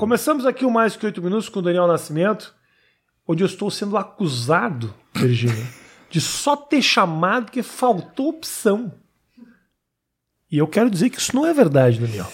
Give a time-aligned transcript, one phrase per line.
[0.00, 2.54] Começamos aqui o Mais Que Oito Minutos com o Daniel Nascimento,
[3.28, 5.66] onde eu estou sendo acusado, Virginia,
[6.08, 8.94] de só ter chamado porque faltou opção.
[10.50, 12.26] E eu quero dizer que isso não é verdade, Daniel.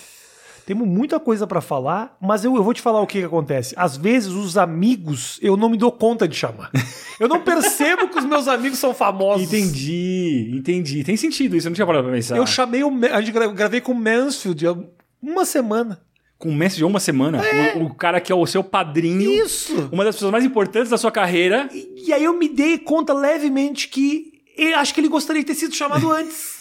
[0.64, 3.74] Temos muita coisa pra falar, mas eu, eu vou te falar o que, que acontece.
[3.76, 6.70] Às vezes, os amigos, eu não me dou conta de chamar.
[7.18, 9.44] Eu não percebo que os meus amigos são famosos.
[9.52, 11.02] Entendi, entendi.
[11.02, 12.36] Tem sentido isso, eu não tinha parado pra pensar.
[12.36, 12.90] Eu chamei o.
[13.12, 14.76] A gente gra- gravei com o Mansfield há
[15.20, 16.00] uma semana.
[16.38, 17.42] Com um de uma semana,
[17.76, 19.88] o, o cara que é o seu padrinho, Isso!
[19.90, 21.68] uma das pessoas mais importantes da sua carreira.
[21.72, 25.54] E aí eu me dei conta levemente que eu acho que ele gostaria de ter
[25.54, 26.55] sido chamado antes.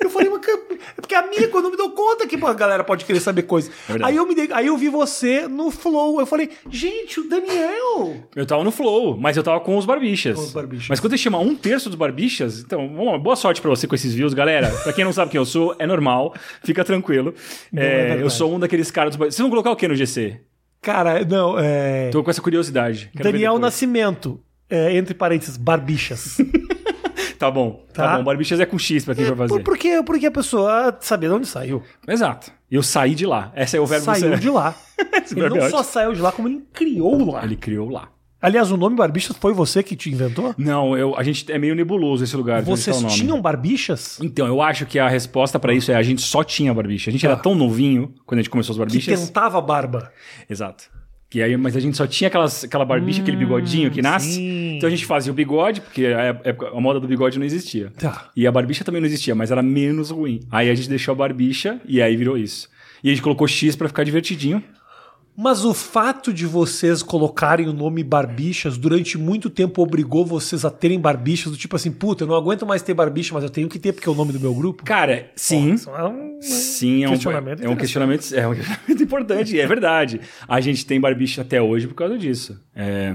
[0.00, 3.04] Eu falei, mas é porque amigo, eu não me dou conta que a galera pode
[3.04, 3.70] querer saber coisa.
[3.86, 4.10] verdade.
[4.10, 6.18] aí eu me dei, aí eu vi você no Flow.
[6.20, 8.16] Eu falei, gente, o Daniel.
[8.34, 10.36] Eu tava no Flow, mas eu tava com os barbichas.
[10.36, 10.88] Com os barbichas.
[10.88, 14.14] Mas quando você chama um terço dos barbichas, então, boa sorte pra você com esses
[14.14, 14.70] views, galera.
[14.82, 17.34] Pra quem não sabe quem eu sou, é normal, fica tranquilo.
[17.74, 19.36] é É, eu sou um daqueles caras dos barbichas.
[19.36, 20.40] Vocês vão colocar o que no GC?
[20.80, 22.08] Cara, não, é.
[22.10, 23.10] Tô com essa curiosidade.
[23.14, 23.58] Daniel.
[23.58, 24.40] Nascimento.
[24.70, 26.38] é, entre parênteses, barbichas.
[27.38, 28.16] Tá bom, tá, Tá.
[28.18, 28.24] bom.
[28.24, 29.54] Barbichas é com X pra quem vai fazer.
[29.54, 31.82] Por, porque, porque a pessoa sabia de onde saiu.
[32.06, 32.50] Exato.
[32.70, 33.52] Eu saí de lá.
[33.56, 34.74] Esse é o verbo Saiu de lá.
[35.24, 37.44] Esse ele não é só saiu de lá, como ele criou lá.
[37.44, 38.08] Ele criou lá.
[38.40, 40.54] Aliás, o nome Barbichas foi você que te inventou?
[40.56, 42.62] Não, eu, a gente é meio nebuloso esse lugar.
[42.62, 44.18] Vocês tá tinham barbichas?
[44.22, 47.10] Então, eu acho que a resposta pra isso é a gente só tinha barbicha.
[47.10, 47.42] A gente era Tá.
[47.42, 49.26] tão novinho quando a gente começou os Que barbichas.
[49.26, 50.12] tentava barba.
[50.48, 50.84] Exato.
[51.30, 54.30] Que aí, mas a gente só tinha aquelas, aquela barbicha, aquele bigodinho que nasce.
[54.30, 54.76] Hum, sim.
[54.76, 57.92] Então a gente fazia o bigode, porque a, época- a moda do bigode não existia.
[57.98, 58.30] Tá.
[58.34, 60.40] E a barbicha também não existia, mas era menos ruim.
[60.50, 62.68] Aí a gente deixou a barbicha e aí virou isso.
[63.04, 64.62] E a gente colocou X pra ficar divertidinho.
[65.40, 70.70] Mas o fato de vocês colocarem o nome Barbichas durante muito tempo obrigou vocês a
[70.70, 73.68] terem barbichas do tipo assim, puta, eu não aguento mais ter barbicha, mas eu tenho
[73.68, 74.82] que ter porque é o nome do meu grupo?
[74.84, 75.74] Cara, sim.
[75.74, 79.66] Isso é um- Sim, é um questionamento é um questionamento, é um questionamento importante, é
[79.66, 80.20] verdade.
[80.48, 82.60] A gente tem barbicha até hoje por causa disso.
[82.74, 83.14] É,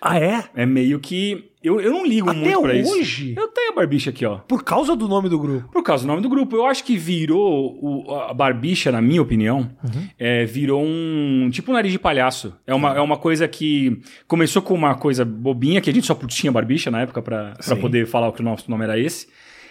[0.00, 0.44] Ah, é?
[0.54, 1.47] é meio que.
[1.62, 2.92] Eu, eu não ligo Até muito pra isso.
[2.92, 3.34] hoje?
[3.36, 4.36] Eu tenho a barbicha aqui, ó.
[4.38, 5.68] Por causa do nome do grupo.
[5.72, 6.54] Por causa do nome do grupo.
[6.56, 7.76] Eu acho que virou.
[7.82, 10.08] o- a barbicha, na minha opinião, Uhum.
[10.18, 11.48] é, virou um.
[11.52, 12.54] Tipo um nariz de palhaço.
[12.66, 16.14] É uma, é uma coisa que começou com uma coisa bobinha, que a gente só
[16.14, 19.26] tinha barbicha na época pra poder falar que o nosso nome era esse.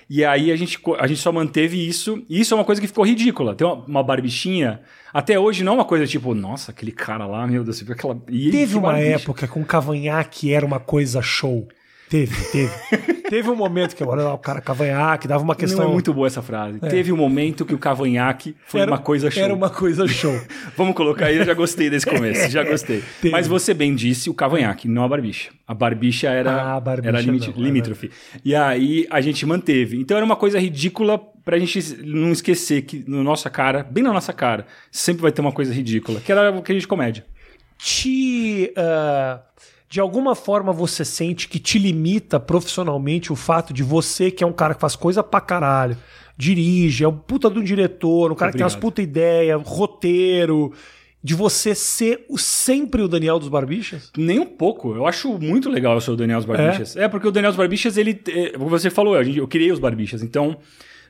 [0.10, 2.24] E aí a gente, a gente só manteve isso.
[2.30, 3.54] E isso é uma coisa que ficou ridícula.
[3.56, 4.80] Tem uma, uma barbichinha.
[5.14, 7.94] Até hoje não é uma coisa tipo, nossa, aquele cara lá, meu Deus, você viu
[7.94, 8.18] aquela.
[8.30, 9.16] E Teve uma barbicha.
[9.16, 11.68] época com cavanhaque era uma coisa show.
[12.10, 13.14] Teve, teve.
[13.30, 15.84] teve um momento que olha lá o cara cavanhaque, dava uma questão.
[15.84, 16.80] Não é muito boa essa frase.
[16.80, 19.44] Teve um momento que o cavanhaque foi Era- uma coisa show.
[19.44, 20.40] Era uma coisa show.
[20.78, 23.04] Vamos colocar aí, eu já gostei desse começo, já gostei.
[23.22, 23.32] Teve.
[23.32, 25.50] Mas você bem disse o cavanhaque, não a barbicha.
[25.68, 28.12] A barbicha era, Ah, a barbicha era limite- não, é limítrofe.
[28.46, 29.98] E aí a gente manteve.
[30.00, 34.14] Então era uma coisa ridícula pra gente não esquecer que na nossa cara, bem na
[34.14, 37.26] nossa cara, sempre vai ter uma coisa ridícula, que era o que a gente comédia.
[37.78, 38.72] te.
[38.78, 39.42] ah,
[39.90, 44.48] de alguma forma você sente que te limita profissionalmente o fato de você, que é
[44.48, 45.98] um cara que faz coisa pra caralho,
[46.38, 48.92] dirige, é um puta de um diretor, um cara que tem umas Obrigado.
[48.92, 50.74] puta ideia, roteiro,
[51.24, 54.12] de você ser o- sempre o Daniel dos Barbichas?
[54.18, 54.94] Nem um pouco.
[54.94, 56.96] Eu acho muito legal eu ser o Daniel dos Barbichas.
[56.96, 58.22] É, porque o Daniel dos Barbichas, ele.
[58.28, 60.22] é, como você falou, gente- eu criei os Barbichas.
[60.22, 60.58] Então,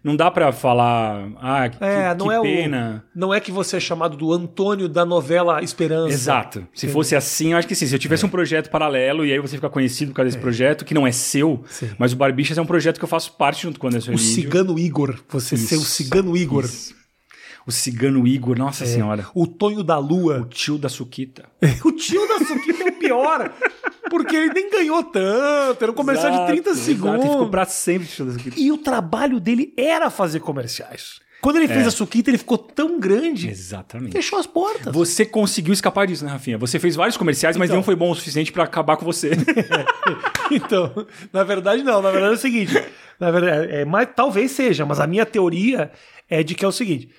[0.04, 1.30] não dá pra falar.
[1.42, 3.04] Ah, que, É, que não é pena.
[3.16, 3.20] o.
[3.20, 6.14] Não é que você é chamado do Antônio da novela Esperança.
[6.14, 6.68] Exato.
[6.74, 7.86] Se fosse assim, eu acho que sim.
[7.86, 10.86] Se eu tivesse um projeto paralelo e aí você fica conhecido por causa desse projeto,
[10.86, 11.90] que não é seu, Sim.
[11.98, 14.14] mas o Barbichas é um projeto que eu faço parte junto com o Anderson O
[14.14, 14.30] Emílio.
[14.34, 15.16] Cigano Igor.
[15.30, 16.66] Você ser o Isso, Cigano Igor.
[16.66, 16.96] Isso.
[17.68, 19.28] O Cigano Igor, nossa senhora.
[19.36, 20.48] O Tonho da O Lua.
[20.50, 21.46] tio da Suquita.
[21.84, 23.52] O tio da Suquita é o pior.
[24.10, 25.84] Porque ele nem ganhou tanto.
[25.84, 27.16] Era um comercial de 30 Exato, segundos.
[27.16, 28.58] Exato, e ficou pra sempre o tio da Suquita.
[28.60, 31.20] E o trabalho dele era fazer comerciais.
[31.42, 33.48] Quando ele fez a Suquita, ele ficou tão grande.
[33.50, 34.12] Exatamente.
[34.14, 34.92] Fechou as portas.
[34.94, 36.58] Você conseguiu escapar disso, né, Rafinha?
[36.58, 37.76] Você fez vários comerciais, mas Então.
[37.78, 39.32] não foi bom o suficiente pra acabar com você.
[40.50, 42.02] Então, na verdade, não.
[42.02, 42.74] Na verdade é o seguinte.
[43.20, 45.92] Na verdade, é, mas, talvez seja, mas a minha teoria
[46.30, 47.10] é de que é o seguinte: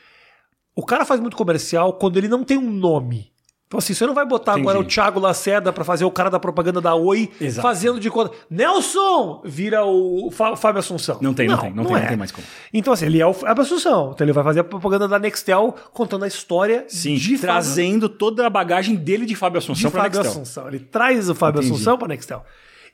[0.80, 3.32] o cara faz muito comercial quando ele não tem um nome.
[3.66, 4.62] Então, assim, você não vai botar Entendi.
[4.66, 7.60] agora o Thiago Lacerda pra fazer o cara da propaganda da Oi Exato.
[7.68, 8.30] fazendo de conta.
[8.48, 9.42] Nelson!
[9.44, 11.18] Vira o Fá- Fábio Assunção.
[11.20, 12.46] Não tem, não tem, não tem, não tem mais como.
[12.72, 14.12] Então, assim, ele é o Fábio Assunção.
[14.14, 18.08] Então, ele vai fazer a propaganda da Nextel contando a história Sim, de Fábio- trazendo
[18.08, 20.42] toda a bagagem dele de Fábio Assunção pra Fábio Nextel.
[20.42, 20.68] Assunção.
[20.68, 21.74] Ele traz o Fábio Entendi.
[21.74, 22.42] Assunção para Nextel.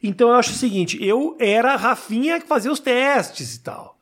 [0.02, 3.96] Então eu acho o seguinte: eu era a Rafinha que fazia os testes e tal.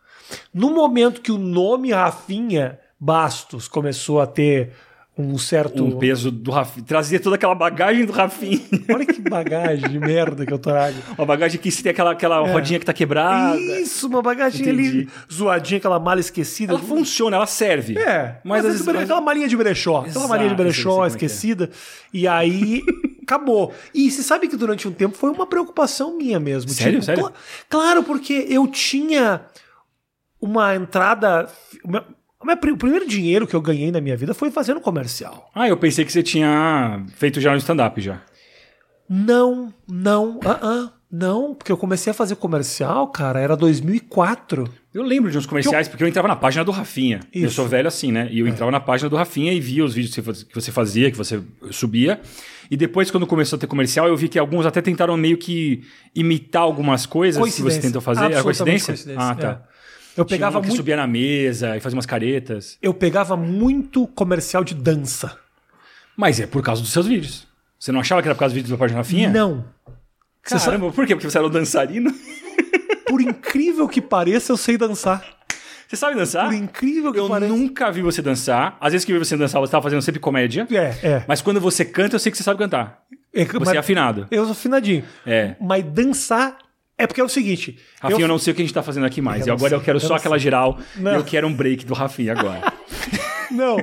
[0.54, 4.70] No momento que o nome Rafinha Bastos começou a ter
[5.18, 5.84] um certo.
[5.84, 6.86] Um peso do Rafinha.
[6.86, 8.60] Trazia toda aquela bagagem do Rafinha.
[8.88, 10.96] Olha que bagagem de merda que eu trago.
[11.18, 13.58] Uma bagagem que se tem aquela, aquela rodinha que tá quebrada.
[13.58, 16.74] Isso, uma bagagem ali zoadinha, aquela mala esquecida.
[16.74, 17.98] Ela funciona, ela serve.
[17.98, 18.86] É, mas, mas, às vezes.
[18.86, 19.96] vezes, aquela malinha de brechó.
[19.96, 21.08] aquela Exato, malinha de brechó é é.
[21.08, 21.70] esquecida.
[22.14, 22.84] E aí
[23.26, 23.74] acabou.
[23.92, 26.70] E você sabe que durante um tempo foi uma preocupação minha mesmo.
[26.70, 27.02] Sério?
[27.02, 27.24] Sério?
[27.24, 27.32] cla-
[27.68, 29.42] claro, porque eu tinha
[30.40, 31.48] uma entrada.
[31.84, 32.04] Meu-
[32.44, 35.50] o primeiro dinheiro que eu ganhei na minha vida foi fazendo comercial.
[35.54, 38.20] Ah, eu pensei que você tinha feito já no stand-up já.
[39.08, 44.66] Não, não, ah, ah, não, porque eu comecei a fazer comercial, cara, era 2004.
[44.94, 47.20] Eu lembro de uns comerciais, porque eu entrava na página do Rafinha.
[47.32, 47.56] Eu Isso.
[47.56, 48.28] sou velho assim, né?
[48.30, 50.14] E eu entrava na página do Rafinha e via os vídeos
[50.44, 52.20] que você fazia, que você subia.
[52.70, 55.82] E depois, quando começou a ter comercial, eu vi que alguns até tentaram meio que
[56.14, 58.32] imitar algumas coisas que você tentou fazer.
[58.32, 58.94] Era coincidência?
[58.94, 59.60] coincidência, Ah, tá.
[59.68, 59.71] é.
[60.16, 62.76] Eu Tinha pegava um que muito subia na mesa e fazia umas caretas.
[62.82, 65.38] eu pegava muito comercial de dança.
[66.16, 67.46] Mas é por causa dos seus vídeos.
[67.78, 69.30] Você não achava que era por causa dos vídeos da página Rafinha?
[69.30, 69.64] Não.
[70.44, 71.14] Você sabe, Caramba, por quê?
[71.14, 72.12] Porque você era um dançarino?
[73.06, 75.24] por incrível que pareça, eu sei dançar.
[75.88, 76.46] Você sabe dançar?
[76.46, 77.52] Por incrível que Eu pareça.
[77.52, 78.76] nunca vi você dançar.
[78.80, 80.66] Às vezes que eu vi você dançar, você estava fazendo sempre comédia.
[80.70, 81.24] É, é.
[81.28, 83.02] Mas quando você canta, eu sei que você sabe cantar.
[83.34, 84.26] É, Você é afinado.
[84.30, 85.04] Eu sou afinadinho.
[85.26, 85.54] É.
[85.60, 86.56] Mas dançar
[87.02, 87.78] é porque é o seguinte.
[88.00, 89.46] Rafinha, eu, eu, não sei o que a gente tá fazendo aqui mais.
[89.46, 90.42] Eu e agora sei, eu quero eu só aquela sei.
[90.44, 90.78] geral.
[90.96, 91.12] Não.
[91.14, 92.72] Eu quero um break do Rafinha agora.
[93.50, 93.76] Não.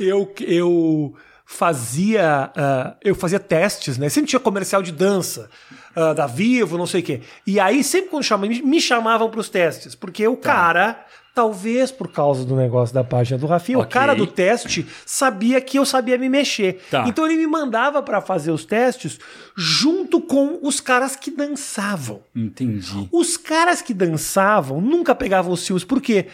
[0.00, 1.14] eu, eu
[1.44, 2.50] fazia.
[2.56, 4.08] ah, eu fazia testes, né?
[4.08, 5.48] Sempre tinha comercial de dança.
[5.94, 7.20] ah, da Vivo, não sei o quê.
[7.46, 9.94] E aí, sempre quando chamavam, me- me chamavam para os testes.
[9.94, 10.30] Porque Tá.
[10.30, 11.06] o cara.
[11.36, 13.92] Talvez por causa do negócio da página do Rafinha, o Ok.
[13.92, 16.82] cara do teste sabia que eu sabia me mexer.
[16.90, 17.04] Tá.
[17.06, 19.18] Então ele me mandava para fazer os testes
[19.54, 22.22] junto com os caras que dançavam.
[22.34, 23.06] Entendi.
[23.12, 25.84] Os caras que dançavam nunca pegavam os fios.
[25.84, 26.24] Por quê?
[26.24, 26.30] Porque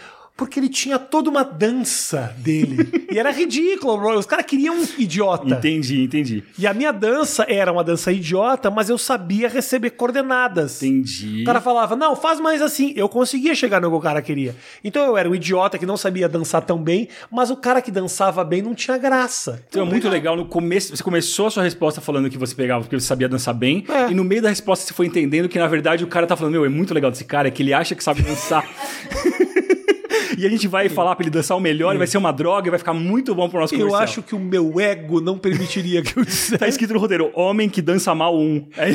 [0.62, 3.06] ele tinha toda uma dança dele.
[3.10, 4.18] e era ridículo.
[4.18, 5.48] Os caras queriam um idiota.
[5.48, 6.44] Entendi, entendi.
[6.58, 10.82] E a minha dança era uma dança idiota, mas eu sabia receber coordenadas.
[10.82, 11.42] Entendi.
[11.42, 12.92] O cara falava, não, faz mais assim.
[12.96, 14.54] Eu conseguia chegar no que o cara queria.
[14.84, 17.90] Então eu era um idiota que não sabia dançar tão bem, mas o cara que
[17.90, 19.62] dançava bem não tinha graça.
[19.68, 20.36] Então é muito legal.
[20.36, 23.54] No começo, você começou a sua resposta falando que você pegava porque você sabia dançar
[23.54, 23.84] bem.
[23.88, 24.10] É.
[24.10, 26.52] E no meio da resposta você foi entendendo que, na verdade, o cara tá falando:
[26.52, 28.64] Meu, é muito legal desse cara, é que ele acha que sabe dançar.
[30.38, 32.68] e a gente vai falar pra ele dançar o melhor, e vai ser uma droga,
[32.68, 34.02] e vai ficar muito bom pro nosso Eu comercial.
[34.02, 36.58] acho que o meu ego não permitiria que eu dissesse.
[36.58, 38.66] Tá escrito no roteiro: Homem que dança mal um.
[38.76, 38.94] Aí,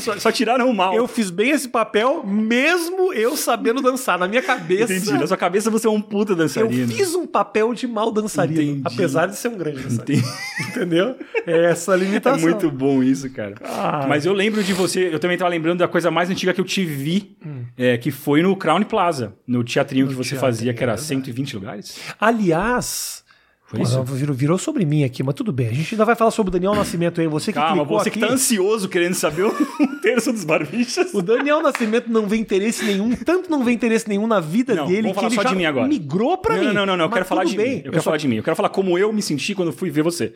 [0.00, 0.94] só, só tiraram o mal.
[0.94, 4.18] Eu fiz bem esse papel, mesmo eu sabendo dançar.
[4.18, 4.92] Na minha cabeça.
[4.94, 5.12] Entendi.
[5.18, 6.88] Na sua cabeça você é um puta Eu dançarino.
[6.88, 8.82] fiz um papel de mal dançarino, Entendi.
[8.84, 10.18] apesar de ser um grande dançarino.
[10.22, 10.68] Entendi.
[10.70, 11.16] Entendeu?
[11.46, 12.40] É essa a É limitação.
[12.40, 13.54] muito bom isso, cara.
[13.64, 14.06] Ah.
[14.08, 16.64] Mas eu lembro de você, eu também tava lembrando da coisa mais antiga que eu
[16.64, 17.36] te vi,
[17.76, 20.96] é, que foi no Crown Plaza, no teatrinho que você teatro, fazia, que era é
[20.96, 21.08] verdade.
[21.08, 21.98] 120 lugares.
[22.20, 23.22] Aliás.
[23.66, 24.02] Foi Pô, isso?
[24.04, 25.68] virou, virou sobre mim aqui, mas tudo bem.
[25.68, 27.26] A gente ainda vai falar sobre o Daniel Nascimento aí.
[27.26, 29.52] Você que Calma, você aqui, que tá ansioso querendo saber um
[30.02, 31.14] terço dos barbichas.
[31.14, 34.86] O Daniel Nascimento não vê interesse nenhum, tanto não vê interesse nenhum na vida Não,
[34.86, 35.88] dele vamos que ele só já de mim agora.
[35.88, 36.66] migrou pra não, mim.
[36.68, 37.76] não, não, não, não, eu quero falar de bem.
[37.76, 37.76] mim.
[37.78, 38.36] Eu quero só- falar de mim.
[38.36, 40.34] Eu quero falar como eu me senti quando fui ver você.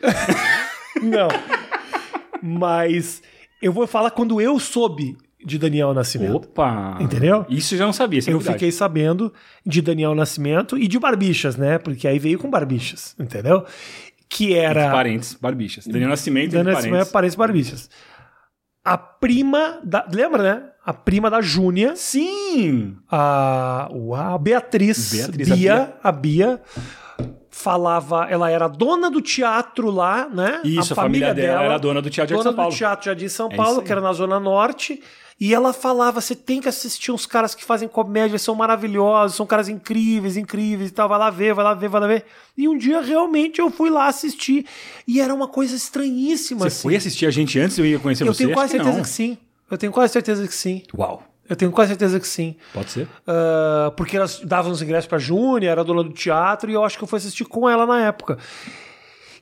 [1.01, 1.27] Não.
[2.41, 3.21] Mas
[3.61, 5.15] eu vou falar quando eu soube
[5.45, 6.35] de Daniel Nascimento.
[6.35, 6.97] Opa!
[6.99, 7.45] Entendeu?
[7.49, 8.53] Isso eu já não sabia, é Eu verdade.
[8.57, 9.33] fiquei sabendo
[9.65, 11.77] de Daniel Nascimento e de Barbichas, né?
[11.77, 13.65] Porque aí veio com Barbichas, entendeu?
[14.27, 14.91] Que era.
[14.91, 15.87] Parentes, barbichas.
[15.87, 17.11] Daniel Nascimento Daniel Nascimento, parentes.
[17.11, 17.89] parentes Barbichas.
[18.85, 20.05] A prima da.
[20.13, 20.63] Lembra, né?
[20.85, 22.95] A prima da Júnia, Sim!
[23.11, 23.89] a,
[24.33, 26.61] a Beatriz, Beatriz, a Bia, a Bia.
[27.51, 30.61] falava, ela era dona do teatro lá, né?
[30.63, 32.71] Isso, a família dela era dona do Teatro de dona São Paulo.
[32.71, 33.85] do teatro já de São É Paulo, aí.
[33.85, 35.01] que era na Zona Norte.
[35.39, 39.45] E ela falava: você tem que assistir uns caras que fazem comédia, são maravilhosos, são
[39.45, 41.07] caras incríveis, incríveis e tal.
[41.07, 42.25] Vai lá ver, vai lá ver, vai lá ver.
[42.57, 44.65] E um dia realmente eu fui lá assistir.
[45.07, 46.61] E era uma coisa estranhíssima.
[46.61, 46.81] Você assim.
[46.81, 48.43] foi assistir a gente antes de eu ir conhecer Eu você?
[48.43, 49.03] tenho quase Acho certeza não.
[49.03, 49.37] que sim.
[49.71, 50.83] Eu tenho quase certeza que sim.
[50.97, 51.23] Uau.
[51.47, 52.55] Eu tenho quase certeza que sim.
[52.73, 53.07] Pode ser?
[53.25, 56.95] Ah, porque elas davam os ingressos pra Júnia, era dona do teatro, e eu acho
[56.95, 58.37] que eu fui assistir com ela na época.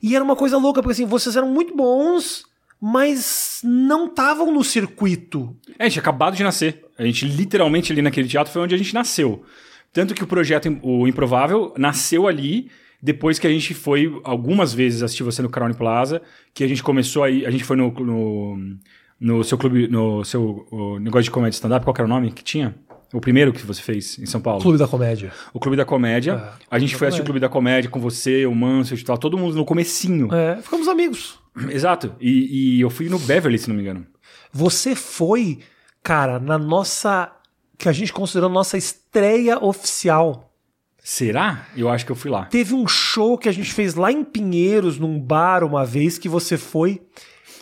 [0.02, 2.44] E era uma coisa louca, porque assim, vocês eram muito bons,
[2.80, 5.56] mas não estavam no circuito.
[5.78, 6.84] É, a gente tinha acabado de nascer.
[6.98, 9.44] A gente literalmente ali naquele teatro foi onde a gente nasceu.
[9.92, 12.70] Tanto que o projeto O Improvável nasceu ali
[13.00, 16.20] depois que a gente foi algumas vezes assistir você no Crown Plaza,
[16.52, 18.76] que a gente começou aí, a gente foi no, no,
[19.20, 22.32] no seu clube, no seu o negócio de comédia stand-up, qual que era o nome
[22.32, 22.74] que tinha?
[23.12, 24.60] O primeiro que você fez em São Paulo.
[24.60, 25.32] Clube da Comédia.
[25.54, 26.32] O Clube da Comédia.
[26.32, 29.16] É, a gente foi assistir o Clube da Comédia com você, o Manso e tal,
[29.16, 30.28] todo mundo no comecinho.
[30.34, 31.38] É, ficamos amigos.
[31.70, 32.14] Exato.
[32.20, 34.06] E, e eu fui no Beverly, se não me engano.
[34.52, 35.60] Você foi,
[36.02, 37.30] cara, na nossa.
[37.76, 40.52] que a gente considerou nossa estreia oficial.
[41.02, 41.66] Será?
[41.76, 42.44] Eu acho que eu fui lá.
[42.46, 46.28] Teve um show que a gente fez lá em Pinheiros, num bar, uma vez, que
[46.28, 47.00] você foi.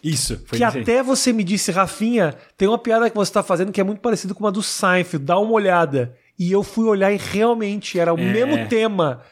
[0.03, 3.73] Isso, foi que até você me disse, Rafinha, tem uma piada que você tá fazendo
[3.73, 6.15] que é muito parecida com uma do Seinfeld, dá uma olhada.
[6.39, 8.33] E eu fui olhar e realmente era o É.
[8.33, 9.23] mesmo tema.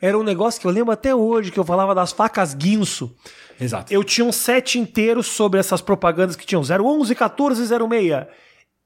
[0.00, 3.14] Era um negócio que eu lembro até hoje, que eu falava das facas guinso.
[3.60, 3.92] Exato.
[3.92, 8.26] Eu tinha um set inteiro sobre essas propagandas que tinham 011, 14 e 06.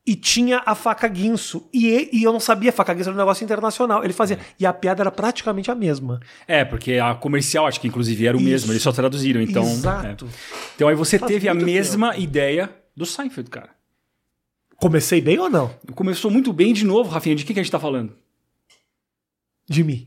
[0.06, 1.68] E tinha a faca guinso.
[1.72, 4.02] E, e- eu não sabia, a faca guinso era um negócio internacional.
[4.02, 4.38] Ele fazia.
[4.58, 6.18] E a piada era praticamente a mesma.
[6.46, 8.48] É, porque a comercial, acho que inclusive era o Isso.
[8.48, 9.40] mesmo, eles só traduziram.
[9.42, 10.24] Então, Exato.
[10.24, 10.28] é.
[10.76, 13.68] Então aí você Faz teve a mesma ideia do Seinfeld, cara.
[14.76, 15.70] Comecei bem ou não?
[15.94, 17.34] Começou muito bem de novo, Rafinha.
[17.36, 18.16] De quem que a gente tá falando?
[19.68, 20.06] De mim.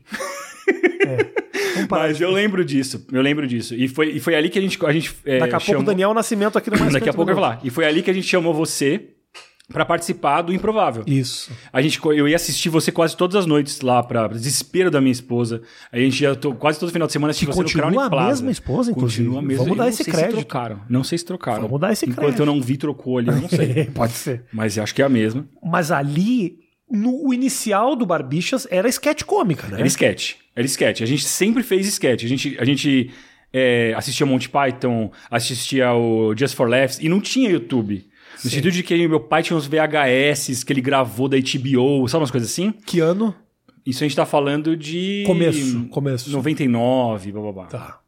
[1.96, 3.74] Parar Mas eu lembro disso, eu lembro disso.
[3.74, 4.78] E foi, e foi ali que a gente.
[4.84, 7.12] A gente é, Daqui a pouco chamou- o Daniel Nascimento aqui no mais Daqui a
[7.12, 7.60] 50 pouco eu vou falar.
[7.62, 9.08] E foi ali que a gente chamou você
[9.72, 11.02] pra participar do Improvável.
[11.06, 11.50] Isso.
[11.72, 15.00] A gente, eu ia assistir você quase todas as noites lá, pra pra desespero da
[15.00, 15.62] minha esposa.
[15.90, 18.00] A gente ia to- quase todo final de semana assistir Que você no continua Crown
[18.06, 18.28] a Plaza.
[18.28, 19.22] mesma esposa, inclusive.
[19.28, 19.64] Continua a mesma.
[19.64, 20.30] Vamos dar esse crédito.
[20.38, 20.80] Se trocaram.
[20.90, 21.62] Não sei se trocaram.
[21.62, 22.40] Vamos dar esse Enquanto crédito.
[22.40, 23.84] eu não vi, trocou ali, não sei.
[23.94, 24.44] Pode ser.
[24.52, 25.46] Mas acho que é a mesma.
[25.64, 26.58] Mas ali,
[26.92, 29.78] no o inicial do Barbichas era sketch cômica, né?
[29.78, 30.34] Era sketch.
[30.54, 31.00] Era sketch.
[31.00, 32.24] A gente sempre fez sketch.
[32.24, 33.10] A gente, a gente
[33.52, 38.06] é, assistia Monty Python, assistia o Just for Laughs e não tinha YouTube.
[38.34, 38.48] No Sim.
[38.48, 42.30] sentido de que meu pai tinha uns VHS que ele gravou da HBO, sabe umas
[42.30, 42.72] coisas assim?
[42.84, 43.34] Que ano?
[43.84, 45.24] Isso a gente tá falando de.
[45.26, 46.30] Começo, começo.
[46.30, 47.64] 99, blá blá blá.
[47.66, 48.01] Tá.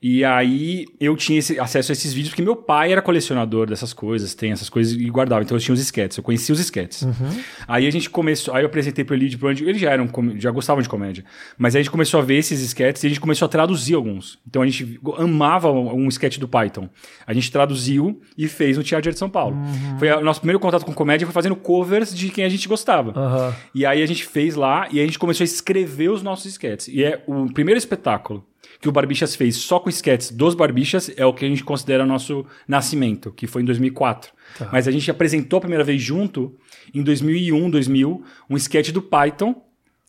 [0.00, 3.92] E aí eu tinha esse- acesso a esses vídeos porque meu pai era colecionador dessas
[3.92, 5.42] coisas, tem essas coisas e guardava.
[5.42, 7.02] Então eu tinha os sketches, eu conhecia os sketches.
[7.02, 7.40] Uhum.
[7.66, 10.52] Aí a gente começou, aí eu apresentei pro Elide pro Andy, eles já eram, já
[10.52, 11.24] gostavam de comédia.
[11.58, 13.94] Mas aí a gente começou a ver esses sketches e a gente começou a traduzir
[13.94, 14.38] alguns.
[14.46, 16.88] Então a gente amava um sketch do Python.
[17.26, 19.56] A gente traduziu e fez no Teatro de São Paulo.
[19.56, 19.98] Uhum.
[19.98, 23.18] Foi o nosso primeiro contato com comédia foi fazendo covers de quem a gente gostava.
[23.18, 23.54] Aham.
[23.74, 26.86] E aí a gente fez lá e a gente começou a escrever os nossos sketches.
[26.86, 28.46] E é o primeiro espetáculo
[28.80, 32.06] que o Barbixas fez só com sketches dos Barbixas é o que a gente considera
[32.06, 34.32] nosso nascimento, que foi em 2004.
[34.56, 34.68] Tá.
[34.72, 36.56] Mas a gente apresentou a primeira vez junto
[36.94, 39.54] em 2001, 2000, um sketch do Python,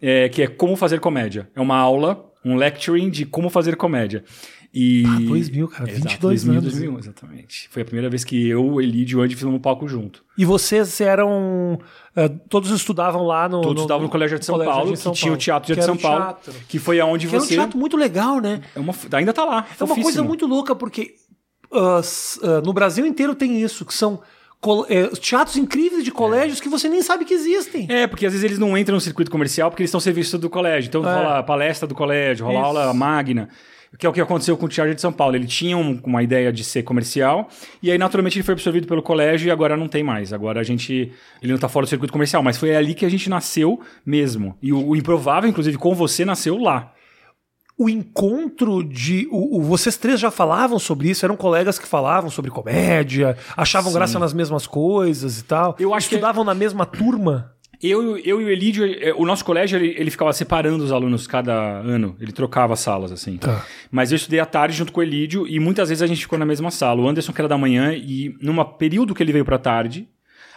[0.02, 1.50] é, que é Como Fazer Comédia.
[1.56, 4.24] É uma aula, um lecturing de como fazer comédia.
[4.74, 5.04] E...
[5.08, 6.74] Ah, 2000, cara, Exato, 22 2000, anos.
[6.74, 7.68] 2001, exatamente.
[7.72, 10.24] Foi a primeira vez que eu, o Elide e o Andy fizemos um palco junto.
[10.38, 11.80] E vocês eram.
[12.16, 13.62] eh, todos estudavam lá no.
[13.62, 15.42] Todos estavam no Colégio de São Colégio Paulo, de São que tinha o Paulo.
[15.44, 16.54] Teatro de São Paulo, teatro.
[16.68, 17.56] que foi aonde Que era um você...
[17.56, 18.62] teatro muito legal, né?
[18.76, 19.66] É uma, ainda tá lá.
[19.80, 20.28] É uma coisa fofíssimo.
[20.28, 21.16] muito louca, porque
[22.00, 24.22] s- ah, no Brasil inteiro tem isso, que são
[24.90, 27.88] eh, teatros incríveis de colégios que você nem sabe que existem.
[27.90, 30.50] É, porque às vezes eles não entram no circuito comercial porque eles estão serviço do
[30.50, 30.90] colégio.
[30.90, 31.12] Então É.
[31.16, 32.66] rola a palestra do colégio, rola Isso.
[32.68, 33.50] aula magna.
[33.98, 35.36] Que é o que aconteceu com o Teatro de São Paulo.
[35.36, 37.50] Ele tinha um- uma ideia de ser comercial,
[37.82, 40.32] e aí naturalmente ele foi absorvido pelo colégio e agora não tem mais.
[40.32, 41.12] Agora a gente.
[41.42, 44.56] Ele não tá fora do circuito comercial, mas foi ali que a gente nasceu mesmo.
[44.62, 46.94] E o, o Improvável, inclusive, com você, nasceu lá.
[47.78, 49.28] O encontro de.
[49.32, 53.92] O, o- vocês três já falavam sobre isso, eram colegas que falavam sobre comédia, achavam
[53.94, 55.76] graça nas mesmas coisas e tal.
[55.80, 57.54] Eu acho que- Estudavam na mesma turma.
[57.82, 61.26] Eu, eu e o Elídio, eh, o nosso colégio, ele, ele ficava separando os alunos
[61.28, 62.16] cada ano.
[62.20, 63.38] Ele trocava as salas, assim.
[63.38, 63.66] Tá.
[63.90, 66.38] Mas eu estudei à tarde junto com o Elídio e muitas vezes a gente ficou
[66.38, 67.02] na mesma sala.
[67.02, 70.10] O Anderson, que era da manhã, e num período que ele veio pra tarde,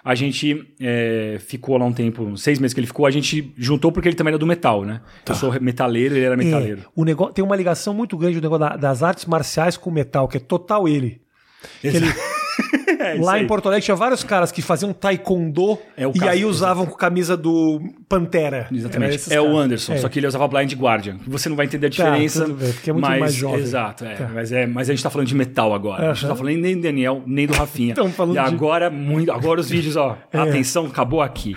[0.05, 3.93] a gente eh, ficou lá um tempo, seis meses que ele ficou, a gente juntou
[3.93, 5.01] porque ele também era do metal, né?
[5.29, 6.81] Eu sou metaleiro, ele era metaleiro.
[6.81, 9.91] É, o negócio, tem uma ligação muito grande o negócio da- das artes marciais com
[9.91, 11.21] o metal, que é total ele.
[11.85, 12.13] Ele-
[13.03, 16.45] É, lá em Porto Alegre tinha vários caras que faziam taekwondo É o e aí
[16.45, 18.67] usavam com camisa do Pantera.
[18.69, 19.33] Era Exatamente.
[19.33, 19.59] É o caras.
[19.61, 19.97] Anderson, É.
[19.99, 21.17] só que ele usava Blind Guardian.
[21.27, 22.45] Você não vai entender a diferença.
[22.45, 23.61] tudo bem, porque é muito mas, mais jovem.
[23.61, 24.31] Exato, é, Tá.
[24.33, 24.67] mas, é.
[24.67, 26.11] Mas a gente tá falando de metal agora.
[26.11, 27.95] A gente não tá falando nem do Daniel, nem do Rafinha.
[28.13, 28.49] Falando e de- É.
[28.49, 30.17] agora, muito, agora os vídeos, ó.
[30.33, 31.57] Atenção, acabou aqui.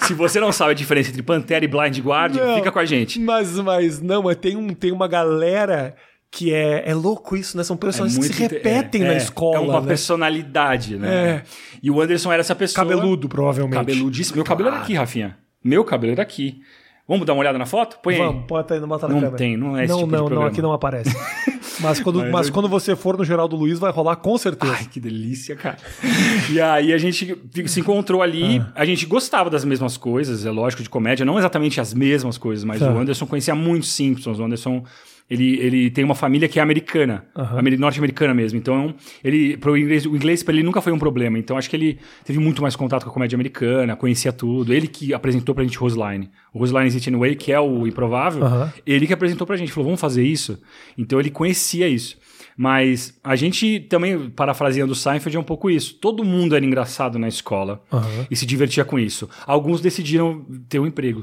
[0.00, 2.84] Se você não sabe a diferença entre Pantera e Blind Guardian, Não, fica com a
[2.84, 3.18] gente.
[3.18, 5.94] Mas, mas não, mas tem, um, tem uma galera
[6.30, 7.64] que é, é louco isso, né?
[7.64, 9.56] São personagens que se repetem é, na é, escola.
[9.56, 9.86] É uma né?
[9.86, 11.08] personalidade, né?
[11.08, 11.42] É.
[11.82, 12.84] E o Anderson era essa pessoa.
[12.84, 13.74] Cabeludo, provavelmente.
[13.74, 14.36] Cabeludíssimo.
[14.36, 15.36] Meu cabelo era aqui, Rafinha.
[15.62, 16.60] Meu cabelo era aqui.
[17.08, 17.98] Vamos dar uma olhada na foto?
[18.02, 18.20] Põe aí.
[18.20, 19.36] Vamos, bota aí, bota na Não câmera.
[19.38, 20.50] tem, não é esse Não, tipo de não, não, programa.
[20.50, 21.16] aqui não aparece.
[21.78, 24.72] Mas quando, Mas mas eu- quando você for no Geraldo Luiz, vai rolar com certeza.
[24.72, 25.76] Ai, que delícia, cara.
[26.50, 28.72] e aí a gente se encontrou ali, Ah.
[28.74, 32.64] a gente gostava das mesmas coisas, é lógico, de comédia, não exatamente as mesmas coisas,
[32.64, 32.90] mas Tá.
[32.90, 34.82] o Anderson conhecia muito Simpsons, o Anderson...
[35.28, 38.58] Ele, ele tem uma família que é americana, ameri- norte-americana mesmo.
[38.58, 41.36] Então, ele, pro inglês, o inglês para ele nunca foi um problema.
[41.36, 44.72] Então, acho que ele teve muito mais contato com a comédia americana, conhecia tudo.
[44.72, 46.30] Ele que apresentou pra gente Roseline.
[46.54, 48.72] O Roseline Is It Anyway, que é o improvável, Aham.
[48.86, 50.60] ele que apresentou pra gente, falou, vamos fazer isso?
[50.96, 52.16] Então ele conhecia isso.
[52.56, 55.94] Mas a gente também, parafraseando o Seinfeld, é um pouco isso.
[55.94, 58.26] Todo mundo era engraçado na escola Aham.
[58.30, 59.28] e se divertia com isso.
[59.46, 61.22] Alguns decidiram ter um emprego.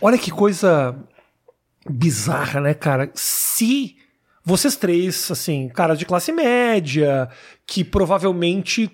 [0.00, 0.94] Olha que coisa
[1.88, 3.10] bizarra, né, cara?
[3.14, 3.96] Se
[4.44, 7.28] vocês três, assim, caras de classe média,
[7.66, 8.90] que provavelmente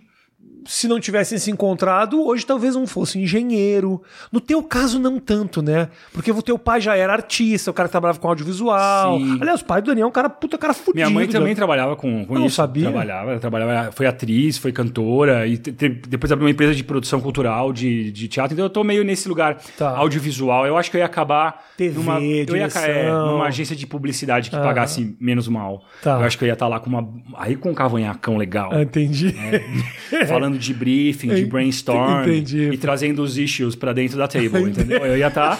[0.66, 4.02] se não tivessem se encontrado, hoje talvez um fosse engenheiro.
[4.32, 5.88] No teu caso, não tanto, né?
[6.12, 9.18] Porque o teu pai já era artista, o cara que trabalhava com audiovisual.
[9.18, 9.38] Sim.
[9.40, 10.94] Aliás, o pai do Daniel é um cara puta cara fudido.
[10.96, 11.54] Minha mãe também né?
[11.54, 12.56] trabalhava com, com não isso.
[12.56, 12.84] sabia.
[12.84, 17.72] Trabalhava, trabalhava, foi atriz, foi cantora, e te- depois abriu uma empresa de produção cultural,
[17.72, 18.54] de, de teatro.
[18.54, 19.90] Então eu tô meio nesse lugar Tá.
[19.96, 20.66] audiovisual.
[20.66, 24.50] Eu acho que eu ia acabar TV, numa, eu ia é, numa agência de publicidade
[24.50, 24.64] que Aham.
[24.64, 25.82] pagasse menos mal.
[26.02, 26.12] Tá.
[26.18, 27.08] Eu acho que eu ia estar lá com uma.
[27.36, 28.70] Aí com um cavanhacão legal.
[28.72, 29.34] Ah, entendi.
[30.28, 32.70] falando de briefing, de brainstorm Entendi.
[32.72, 34.98] e trazendo os issues pra dentro da table, entendeu?
[35.04, 35.58] Eu ia estar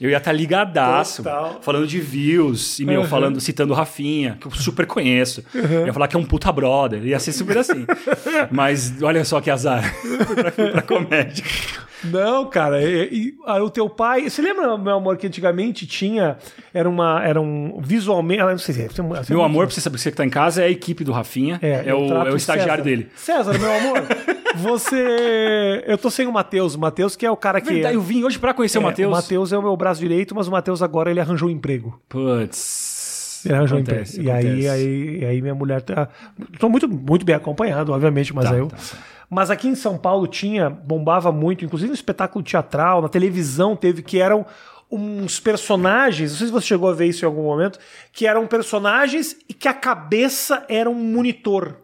[0.00, 1.60] eu ia estar ligadaço, Total.
[1.62, 3.06] falando de views e meu Uhum.
[3.06, 5.44] falando, citando o Rafinha, que eu super conheço.
[5.86, 7.86] Ia falar que é um puta brother, ia ser super assim.
[8.50, 9.84] Mas olha só que azar.
[10.34, 11.44] Pra, pra comédia.
[12.04, 14.28] Não, cara, e, e- ah, o teu pai.
[14.28, 16.36] Você lembra, meu amor, que antigamente tinha.
[16.72, 17.22] Era uma.
[17.24, 17.80] Era um.
[17.80, 18.40] Visualmente.
[18.40, 18.88] ah, Não sei se é.
[19.30, 21.58] Meu amor, pra você saber, você que tá em casa, é a equipe do Rafinha,
[21.62, 22.96] é, eu o, é o estagiário César.
[22.96, 23.08] dele.
[23.16, 24.02] César, meu amor,
[24.56, 25.84] você.
[25.86, 26.74] Eu tô sem o Matheus.
[26.74, 27.72] O Matheus, que é o cara que.
[27.72, 29.08] Verdade, eu vim hoje pra conhecer é, o Matheus.
[29.08, 32.00] O Matheus é o meu braço direito, mas o Matheus agora ele arranjou um emprego.
[32.08, 33.42] Putz.
[33.44, 34.38] Ele arranjou Acontece, um emprego.
[34.56, 36.08] E aí, aí, aí minha mulher tá.
[36.58, 38.68] Tô muito, muito bem acompanhado, obviamente, mas Tá, aí eu.
[38.68, 38.82] tá, tá.
[39.34, 44.00] Mas aqui em São Paulo tinha, bombava muito, inclusive no espetáculo teatral, na televisão teve
[44.00, 44.46] que eram
[44.88, 47.80] uns personagens, não sei se você chegou a ver isso em algum momento,
[48.12, 51.78] que eram personagens e que a cabeça era um monitor.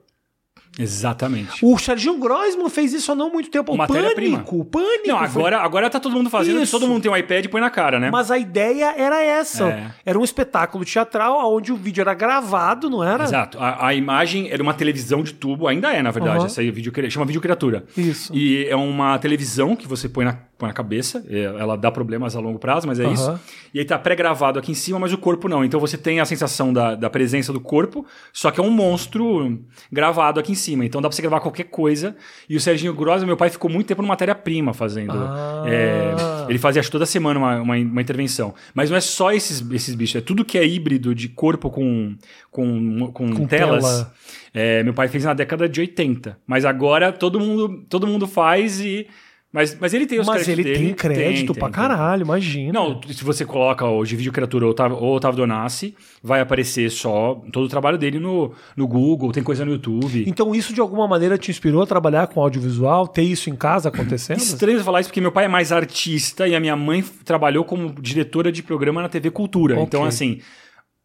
[0.79, 1.65] Exatamente.
[1.65, 3.75] O Serginho Groisman fez isso há não muito tempo.
[3.75, 3.87] O.
[3.87, 5.07] Pânico, o Pânico.
[5.09, 6.71] Não, foi- agora, agora tá todo mundo fazendo, Isso.
[6.79, 8.11] todo mundo tem um iPad e põe na cara, né?
[8.11, 9.69] Mas a ideia era essa.
[9.69, 9.91] É.
[10.07, 13.25] Era um espetáculo teatral onde o vídeo era gravado, não era?
[13.25, 13.59] Exato.
[13.59, 16.39] A, a imagem era uma televisão de tubo, ainda é, na verdade.
[16.39, 16.47] Aham.
[16.47, 17.85] Essa aí, vídeo, chama videocriatura.
[17.97, 18.35] Isso.
[18.35, 21.25] E é uma televisão que você põe na, põe na cabeça.
[21.29, 23.13] é, Ela dá problemas a longo prazo, mas é Aham.
[23.13, 23.41] isso.
[23.75, 25.65] E aí tá pré-gravado aqui em cima, mas o corpo não.
[25.65, 29.61] Então você tem a sensação da, da presença do corpo, só que é um monstro
[29.93, 30.85] gravado aqui em cima.
[30.85, 32.17] Então dá pra você gravar qualquer coisa.
[32.49, 35.13] E o Serginho Grossa, meu pai, ficou muito tempo no matéria-prima fazendo.
[35.13, 35.65] Ah.
[35.67, 36.15] é,
[36.49, 38.55] ele fazia acho, toda semana uma, uma, uma intervenção.
[38.75, 42.15] Mas não é só esses, esses bichos, é tudo que é híbrido de corpo com,
[42.51, 43.85] com, com, Com telas.
[43.85, 44.15] tela.
[44.53, 46.37] É, meu pai fez na década de 80.
[46.47, 49.07] Mas agora todo mundo, todo mundo faz e.
[49.53, 50.95] Mas, mas ele tem os Mas ele créditos tem dele.
[50.95, 51.73] crédito pra tem.
[51.73, 52.73] caralho, imagina.
[52.73, 57.35] Não, se você coloca hoje vídeo criatura ou Otávio, ou Otávio Donassi, vai aparecer só
[57.53, 60.25] todo o trabalho dele no, no Google, tem coisa no YouTube.
[60.29, 63.89] Então isso de alguma maneira te inspirou a trabalhar com audiovisual, ter isso em casa
[63.89, 64.39] acontecendo?
[64.39, 67.93] Estranho falar isso porque meu pai é mais artista e a minha mãe trabalhou como
[68.01, 69.75] diretora de programa na TV Cultura.
[69.75, 69.85] Ok.
[69.85, 70.39] Então, assim,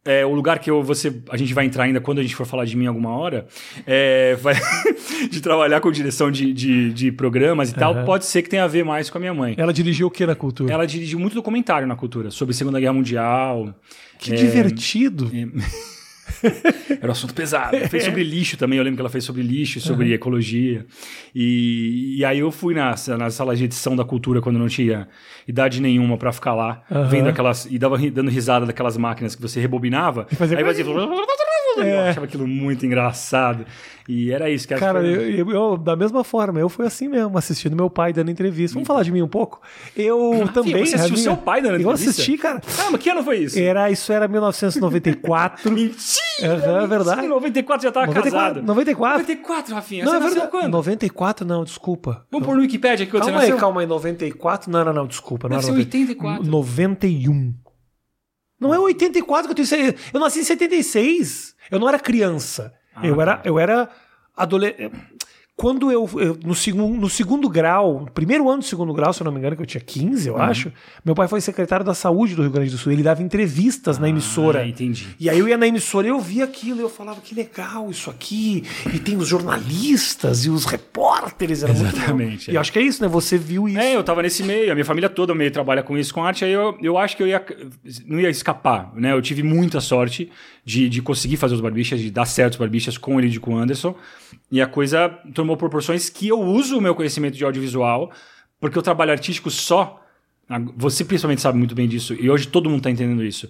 [0.05, 2.45] é, o lugar que eu, você, a gente vai entrar ainda quando a gente for
[2.45, 3.47] falar de mim alguma hora,
[3.87, 4.53] é, vai,
[5.31, 8.05] de trabalhar com direção de, de, de programas e tal, Aham.
[8.05, 9.55] pode ser que tenha a ver mais com a minha mãe.
[9.57, 10.71] Ela dirigiu o que na cultura?
[10.71, 13.73] Ela dirigiu muito documentário na cultura, sobre a Segunda Guerra Mundial.
[14.19, 15.31] Que é, divertido.
[17.01, 17.75] Era um assunto pesado.
[17.75, 20.85] Ela fez sobre lixo também, eu lembro que ela fez sobre lixo, sobre ecologia.
[21.33, 25.07] E, e aí eu fui na, na sala de edição da cultura quando não tinha
[25.47, 27.07] idade nenhuma pra ficar lá, Aham.
[27.09, 27.65] vendo aquelas.
[27.69, 30.27] E dava, dando risada daquelas máquinas que você rebobinava.
[30.31, 30.85] fazia- aí fazia.
[31.77, 32.09] Eu É.
[32.09, 33.65] achava aquilo muito engraçado.
[34.07, 37.35] E era isso, que Cara, eu, eu- eu, da mesma forma, eu fui assim mesmo,
[37.39, 38.75] assistindo meu pai dando entrevista.
[38.75, 39.59] Vamos falar de mim um pouco?
[39.97, 40.73] Eu também.
[40.73, 42.09] você assistiu Rafinha, seu pai dando Eu entrevista?
[42.11, 42.61] assisti, cara.
[42.85, 43.57] Ah, mas que ano foi isso?
[43.59, 45.69] Era, isso era 1994.
[45.73, 46.03] Mentira!
[46.41, 47.25] É verdade.
[47.25, 48.61] Em 94 já tava 94, casado.
[48.67, 49.17] 94.
[49.21, 50.05] 94, Rafinha.
[50.05, 50.51] Não, você é verdade.
[50.51, 50.71] quando?
[50.71, 52.25] 94 não, desculpa.
[52.31, 53.59] Vamos pôr no Wikipedia aqui quando Calma você aí, nasceu?
[53.59, 54.71] calma aí, 94?
[54.71, 55.49] Não, não, não, desculpa.
[55.49, 56.45] Não Nasceu era em 84.
[56.45, 57.53] 91.
[58.59, 59.95] Não é 84 que eu tenho.
[60.13, 61.54] Eu nasci em 76.
[61.71, 62.73] Eu não era criança.
[62.95, 63.41] Ah, eu, era, tá.
[63.49, 63.89] eu era
[64.35, 64.91] adolescente.
[65.57, 69.21] Quando eu, eu- no, segundo, no segundo grau, no primeiro ano do segundo grau, se
[69.21, 70.35] eu não me engano, que eu tinha 15, Uhum.
[70.35, 70.69] eu acho,
[71.05, 72.91] meu pai foi secretário da saúde do Rio Grande do Sul.
[72.91, 74.59] Ele dava entrevistas na emissora.
[74.59, 75.07] Ah, entendi.
[75.17, 77.89] E aí eu ia na emissora e eu via aquilo, e eu falava que legal
[77.89, 78.65] isso aqui.
[78.93, 81.63] E tem os jornalistas e os repórteres.
[81.63, 81.71] Era.
[81.71, 82.59] Exatamente, E é.
[82.59, 83.07] acho que é isso, né?
[83.07, 83.79] Você viu isso.
[83.79, 86.43] É, eu tava nesse meio, a minha família toda meio trabalha com isso, com arte,
[86.43, 87.41] aí eu, eu acho que eu ia,
[88.05, 89.13] não ia escapar, né?
[89.13, 90.29] Eu tive muita sorte
[90.65, 93.53] de, de conseguir fazer os barbichas, de dar certo os barbichas com ele e com
[93.53, 93.95] o Anderson,
[94.51, 98.11] e a coisa tomou proporções que eu uso o meu conhecimento de audiovisual,
[98.59, 100.01] porque o trabalho artístico só,
[100.75, 103.47] você principalmente sabe muito bem disso, e hoje todo mundo tá entendendo isso,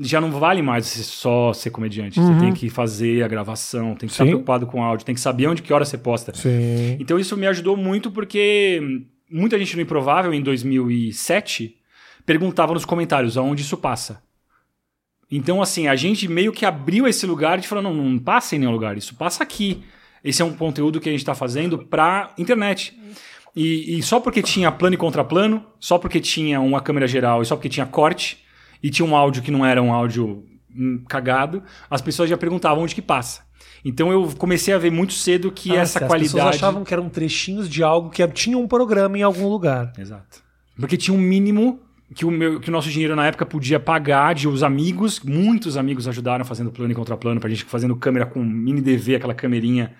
[0.00, 4.12] já não vale mais só ser comediante, você tem que fazer a gravação, tem que
[4.12, 6.34] estar preocupado com o áudio, tem que saber onde que hora você posta.
[6.34, 6.96] Sim.
[7.00, 8.82] Então isso me ajudou muito porque
[9.30, 11.76] muita gente no Improvável, em 2007,
[12.26, 14.22] perguntava nos comentários aonde isso passa.
[15.30, 18.58] Então, assim, a gente meio que abriu esse lugar de falar, não, não passa em
[18.58, 19.84] nenhum lugar, isso passa aqui.
[20.24, 22.98] Esse é um conteúdo que a gente está fazendo para internet.
[23.54, 27.46] E, e só porque tinha plano e contraplano, só porque tinha uma câmera geral e
[27.46, 28.44] só porque tinha corte,
[28.82, 32.84] e tinha um áudio que não era um áudio hum, cagado, as pessoas já perguntavam
[32.84, 33.42] onde que passa.
[33.84, 36.24] Então eu comecei a ver muito cedo que Ah, essa qualidade.
[36.24, 39.92] As pessoas achavam que eram trechinhos de algo que tinha um programa em algum lugar.
[39.98, 40.42] Exato.
[40.78, 41.80] Porque tinha um mínimo
[42.14, 45.20] que o, meu, que o nosso dinheiro na época podia pagar de os amigos.
[45.20, 49.34] Muitos amigos ajudaram fazendo plano e contraplano pra gente fazendo câmera com mini DV, aquela
[49.34, 49.94] camerinha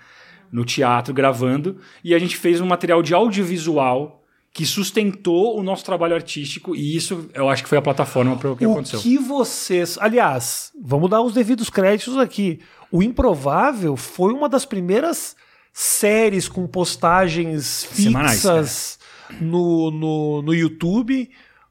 [0.51, 1.77] no teatro, gravando.
[2.03, 6.75] E a gente fez um material de audiovisual que sustentou o nosso trabalho artístico.
[6.75, 8.99] E isso eu acho que foi a plataforma para o que o aconteceu.
[8.99, 9.97] que vocês.
[9.99, 12.59] Aliás, vamos dar os devidos créditos aqui.
[12.91, 15.35] O Improvável foi uma das primeiras
[15.71, 18.99] séries com postagens Semanais, fixas
[19.39, 21.29] no, no, no YouTube.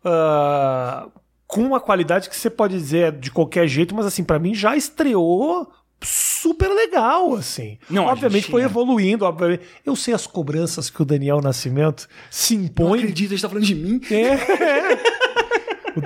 [0.08, 1.08] Ah,
[1.46, 4.76] com uma qualidade que você pode dizer de qualquer jeito, mas assim, pra mim já
[4.76, 7.78] estreou super legal, assim.
[7.90, 9.64] Não, obviamente gente foi evoluindo, obviamente.
[9.84, 13.48] Eu sei as cobranças que o Daniel Nascimento se Não impõe acredito, a gente tá
[13.48, 14.00] falando de mim.
[14.10, 15.17] é.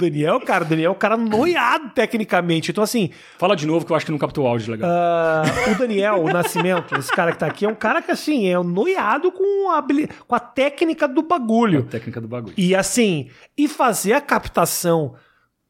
[0.02, 2.70] Daniel, cara, o Daniel é um cara noiado tecnicamente.
[2.70, 4.90] Então, assim, Fala de novo que eu acho que não captou o áudio legal.
[4.90, 8.48] ah, o Daniel, o Nascimento, esse cara que tá aqui, é um cara que, assim,
[8.48, 9.82] é noiado com a,
[10.26, 11.80] com a técnica do bagulho.
[11.80, 12.54] a técnica do bagulho.
[12.56, 15.14] E, assim, e fazer a captação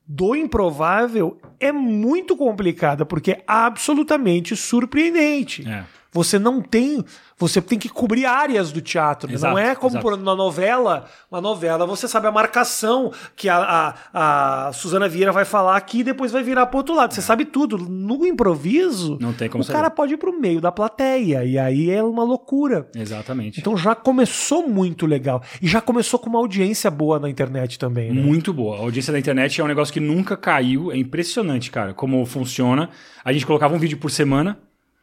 [0.06, 5.66] do improvável é muito complicada, porque é absolutamente surpreendente.
[5.68, 5.84] É.
[6.12, 7.04] Você não tem.
[7.38, 9.28] Você tem que cobrir áreas do teatro.
[9.28, 9.34] né?
[9.34, 10.02] Exato, não é como exato.
[10.02, 11.06] por na novela.
[11.30, 16.00] Uma novela, você sabe a marcação que a, a, a Suzana Vieira vai falar aqui
[16.00, 17.14] e depois vai virar pro outro lado.
[17.14, 17.78] Você sabe tudo.
[17.78, 19.76] No improviso, Não tem como o saber.
[19.78, 21.44] cara pode ir pro meio da plateia.
[21.44, 22.86] E aí é uma loucura.
[22.94, 23.58] Exatamente.
[23.58, 25.42] Então já começou muito legal.
[25.60, 28.12] E já começou com uma audiência boa na internet também.
[28.12, 28.20] Né?
[28.22, 28.76] Muito boa.
[28.76, 30.92] A audiência da internet é um negócio que nunca caiu.
[30.92, 32.90] É impressionante, cara, como funciona.
[33.24, 34.58] A gente colocava um vídeo por semana,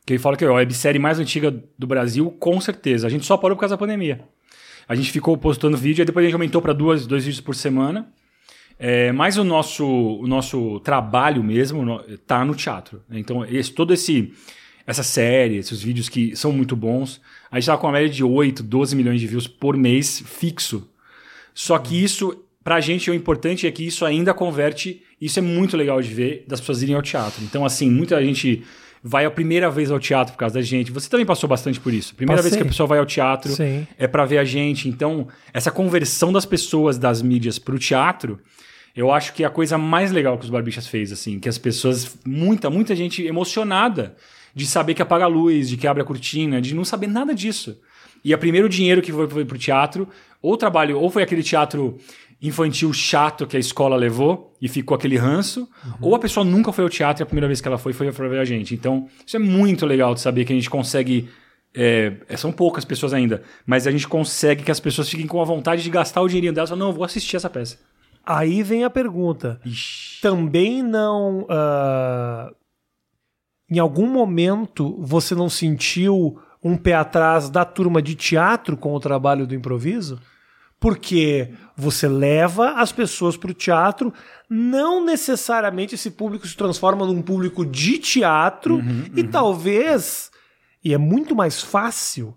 [0.10, 3.06] que ele fala que é a websérie mais antiga do Brasil, com certeza.
[3.06, 4.22] A gente só parou por causa da pandemia.
[4.88, 8.12] A gente ficou postando vídeo, aí depois a gente aumentou para dois vídeos por semana.
[8.80, 13.04] É, mas o nosso, o nosso trabalho mesmo tá no teatro.
[13.12, 14.34] Então, esse, todo esse
[14.88, 18.24] essa série, esses vídeos que são muito bons, a gente tava com uma média de
[18.24, 20.90] 8, 12 milhões de views por mês fixo.
[21.54, 25.04] Só que isso, pra gente, o importante é que isso ainda converte.
[25.22, 27.44] Isso é muito legal de ver, das pessoas irem ao teatro.
[27.44, 28.64] Então, assim, muita gente
[29.04, 30.92] vai a primeira vez ao teatro por causa da gente.
[30.92, 32.16] Você também passou bastante por isso.
[32.16, 32.64] Primeira vez Passei.
[32.64, 33.88] que a pessoa vai ao teatro Sim.
[33.98, 34.90] é pra ver a gente.
[34.90, 38.40] Então, essa conversão das pessoas das mídias pro teatro,
[38.96, 41.58] eu acho que é a coisa mais legal que os Barbixas fez, assim, que as
[41.58, 44.16] pessoas, muita, muita gente emocionada
[44.54, 47.34] de saber que apaga a luz, de que abre a cortina, de não saber nada
[47.34, 47.80] disso.
[48.24, 50.08] E o primeiro dinheiro que foi, foi pro teatro,
[50.42, 51.98] ou trabalho, ou foi aquele teatro
[52.42, 55.68] infantil chato que a escola levou e ficou aquele ranço,
[56.02, 58.12] ou a pessoa nunca foi ao teatro e a primeira vez que ela foi foi
[58.12, 58.74] pra ver a gente.
[58.74, 61.30] Então, isso é muito legal de saber que a gente consegue
[61.74, 65.42] é, é, são poucas pessoas ainda, mas a gente consegue que as pessoas fiquem com
[65.42, 67.78] a vontade de gastar o dinheirinho delas e falar, não, eu vou assistir essa peça.
[68.26, 69.60] Aí vem a pergunta.
[70.22, 71.46] Também não.
[71.50, 72.52] ah,
[73.70, 79.00] em algum momento você não sentiu um pé atrás da turma de teatro com o
[79.00, 80.20] trabalho do improviso?
[80.80, 84.14] Porque você leva as pessoas para o teatro,
[84.50, 88.82] não necessariamente esse público se transforma num público de teatro,
[89.16, 90.32] e talvez,
[90.84, 92.34] e é muito mais fácil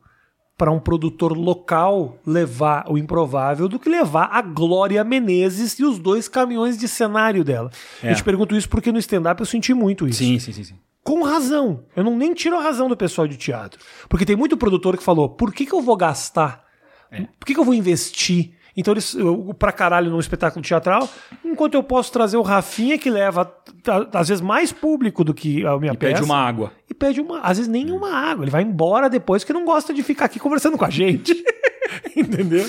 [0.57, 5.99] para um produtor local levar o improvável do que levar a Glória Menezes e os
[5.99, 7.71] dois caminhões de cenário dela.
[8.03, 8.13] É.
[8.13, 10.19] Eu te pergunto isso porque no stand-up eu senti muito isso.
[10.19, 10.75] Sim, sim, sim, sim.
[11.03, 11.85] Com razão.
[11.97, 13.81] Eu não nem tiro a razão do pessoal de teatro.
[14.09, 16.65] Porque tem muito produtor que falou: por que, que eu vou gastar?
[17.13, 17.21] É.
[17.39, 18.53] Por que, que eu vou investir?
[18.75, 21.07] Então eles, eu, pra caralho, num espetáculo teatral,
[21.45, 23.45] enquanto eu posso trazer o Rafinha, que leva,
[23.83, 26.15] tá, às vezes, mais público do que a minha E peça.
[26.15, 26.73] pede uma água.
[26.89, 28.45] E pede uma, às vezes nem uma água.
[28.45, 31.35] Ele vai embora depois que não gosta de ficar aqui conversando com a gente.
[32.17, 32.65] Entendeu?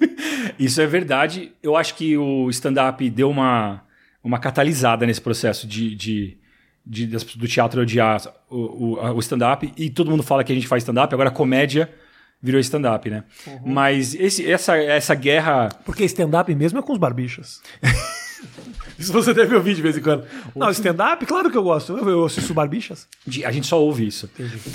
[0.58, 1.52] Isso é verdade.
[1.62, 3.82] Eu acho que o stand-up deu uma,
[4.22, 6.38] uma catalisada nesse processo de, de,
[6.84, 8.20] de- do teatro odiar
[8.50, 9.72] o, o, o stand-up.
[9.76, 11.90] E todo mundo fala que a gente faz stand-up, agora a comédia
[12.42, 13.24] virou stand-up, né?
[13.64, 15.68] Mas esse, essa, essa guerra.
[15.84, 17.60] Porque stand-up mesmo é com os barbichas.
[18.98, 20.24] Isso você deve ouvir de vez em quando.
[20.56, 21.96] Não, stand-up, claro que eu gosto.
[21.96, 23.06] Eu, eu assisto barbichas.
[23.24, 24.28] de- a gente só ouve isso.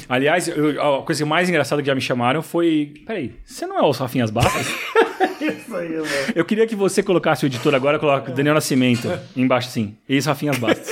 [0.07, 2.93] Aliás, eu- a coisa mais engraçada que já me chamaram foi.
[3.05, 4.65] Peraí, você não é o Rafinhas Bastos?
[5.41, 6.07] Isso aí, mano.
[6.35, 9.97] Eu queria que você colocasse o editor agora, coloca Daniel Nascimento embaixo assim.
[10.07, 10.89] Ex Rafinhas Bastos.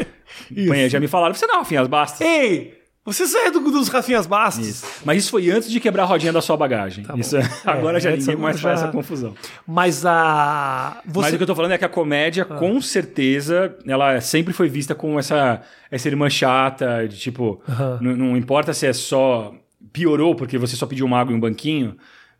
[0.66, 2.22] Põe aí, já me falaram, você não é o Rafinhas Bastos?
[2.22, 4.66] Ei, você sai do, dos Rafinhas Bastos.
[4.66, 4.86] Isso.
[5.04, 7.04] Mas isso foi antes de quebrar a rodinha da sua bagagem.
[7.16, 9.34] isso é- agora já essa ninguém mais já- faz essa confusão.
[9.66, 11.00] Mas a.
[11.04, 11.34] Mas Você...
[11.34, 14.94] o que eu tô falando é que a comédia, com certeza, ela sempre foi vista
[14.94, 17.98] com essa, essa irmã chata, de tipo, Aham.
[18.00, 19.54] não, não importa se é só.
[19.92, 21.96] Piorou porque você só pediu uma água e um banquinho.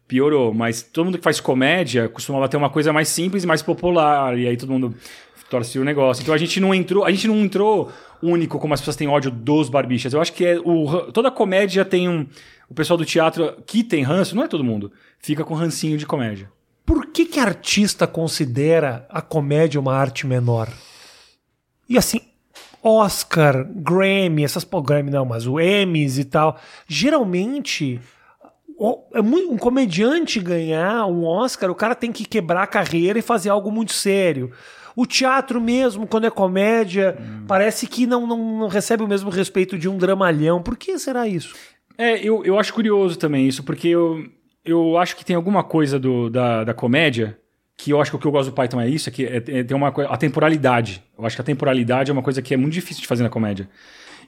[0.06, 0.52] piorou.
[0.54, 4.38] Mas todo mundo que faz comédia costumava ter uma coisa mais simples e mais popular.
[4.38, 4.94] E aí todo mundo
[5.50, 6.22] torcia o negócio.
[6.22, 7.90] Então a gente não entrou, a gente não entrou
[8.22, 10.12] único como as pessoas têm ódio dos barbichas.
[10.12, 12.26] Eu acho que é o, toda comédia tem um.
[12.68, 16.06] O pessoal do teatro que tem ranço, não é todo mundo, fica com rancinho de
[16.06, 16.50] comédia.
[16.86, 20.68] Por que que artista considera a comédia uma arte menor?
[21.88, 22.20] E assim,
[22.82, 28.00] Oscar, Grammy, essas pô, Grammy não, mas o Emmys e tal, geralmente
[28.80, 33.70] um comediante ganhar um Oscar, o cara tem que quebrar a carreira e fazer algo
[33.70, 34.50] muito sério.
[34.96, 37.16] O teatro mesmo, quando é comédia,
[37.46, 40.62] parece que não, não, não recebe o mesmo respeito de um dramalhão.
[40.62, 41.54] Por que será isso?
[41.96, 44.24] É, eu, eu acho curioso também isso, porque eu,
[44.64, 47.38] eu acho que tem alguma coisa do, da, da comédia
[47.76, 49.36] que eu acho que o que eu gosto do Python é isso, é que é,
[49.36, 51.02] é- tem uma a temporalidade.
[51.18, 53.30] Eu acho que a temporalidade é uma coisa que é muito difícil de fazer na
[53.30, 53.68] comédia.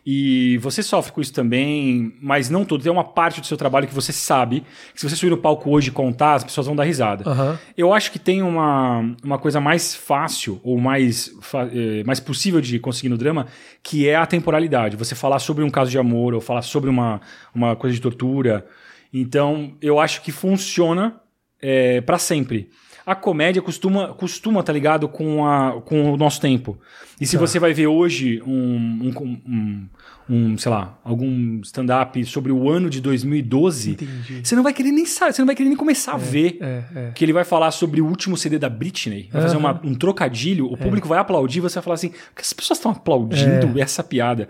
[0.05, 2.83] E você sofre com isso também, mas não tudo.
[2.83, 5.71] Tem uma parte do seu trabalho que você sabe que se você subir no palco
[5.71, 7.29] hoje e contar, as pessoas vão dar risada.
[7.29, 7.59] Aham.
[7.77, 11.33] Eu acho que tem uma, uma coisa mais fácil ou mais,
[11.73, 13.47] eh, mais possível de conseguir no drama,
[13.81, 14.97] que é a temporalidade.
[14.97, 17.21] Você falar sobre um caso de amor ou falar sobre uma,
[17.55, 18.67] uma coisa de tortura.
[19.15, 21.15] Então, eu acho que funciona
[21.61, 22.71] é, para sempre.
[23.05, 26.79] A comédia costuma, costuma tá ligado com, a, com o nosso tempo.
[27.21, 27.47] E se Tá.
[27.47, 29.89] você vai ver hoje um, um, um,
[30.31, 34.41] um, sei lá, algum stand-up sobre o ano de 2012, Entendi.
[34.45, 36.83] você não vai querer nem saber, você não vai querer nem começar a ver É,
[36.95, 37.11] é.
[37.15, 40.67] que ele vai falar sobre o último CD da Britney, vai fazer uma- um trocadilho,
[40.67, 44.03] o público vai aplaudir, você vai falar assim, por que as pessoas estão aplaudindo essa
[44.03, 44.49] piada?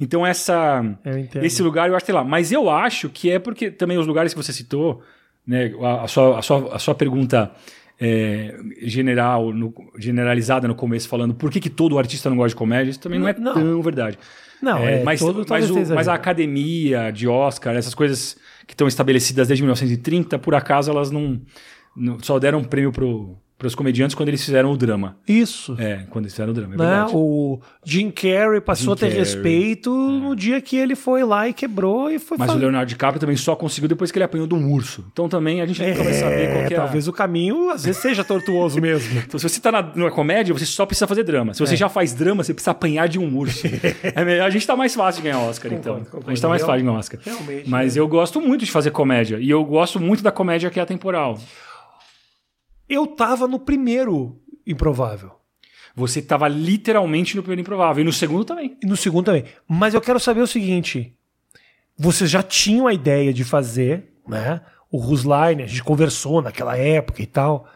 [0.00, 0.84] Então essa
[1.42, 4.32] esse lugar eu acho tem lá, mas eu acho que é porque também os lugares
[4.34, 5.02] que você citou,
[5.46, 7.50] né, a, a sua, a, sua, a sua pergunta
[8.00, 12.56] é, general, no- generalizada no começo, falando por que, que todo artista não gosta de
[12.56, 13.54] comédia, isso também não, é Não.
[13.54, 14.18] tão verdade.
[14.62, 16.10] Não, é, mas, todo- mas, o- mas a exagero.
[16.12, 21.40] academia de Oscar, essas coisas que estão estabelecidas desde 1930, por acaso elas não,
[21.94, 22.90] não- só deram um prêmio
[23.56, 25.16] para os comediantes quando eles fizeram o drama.
[25.28, 25.76] Isso.
[25.78, 27.06] É, quando eles fizeram o drama, é né?
[27.12, 31.48] O Jim Carrey passou Jim a ter Carrey, respeito no dia que ele foi lá
[31.48, 32.60] e quebrou e foi Mas o fazer.
[32.64, 35.04] Leonardo DiCaprio também só conseguiu depois que ele apanhou de um urso.
[35.12, 37.84] Então também a gente nunca vai saber qual que é a- talvez o caminho às
[37.84, 39.14] vezes seja tortuoso mesmo.
[39.24, 41.54] Então, se você tá na, comédia, você só precisa fazer drama.
[41.54, 41.66] Se É.
[41.66, 43.66] você já faz drama, você precisa apanhar de um urso.
[44.02, 46.00] é melhor, a gente tá mais fácil de ganhar Oscar, então.
[46.00, 46.26] concordo.
[46.26, 47.20] A gente tá mais fácil de ganhar Oscar.
[47.24, 49.38] Realmente, Mas eu gosto muito de fazer comédia.
[49.40, 51.38] E eu gosto muito da comédia que é atemporal.
[52.94, 55.32] Eu tava no primeiro improvável.
[55.96, 58.02] Você tava literalmente no primeiro improvável.
[58.02, 58.76] E no segundo também.
[58.82, 59.44] E no segundo também.
[59.68, 61.14] Mas eu quero saber o seguinte:
[61.96, 64.60] vocês já tinham a ideia de fazer, né?
[64.90, 67.68] O Rusline, a gente conversou naquela época e tal.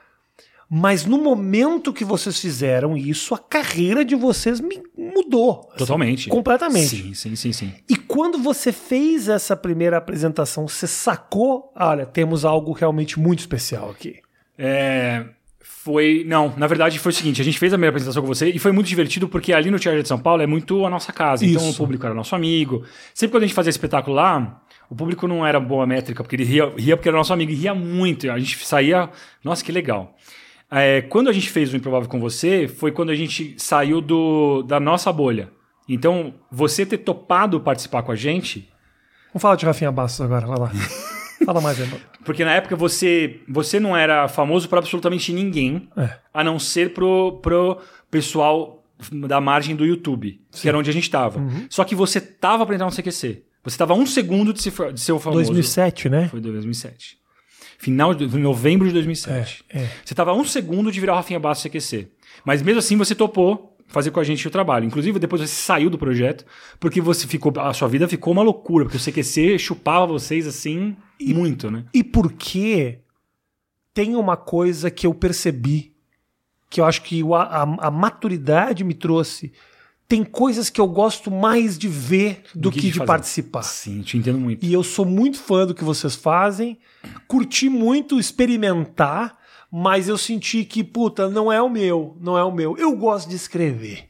[0.71, 5.67] Mas no momento que vocês fizeram isso, a carreira de vocês me mudou.
[5.69, 6.29] assim, Totalmente.
[6.29, 6.89] completamente.
[6.89, 7.75] Sim, sim, sim, sim.
[7.89, 11.73] E quando você fez essa primeira apresentação, você sacou?
[11.75, 14.21] Olha, temos algo realmente muito especial aqui.
[14.59, 15.25] É,
[15.61, 16.25] foi.
[16.27, 18.59] Não, na verdade foi o seguinte: a gente fez a primeira apresentação com você e
[18.59, 21.47] foi muito divertido porque ali no Teatro de São Paulo é muito a nossa casa.
[21.47, 21.73] Então Isso.
[21.73, 22.85] o público era nosso amigo.
[23.15, 26.45] Sempre quando a gente fazia espetáculo lá, o público não era boa métrica, porque ele
[26.45, 28.31] ria, ria porque era nosso amigo e ria muito.
[28.31, 29.09] A gente saía.
[29.45, 30.17] Nossa, que legal.
[30.71, 34.63] É, quando a gente fez o Improvável com você, foi quando a gente saiu do,
[34.65, 35.51] da nossa bolha.
[35.89, 38.69] Então, você ter topado participar com a gente
[39.29, 40.73] Vamos falar de Rafinha Bastos agora, vai lá.
[41.45, 41.99] Fala mais, irmão.
[42.25, 46.11] Porque na época você, você não era famoso para absolutamente ninguém, É.
[46.33, 47.79] a não ser pro, pro
[48.11, 51.39] pessoal da margem do YouTube, que era onde a gente tava.
[51.39, 51.67] Uhum.
[51.71, 53.45] Só que você tava pra entrar no CQC.
[53.63, 55.45] Você tava um segundo de, se, de ser o famoso.
[55.45, 56.29] 2007, né?
[56.29, 57.19] Foi 2007.
[57.79, 59.65] Final de novembro de 2007.
[59.69, 59.91] É, é.
[60.05, 62.09] Você tava um segundo de virar o Rafinha Bastos CQC.
[62.45, 64.85] Mas mesmo assim você topou fazer com a gente o trabalho.
[64.85, 66.45] Inclusive depois você saiu do projeto
[66.81, 70.97] porque você ficou a sua vida ficou uma loucura, porque o CQC chupava vocês assim
[71.21, 71.85] muito, né?
[71.93, 72.99] E porque
[73.95, 75.93] tem uma coisa que eu percebi,
[76.71, 79.53] que eu acho que o- a, a maturidade me trouxe.
[80.07, 83.07] Tem coisas que eu gosto mais de ver do, que, de fazer.
[83.07, 83.63] participar.
[83.63, 84.65] Sim, te entendo muito.
[84.65, 86.79] E eu sou muito fã do que vocês fazem.
[87.27, 89.37] Curti muito experimentar,
[89.71, 92.77] mas eu senti que, puta, não é o meu, não é o meu.
[92.79, 94.07] Eu gosto de escrever.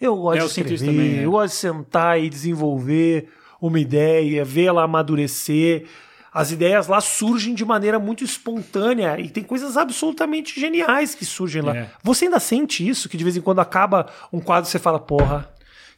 [0.00, 1.26] Eu gosto É, eu de escrever, também, é.
[1.26, 3.28] eu gosto de sentar e desenvolver
[3.60, 5.84] uma ideia, ver ela amadurecer.
[6.32, 11.62] As ideias lá surgem de maneira muito espontânea e tem coisas absolutamente geniais que surgem
[11.62, 11.76] lá.
[11.76, 11.90] É.
[12.02, 13.08] Você ainda sente isso?
[13.08, 15.52] Que de vez em quando acaba um quadro e você fala, porra,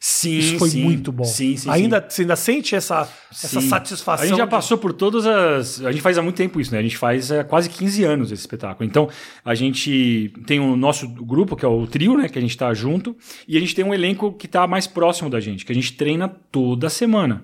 [0.07, 0.83] Sim, isso foi sim.
[0.83, 1.23] muito bom.
[1.23, 2.05] Sim, sim, ainda.
[2.07, 4.23] Você ainda sente essa, essa satisfação?
[4.23, 5.83] A gente já passou por todas as.
[5.83, 6.79] A gente faz há muito tempo isso, né?
[6.79, 8.87] A gente faz há quase 15 anos esse espetáculo.
[8.87, 9.09] Então,
[9.43, 12.29] a gente tem o nosso grupo, que é o trio, né?
[12.29, 13.15] Que a gente tá junto.
[13.47, 15.93] E a gente tem um elenco que tá mais próximo da gente, que a gente
[15.93, 17.43] treina toda semana.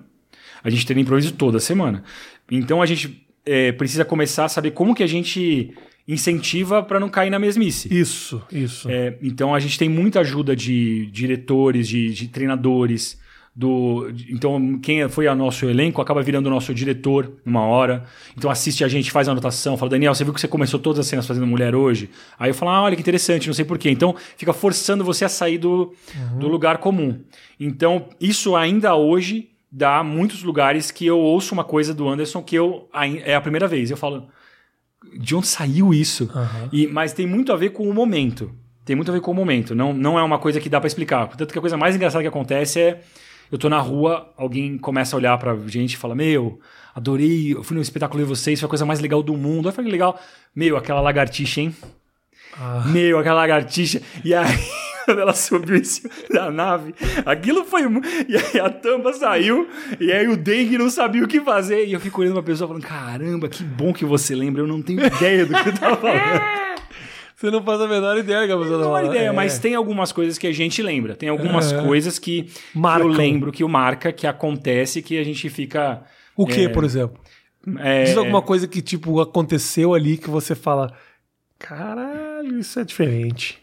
[0.64, 2.04] A gente treina improviso toda semana.
[2.54, 5.74] Então, a gente é, precisa começar a saber como que a gente
[6.06, 7.92] incentiva para não cair na mesmice.
[7.92, 8.90] Isso, isso.
[8.90, 13.20] É, então a gente tem muita ajuda de diretores, de, de treinadores.
[13.54, 18.04] Do, então, quem foi a nosso elenco acaba virando o nosso diretor numa hora.
[18.36, 21.00] Então assiste a gente, faz a anotação, fala, Daniel, você viu que você começou todas
[21.00, 22.08] as cenas fazendo mulher hoje?
[22.38, 23.90] Aí eu falo, ah, olha que interessante, não sei porquê.
[23.90, 25.94] Então fica forçando você a sair do,
[26.38, 27.20] do lugar comum.
[27.60, 32.54] Então, isso ainda hoje dá muitos lugares que eu ouço uma coisa do Anderson que
[32.54, 32.88] eu
[33.24, 33.90] é a primeira vez.
[33.90, 34.28] Eu falo,
[35.18, 36.30] de onde saiu isso?
[36.34, 36.68] Aham.
[36.70, 38.52] E, mas tem muito a ver com o momento.
[38.84, 39.74] Tem muito a ver com o momento.
[39.74, 41.26] Não, não é uma coisa que dá pra explicar.
[41.26, 43.00] Portanto, que a coisa mais engraçada que acontece é
[43.50, 46.58] eu tô na rua, alguém começa a olhar pra gente e fala: Meu,
[46.94, 49.68] adorei, eu fui no espetáculo de vocês, foi a coisa mais legal do mundo.
[49.68, 50.20] Aí eu falei: Legal.
[50.54, 51.74] Meu, aquela lagartixa, hein?
[52.58, 52.84] Ah.
[52.86, 54.02] Meu, aquela lagartixa.
[54.24, 54.46] E aí,
[55.04, 56.94] quando ela subiu em cima da nave,
[57.26, 57.82] aquilo foi.
[58.28, 59.68] E aí a tampa saiu,
[60.00, 61.86] e aí o dengue não sabia o que fazer.
[61.86, 64.80] E eu fico olhando uma pessoa falando: Caramba, que bom que você lembra, eu não
[64.82, 66.62] tenho ideia do que eu tava falando.
[67.34, 69.06] Você não faz a menor ideia tá Não falando.
[69.06, 69.32] ideia, É.
[69.32, 71.16] mas tem algumas coisas que a gente lembra.
[71.16, 71.82] Tem algumas É.
[71.82, 73.08] coisas que, que Marcam.
[73.08, 76.04] eu lembro, que o marca, que acontece, que a gente fica.
[76.36, 77.18] O que, É, por exemplo?
[77.80, 80.92] é, Diz alguma coisa que, tipo, aconteceu ali que você fala.
[81.58, 83.61] Caralho, isso é diferente.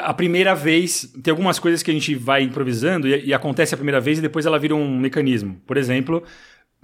[0.00, 3.76] A primeira vez, tem algumas coisas que a gente vai improvisando e, e acontece a
[3.76, 5.60] primeira vez e depois ela vira um mecanismo.
[5.66, 6.22] Por exemplo,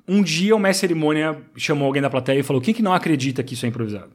[0.06, 3.42] um dia o mestre cerimônia chamou alguém da plateia e falou: quem que não acredita
[3.42, 4.12] que isso é improvisado?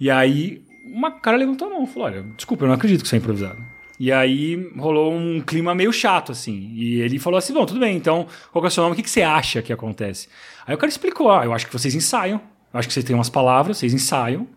[0.00, 3.06] E aí, uma cara levantou a mão e falou: olha, desculpa, eu não acredito que
[3.06, 3.62] isso é improvisado.
[4.00, 6.72] E aí rolou um clima meio chato, assim.
[6.74, 8.94] E ele falou assim: bom, tudo bem, então, qual é o seu nome?
[8.94, 10.28] O que, que você acha que acontece?
[10.66, 12.40] Aí o cara explicou: ah, eu acho que vocês ensaiam.
[12.72, 14.48] Eu acho que vocês têm umas palavras, vocês ensaiam.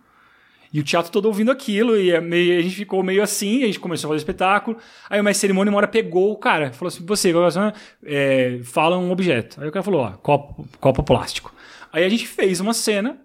[0.75, 3.79] E o teatro todo ouvindo aquilo, e é a gente ficou meio assim, a gente
[3.79, 4.75] começou a fazer espetáculo.
[5.09, 7.61] Aí o mestre cerimônia uma hora pegou o cara, falou assim: você, é o seu
[7.61, 9.61] nome?" é, fala um objeto.
[9.61, 11.55] Aí o cara falou: ó, copo, copo plástico.
[11.93, 13.17] Aí a gente fez uma cena,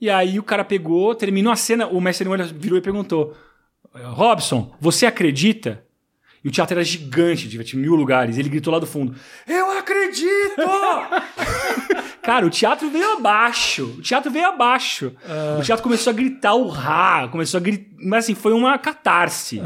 [0.00, 3.36] e aí o cara pegou, terminou a cena, o mestre cerimônia virou e perguntou:
[3.94, 5.84] Robson, você acredita?
[6.42, 8.36] E o teatro era gigante, tinha mil lugares.
[8.36, 9.14] Ele gritou lá do fundo:
[9.46, 10.56] Eu acredito!
[12.30, 13.96] Cara, o teatro veio abaixo.
[13.98, 15.12] O teatro veio abaixo.
[15.58, 17.90] O teatro começou a gritar urrá, começou a gritar.
[18.02, 19.60] Mas assim, foi uma catarse.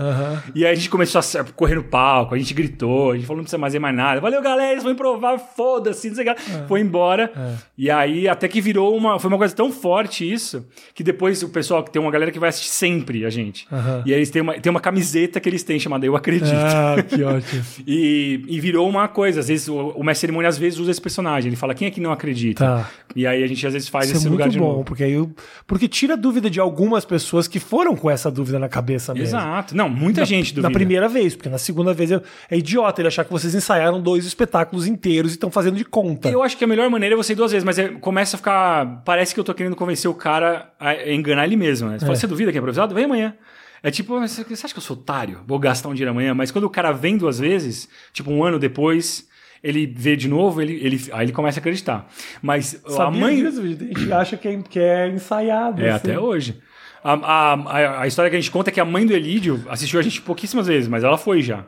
[0.54, 3.36] E aí a gente começou a correr no palco, a gente gritou, a gente falou:
[3.36, 4.20] não precisa fazer mais nada.
[4.20, 6.40] Valeu, galera, vão improvar, foda-se, não sei o que.
[6.52, 6.66] lá.
[6.66, 7.30] Foi embora.
[7.76, 9.20] E aí até que virou uma.
[9.20, 12.38] Foi uma coisa tão forte isso, que depois o pessoal, que tem uma galera que
[12.38, 13.68] vai assistir sempre a gente.
[14.04, 16.50] E aí eles têm uma, tem uma camiseta que eles têm chamada Eu Acredito.
[16.50, 17.62] Ah, que ótimo.
[17.86, 19.40] E, e virou uma coisa.
[19.40, 21.50] Às vezes o, o mestre cerimônia às vezes usa esse personagem.
[21.50, 22.53] Ele fala: quem é que não acredita?
[22.54, 22.90] Tá.
[23.16, 24.84] E aí a gente às vezes faz Isso esse é lugar de bom, novo.
[24.84, 25.30] porque aí eu-
[25.66, 29.28] porque tira a dúvida de algumas pessoas que foram com essa dúvida na cabeça mesmo.
[29.38, 29.76] Exato.
[29.76, 30.68] Não, muita Na- gente duvida.
[30.68, 34.00] Na primeira vez, porque na segunda vez eu- é idiota ele achar que vocês ensaiaram
[34.02, 36.28] dois espetáculos inteiros e estão fazendo de conta.
[36.28, 38.38] Eu acho que a melhor maneira é você ir duas vezes, mas é- começa a
[38.38, 39.02] ficar.
[39.04, 41.98] Parece que eu tô querendo convencer o cara a enganar ele mesmo, né?
[41.98, 42.94] Você fala, você duvida que é improvisado?
[42.94, 43.34] Vem amanhã.
[43.80, 45.40] É tipo, você você acha que eu sou otário?
[45.46, 46.34] Vou gastar um dinheiro amanhã?
[46.34, 49.28] Mas quando o cara vem duas vezes, tipo um ano depois,
[49.64, 52.06] ele vê de novo, ele, ele, aí ele começa a acreditar.
[52.42, 53.36] Mas a Sabia mãe.
[53.36, 53.62] disso?
[53.62, 55.82] A gente acha que é, que é ensaiado.
[55.82, 56.10] É, assim.
[56.10, 56.60] até hoje.
[57.02, 59.64] A, a, a, a história que a gente conta é que a mãe do Elídio
[59.70, 61.64] assistiu a gente pouquíssimas vezes, mas ela foi já.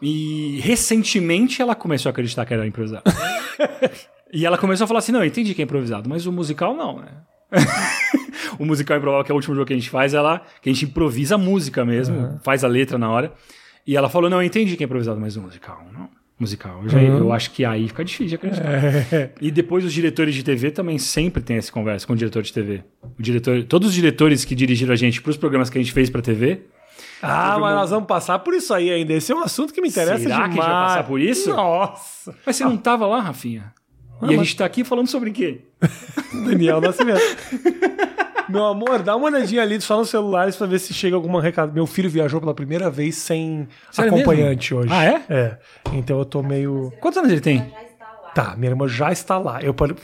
[0.00, 3.04] E recentemente ela começou a acreditar que era improvisado.
[4.32, 6.74] e ela começou a falar assim: não, eu entendi que é improvisado, mas o musical
[6.74, 7.08] não, né?
[8.58, 10.72] o musical improvável, que é o último jogo que a gente faz, ela, que a
[10.72, 13.34] gente improvisa a música mesmo, faz a letra na hora.
[13.86, 16.08] E ela falou: não, eu entendi que é improvisado, mas o musical não.
[16.40, 16.80] Musical.
[16.84, 18.66] Eu, já- eu acho que aí fica difícil de acreditar.
[19.14, 19.30] É.
[19.42, 22.50] E depois os diretores de TV também sempre têm essa conversa com o diretor de
[22.52, 22.82] TV.
[23.18, 25.92] O diretor, todos os diretores que dirigiram a gente para os programas que a gente
[25.92, 26.62] fez para TV.
[27.22, 29.12] Ah, mas nós vamos passar por isso aí ainda.
[29.12, 30.54] Esse é um assunto que me interessa Será que a demais.
[30.54, 31.50] gente vai passar por isso?
[31.50, 32.34] Nossa.
[32.46, 33.72] Mas você não tava lá, Rafinha?
[34.22, 35.60] e a gente tá aqui falando sobre o quê?
[36.46, 37.20] Daniel Nascimento.
[38.50, 41.72] Meu amor, dá uma olhadinha ali só nos celulares pra ver se chega alguma recado.
[41.72, 44.84] Meu filho viajou pela primeira vez sem Sério acompanhante mesmo?
[44.86, 44.92] hoje.
[44.92, 45.22] Ah, é?
[45.28, 45.58] É.
[45.92, 46.92] Então eu tô meio.
[47.00, 47.72] Quantos anos ele tem?
[48.34, 49.60] Tá, minha irmã já está lá.
[49.60, 49.96] Eu falei-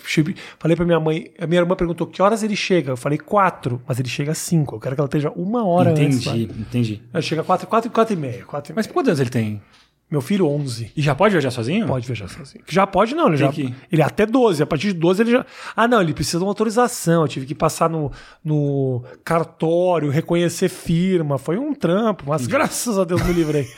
[0.76, 1.30] pra minha mãe.
[1.38, 2.90] A minha irmã perguntou que horas ele chega.
[2.90, 4.74] Eu falei quatro, mas ele chega às cinco.
[4.74, 6.26] Eu quero que ela esteja uma hora antes.
[6.26, 6.59] entendi, lá.
[6.61, 7.02] entendi.
[7.14, 8.44] Ele chega quatro, quatro, quatro e meia.
[8.44, 8.94] Quatro e Mas meia.
[8.94, 9.62] quantos anos ele tem?
[10.08, 10.92] Meu filho, 11.
[10.96, 11.84] E já pode viajar sozinho?
[11.86, 12.62] Pode viajar sozinho.
[12.68, 13.26] Já pode, não.
[13.28, 14.62] Ele, já, que- ele é até 12.
[14.62, 15.44] A partir de 12 ele já.
[15.74, 17.22] Ah, não, ele precisa de uma autorização.
[17.22, 18.12] Eu tive que passar no,
[18.44, 21.38] no cartório, reconhecer firma.
[21.38, 23.66] Foi um trampo, mas graças a Deus me livrei.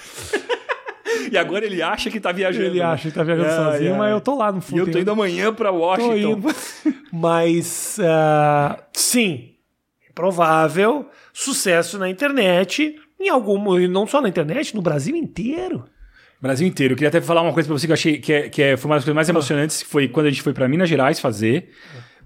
[1.32, 2.66] E agora ele acha que tá viajando.
[2.66, 2.84] ele né?
[2.84, 3.98] acha que tá viajando Ai, sozinho, ai.
[3.98, 4.78] mas eu tô lá no E fundo.
[4.80, 6.16] eu tô indo amanhã pra Washington.
[6.16, 6.48] indo.
[7.12, 9.50] Mas, ah, sim,
[10.14, 15.84] provável sucesso na internet, em algum, e não só na internet, no Brasil inteiro.
[16.40, 16.92] Brasil inteiro.
[16.92, 18.76] Eu queria até falar uma coisa pra você que eu achei que, é, que é-
[18.76, 21.18] foi uma das coisas mais emocionantes, que foi quando a gente foi pra Minas Gerais
[21.20, 21.70] fazer.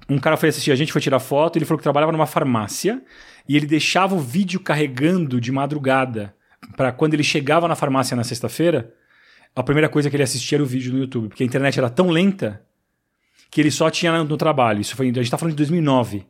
[0.08, 3.00] um cara foi assistir a gente, foi tirar foto, ele falou que trabalhava numa farmácia
[3.48, 6.34] e ele deixava o vídeo carregando de madrugada
[6.76, 8.92] para quando ele chegava na farmácia na sexta-feira,
[9.54, 11.88] a primeira coisa que ele assistia era o vídeo no YouTube, porque a internet era
[11.88, 12.60] tão lenta
[13.50, 14.80] que ele só tinha no, no trabalho.
[14.80, 16.26] Isso foi, a gente tá falando de 2009.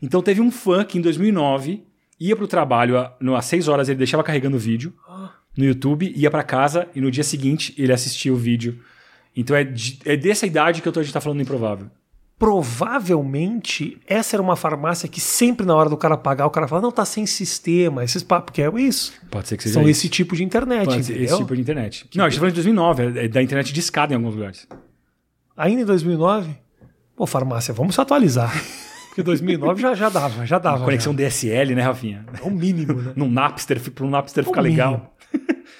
[0.00, 1.82] Então teve um fã que em 2009
[2.20, 2.96] ia pro trabalho
[3.36, 4.94] às 6 horas, ele deixava carregando o vídeo
[5.56, 8.78] no YouTube, ia para casa e no dia seguinte ele assistia o vídeo.
[9.34, 11.88] Então é, de- é dessa idade que eu tô, a gente tá falando do improvável.
[12.38, 16.82] Provavelmente essa era uma farmácia que sempre na hora do cara pagar, o cara fala,
[16.82, 19.12] não, tá sem sistema, esses papos, que é isso.
[19.30, 19.90] Pode ser que seja São isso.
[20.00, 22.06] esse tipo de internet, Pode ser esse tipo de internet.
[22.14, 24.66] Não, a gente tá falando de 2009, é da internet de escada em alguns lugares.
[25.56, 26.54] Ainda em 2009?
[27.16, 28.52] Pô, farmácia, vamos se atualizar.
[29.08, 30.84] Porque 2009 já, já dava, já dava.
[30.84, 31.16] Conexão já.
[31.24, 32.26] DSL, né, Rafinha?
[32.38, 33.12] É o mínimo, né?
[33.16, 34.76] Num Napster, para um Napster O ficar mínimo.
[34.82, 35.15] legal.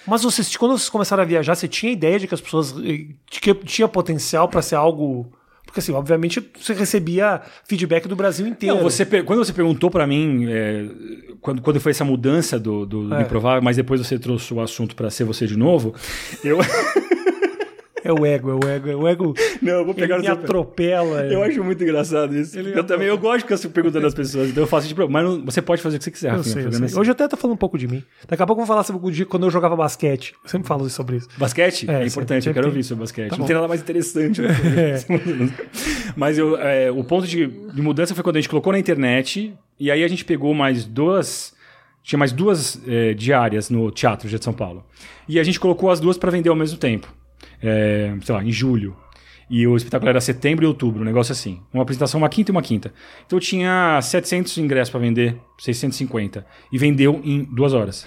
[0.06, 3.06] Mas vocês, quando vocês começaram a viajar, você tinha ideia de que as pessoas eh,
[3.30, 5.32] de que tinha potencial para ser algo.
[5.64, 8.76] Porque, assim, obviamente, você recebia feedback do Brasil inteiro.
[8.76, 10.86] Não, você, quando você perguntou pra mim, é,
[11.40, 13.22] quando, quando foi essa mudança do, do, do É.
[13.22, 15.94] improvável, mas depois você trouxe o assunto pra ser você de novo,
[16.44, 16.58] eu.
[18.06, 19.34] É o ego, é o ego, é o ego.
[19.60, 21.26] Não, eu vou Ele pegar me no seu- atropela.
[21.26, 22.58] Eu acho muito engraçado isso.
[22.58, 24.86] Ele eu é também eu gosto de ficar se perguntando às pessoas, então eu faço
[24.88, 26.72] tipo, mas não- você pode fazer o que você quiser, Eu sei, o eu é
[26.72, 26.88] sei.
[26.88, 27.00] seu.
[27.00, 28.02] Hoje eu até tô falando um pouco de mim.
[28.28, 30.34] Daqui a pouco eu vou falar sobre o dia quando eu jogava basquete.
[30.44, 31.28] Eu sempre falo sobre isso.
[31.36, 31.90] Basquete?
[31.90, 32.70] É, É, importante, eu quero tem.
[32.70, 33.30] ouvir sobre basquete.
[33.30, 34.40] Tá não tem nada mais interessante.
[34.40, 34.48] né?
[36.16, 39.54] Mas eu, é, o ponto de, de mudança foi quando a gente colocou na internet,
[39.78, 41.54] e aí a gente pegou mais duas.
[42.02, 44.84] Tinha mais duas é, diárias no Teatro de São Paulo.
[45.28, 47.12] E a gente colocou as duas para vender ao mesmo tempo.
[47.62, 48.96] É, sei lá, em julho.
[49.48, 51.60] E o espetáculo era setembro e outubro, um negócio assim.
[51.72, 52.92] Uma apresentação, uma quinta e uma quinta.
[53.24, 56.44] Então eu tinha 700 ingressos para vender, 650.
[56.72, 58.04] E vendeu em duas horas.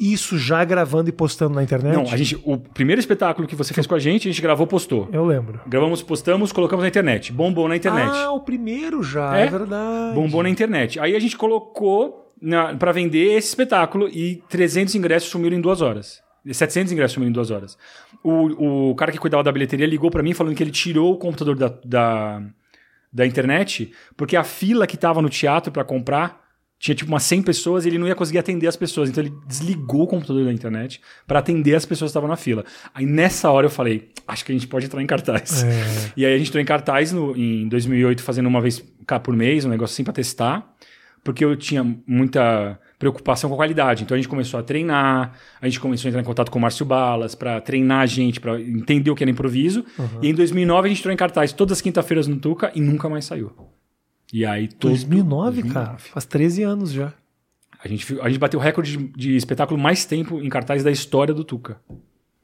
[0.00, 1.92] Isso já gravando e postando na internet?
[1.94, 4.64] Não, a gente, o primeiro espetáculo que você fez com a gente, a gente gravou,
[4.66, 5.08] postou.
[5.12, 5.60] Eu lembro.
[5.66, 7.32] Gravamos, postamos, colocamos na internet.
[7.32, 8.08] Bombou na internet.
[8.14, 9.42] Ah, o primeiro já, É?
[9.42, 10.14] é, verdade.
[10.14, 11.00] Bombou na internet.
[11.00, 15.82] Aí a gente colocou na, pra vender esse espetáculo e 300 ingressos sumiram em duas
[15.82, 16.22] horas.
[16.48, 17.76] 700 ingressos sumiram em duas horas.
[18.22, 21.16] O, o cara que cuidava da bilheteria ligou pra mim falando que ele tirou o
[21.16, 22.42] computador da, da,
[23.12, 26.46] da internet porque a fila que tava no teatro pra comprar
[26.80, 29.10] tinha tipo umas 100 pessoas e ele não ia conseguir atender as pessoas.
[29.10, 32.64] Então ele desligou o computador da internet pra atender as pessoas que estavam na fila.
[32.94, 35.64] Aí nessa hora eu falei, acho que a gente pode entrar em cartaz.
[35.64, 36.12] É.
[36.16, 39.34] E aí a gente entrou em cartaz no- em 2008 fazendo uma vez cá por
[39.34, 40.72] mês, um negócio assim pra testar,
[41.24, 44.02] porque eu tinha muita preocupação com a qualidade.
[44.02, 46.62] Então a gente começou a treinar, a gente começou a entrar em contato com o
[46.62, 49.84] Márcio Balas pra treinar a gente, pra entender o que era improviso.
[50.20, 53.08] E em 2009 a gente entrou em cartaz todas as quinta-feiras no Tuca e nunca
[53.08, 53.52] mais saiu.
[54.32, 55.96] E aí todo 2009, cara.
[55.98, 57.12] Faz 13 anos já.
[57.82, 60.90] A gente, a gente bateu o recorde de, de espetáculo mais tempo em cartaz da
[60.90, 61.80] história do Tuca.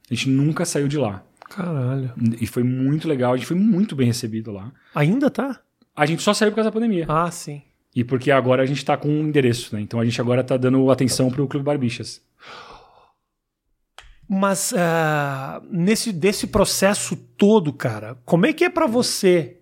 [0.09, 1.23] A gente nunca saiu de lá.
[1.49, 2.11] Caralho.
[2.39, 4.71] E foi muito legal, a gente foi muito bem recebido lá.
[4.93, 5.59] Ainda tá?
[5.95, 7.05] A gente só saiu por causa da pandemia.
[7.07, 7.61] Ah, sim.
[7.95, 9.81] E porque agora a gente tá com um endereço, né?
[9.81, 12.21] Então a gente agora tá dando atenção pro Clube Barbixas.
[14.27, 19.57] Mas ah, nesse desse processo todo, cara, como é que é pra você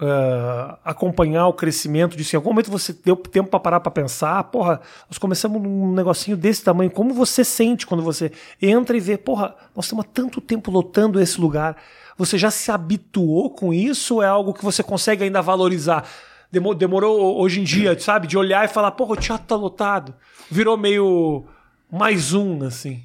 [0.00, 2.34] ah, acompanhar o crescimento disso?
[2.34, 6.36] Em algum momento você deu tempo pra parar pra pensar, porra, nós começamos num negocinho
[6.36, 6.90] desse tamanho.
[6.90, 11.20] Como você sente quando você entra e vê, porra, nós estamos há tanto tempo lotando
[11.20, 11.76] esse lugar.
[12.18, 16.08] Você já se habituou com isso ou é algo que você consegue ainda valorizar?
[16.50, 18.26] Demo- Demorou hoje em dia, sabe?
[18.26, 20.14] De olhar e falar, porra, o teatro tá lotado.
[20.50, 21.44] Virou meio
[21.90, 23.02] mais um, assim.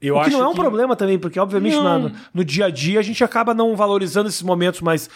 [0.00, 2.70] Eu O que não é um problema também, porque obviamente na- no, no dia a
[2.70, 5.08] dia a gente acaba não valorizando esses momentos, mas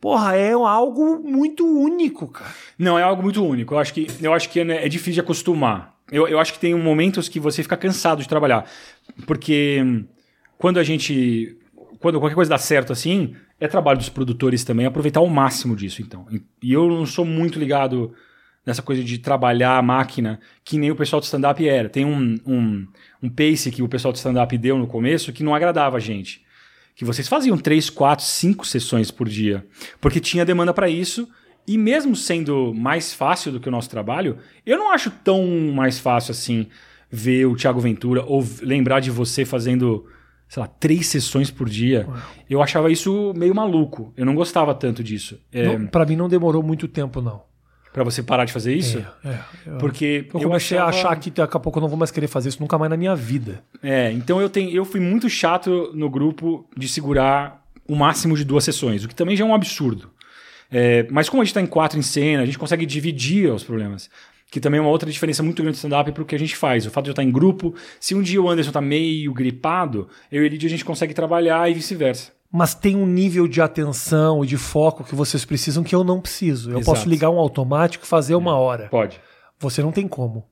[0.00, 2.50] porra, é algo muito único, cara.
[2.76, 3.74] Não, é algo muito único.
[3.74, 5.94] Eu acho que, eu acho que né, é difícil de acostumar.
[6.10, 8.66] Eu, eu acho que tem momentos que você fica cansado de trabalhar.
[9.26, 10.04] Porque hum,
[10.58, 11.56] quando a gente.
[12.00, 16.02] Quando qualquer coisa dá certo assim, é trabalho dos produtores também aproveitar o máximo disso,
[16.02, 16.26] então.
[16.60, 18.12] E eu não sou muito ligado
[18.66, 21.88] nessa coisa de trabalhar a máquina que nem o pessoal do stand-up era.
[21.88, 22.86] Tem um, um,
[23.22, 26.44] um pace que o pessoal do stand-up deu no começo que não agradava a gente.
[26.96, 29.64] Que vocês faziam três, quatro, cinco sessões por dia.
[30.00, 31.28] Porque tinha demanda para isso.
[31.64, 36.00] E mesmo sendo mais fácil do que o nosso trabalho, eu não acho tão mais
[36.00, 36.66] fácil assim
[37.08, 40.04] ver o Thiago Ventura ou lembrar de você fazendo,
[40.52, 42.06] sei lá, três sessões por dia.
[42.48, 44.12] Eu achava isso meio maluco.
[44.14, 45.40] Eu não gostava tanto disso.
[45.50, 47.42] É, Pra mim não demorou muito tempo, não.
[47.90, 48.98] para você parar de fazer isso?
[49.24, 51.96] É, é, eu, Porque eu comecei a achar que daqui a pouco eu não vou
[51.96, 53.64] mais querer fazer isso nunca mais na minha vida.
[53.82, 58.44] É, então eu, tenho, eu fui muito chato no grupo de segurar o máximo de
[58.44, 60.10] duas sessões, o que também já é um absurdo.
[60.70, 63.64] É, mas como a gente está em quatro em cena, a gente consegue dividir os
[63.64, 64.10] problemas.
[64.52, 66.54] Que também é uma outra diferença muito grande do stand-up para o que a gente
[66.54, 66.84] faz.
[66.84, 70.08] O fato de eu estar em grupo, se um dia o Anderson está meio gripado,
[70.30, 72.32] eu e o Elidio a gente consegue trabalhar e vice-versa.
[72.52, 76.20] mas tem um nível de atenção e de foco que vocês precisam que eu não
[76.20, 76.70] preciso.
[76.70, 76.84] Eu Exato.
[76.84, 78.88] posso ligar um automático e fazer uma hora.
[78.90, 79.18] Pode.
[79.58, 80.44] Você não tem como.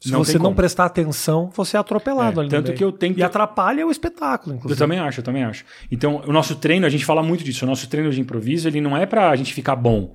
[0.00, 0.56] Se Não você não como.
[0.56, 3.90] prestar atenção, você é atropelado É, ali no tanto que eu tento- E atrapalha o
[3.92, 4.78] espetáculo, Eu inclusive.
[4.80, 5.64] também acho, eu também acho.
[5.92, 7.64] Então, o nosso treino, a gente fala muito disso.
[7.64, 10.12] O nosso treino de improviso, ele não é pra gente ficar bom.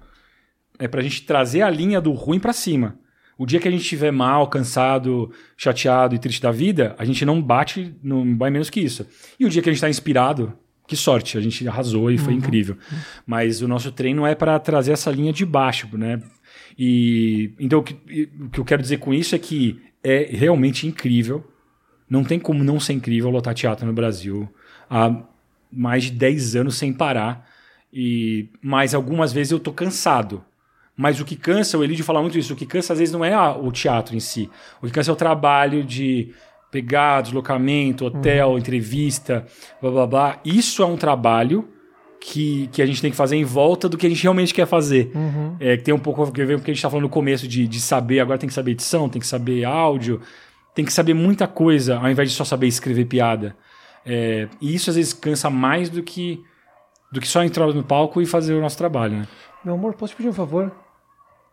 [0.78, 2.96] É pra gente trazer a linha do ruim pra cima.
[3.40, 7.24] O dia que a gente estiver mal, cansado, chateado e triste da vida, a gente
[7.26, 9.08] não bate, não vai menos que isso.
[9.40, 10.52] E o dia que a gente tá inspirado,
[10.86, 12.78] que sorte, a gente arrasou e foi incrível.
[13.26, 16.22] Mas o nosso treino é pra trazer essa linha de baixo, né?
[16.78, 20.86] E então o que, o que eu quero dizer com isso é que é realmente
[20.86, 21.50] incrível
[22.10, 24.50] não tem como não ser incrível lotar teatro no Brasil
[24.90, 25.16] há
[25.72, 27.48] mais de 10 anos sem parar.
[27.94, 30.44] E mas algumas vezes eu tô cansado.
[31.02, 33.24] Mas o que cansa, o Elidio fala muito isso, o que cansa às vezes não
[33.24, 34.50] é a- o teatro em si.
[34.82, 36.34] O que cansa é o trabalho de
[36.70, 39.46] pegar deslocamento, hotel, entrevista,
[39.82, 40.40] blá blá blá.
[40.44, 41.70] Isso é um trabalho
[42.20, 44.68] que, que a gente tem que fazer em volta do que a gente realmente quer
[44.68, 45.10] fazer.
[45.60, 47.10] É, que tem um pouco a ver com o que a gente está falando no
[47.10, 50.20] começo de, de saber, agora tem que saber edição, tem que saber áudio,
[50.76, 53.56] tem que saber muita coisa, ao invés de só saber escrever piada.
[54.06, 56.44] É, e isso às vezes cansa mais do que,
[57.10, 59.20] do que só entrar no palco e fazer o nosso trabalho.
[59.20, 59.28] Né?
[59.64, 60.72] Meu amor, posso te pedir um favor?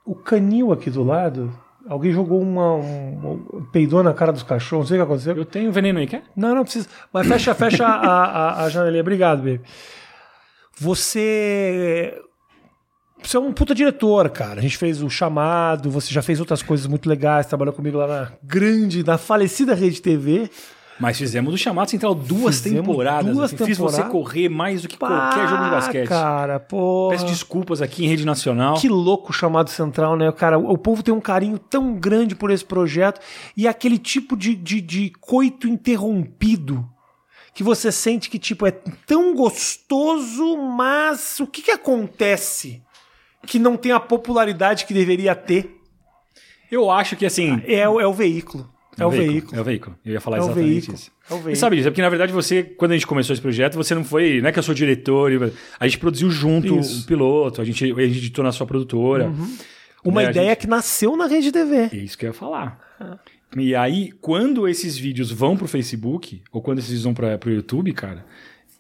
[0.07, 1.53] O canil aqui do lado,
[1.89, 2.75] alguém jogou uma.
[2.75, 5.37] Um, peidou na cara dos cachorros, não sei o que aconteceu.
[5.37, 6.23] Eu tenho veneno aí, quer?
[6.37, 6.89] Não, não precisa.
[7.13, 9.03] Mas fecha, fecha a, a, a janelinha.
[9.03, 9.61] Obrigado, baby.
[10.79, 12.23] Você.
[13.23, 14.61] Você é um puta diretor, cara.
[14.61, 18.07] A gente fez o chamado, você já fez outras coisas muito legais, trabalhou comigo lá
[18.07, 20.49] na grande, na falecida Rede TV.
[20.99, 23.35] Mas fizemos o chamado central duas Fizemos temporadas.
[23.35, 24.13] duas Eu Fiz você temporadas.
[24.13, 26.09] correr mais do que qualquer Pá, jogo de basquete.
[26.09, 27.09] Cara, pô.
[27.11, 28.77] Peço desculpas aqui em rede nacional.
[28.77, 30.33] Que louco o chamado central, né?
[30.33, 33.21] Cara, o povo tem um carinho tão grande por esse projeto
[33.57, 36.89] e aquele tipo de, de, de coito interrompido
[37.53, 38.71] que você sente que, tipo, é
[39.07, 42.83] tão gostoso, mas o que, que acontece
[43.47, 45.75] que não tem a popularidade que deveria ter?
[46.71, 47.63] Eu acho que assim.
[47.67, 48.69] É, o- é o veículo.
[48.99, 49.57] É, o veículo.
[49.57, 49.97] É o veículo.
[50.05, 50.95] Eu ia falar É exatamente veículo.
[50.95, 51.11] isso.
[51.11, 51.57] É o Você veículo.
[51.57, 54.05] sabe disso, é porque na verdade você, quando a gente começou esse projeto, você não
[54.05, 54.41] foi.
[54.41, 56.95] Não é que eu sou diretor, e- a gente produziu junto Isso.
[56.97, 57.01] Uhum.
[57.03, 59.31] o piloto, a gente, a gente editou na sua produtora.
[60.05, 61.89] Uma né, a ideia gente- que nasceu na Rede TV.
[61.93, 62.79] É isso que eu ia falar.
[63.57, 67.51] E aí, quando esses vídeos vão pro Facebook, ou quando esses vídeos vão pra, pro
[67.51, 68.25] YouTube, cara,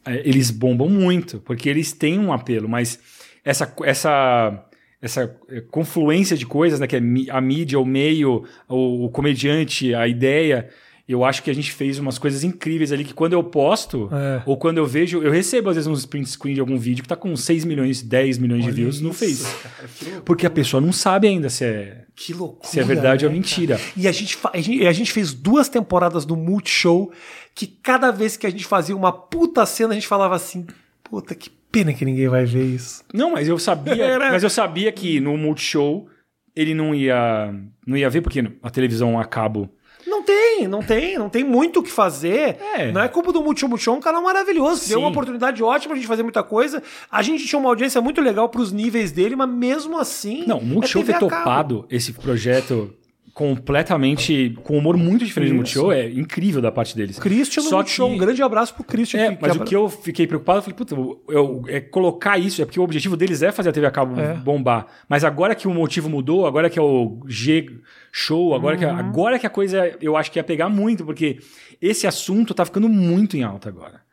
[0.04, 2.98] é, eles bombam muito, porque eles têm um apelo, mas
[3.44, 4.65] essa, essa,
[5.00, 10.08] essa é, confluência de coisas, né, que é a mídia, o meio, o, comediante, a
[10.08, 10.68] ideia,
[11.08, 14.42] eu acho que a gente fez umas coisas incríveis ali que quando eu posto, É.
[14.44, 17.08] ou quando eu vejo, eu recebo às vezes uns print screen de algum vídeo que
[17.08, 19.44] tá com 6 milhões, 10 milhões de views no Face.
[19.62, 20.22] cara.
[20.24, 22.66] Porque a pessoa não sabe ainda se é, Que loucura.
[22.68, 23.78] se é verdade ou né, mentira.
[23.96, 27.12] E a gente, a, gente, a gente fez duas temporadas do Multishow
[27.54, 30.66] que cada vez que a gente fazia uma puta cena, a gente falava assim:
[31.04, 33.04] puta, que pena que ninguém vai ver isso.
[33.12, 36.08] Não, mas eu sabia, Era- mas eu sabia que no Multishow
[36.54, 37.52] ele não ia,
[37.86, 39.68] não ia ver porque a televisão a cabo.
[40.06, 42.56] Não tem, não tem, não tem muito o que fazer.
[42.76, 42.92] É.
[42.92, 44.88] Não é culpa do Multishow, Multishow é um canal maravilhoso.
[44.88, 45.02] Deu Sim.
[45.04, 46.82] uma oportunidade ótima pra gente fazer muita coisa.
[47.10, 50.44] A gente tinha uma audiência muito legal pros níveis dele, mas mesmo assim.
[50.46, 52.94] Não, o Multishow é ter a topado esse projeto
[53.36, 55.56] completamente com humor muito diferente do.
[55.56, 57.18] Multishow é incrível da parte deles.
[57.18, 59.20] Christian no Só Multishow, que- um grande abraço pro Christian.
[59.20, 60.94] É, que- mas que o que eu fiquei preocupado, eu falei, puta,
[61.28, 64.18] eu, é colocar isso, é porque o objetivo deles é fazer a TV a cabo
[64.18, 64.34] É.
[64.34, 64.86] bombar.
[65.08, 67.68] Mas agora que o motivo mudou, agora que é o G
[68.10, 68.96] show, agora, que, Uhum.
[68.96, 71.38] agora que a coisa eu acho que ia pegar muito, porque
[71.80, 74.05] esse assunto tá ficando muito em alta agora.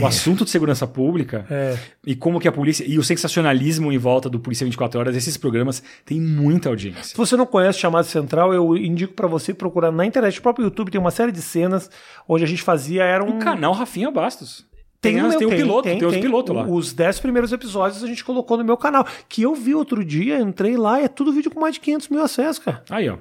[0.00, 1.76] O assunto de segurança pública É.
[2.06, 2.84] e como que a polícia.
[2.86, 7.04] E o sensacionalismo em volta do Polícia 24 Horas, esses programas têm muita audiência.
[7.04, 10.38] Se você não conhece Chamado Central, eu indico pra você procurar na internet.
[10.38, 11.90] O próprio YouTube tem uma série de cenas
[12.28, 13.02] onde a gente fazia.
[13.02, 13.36] Era um.
[13.36, 14.66] O canal Rafinha Bastos.
[15.00, 16.22] Tem, tem, meu, tem o tem, piloto, tem, tem, os tem.
[16.22, 16.66] pilotos lá.
[16.66, 19.06] Os 10 primeiros episódios a gente colocou no meu canal.
[19.28, 22.08] Que eu vi outro dia, entrei lá e é tudo vídeo com mais de 500
[22.08, 22.82] mil acessos, cara.
[22.90, 23.16] Aí, ó.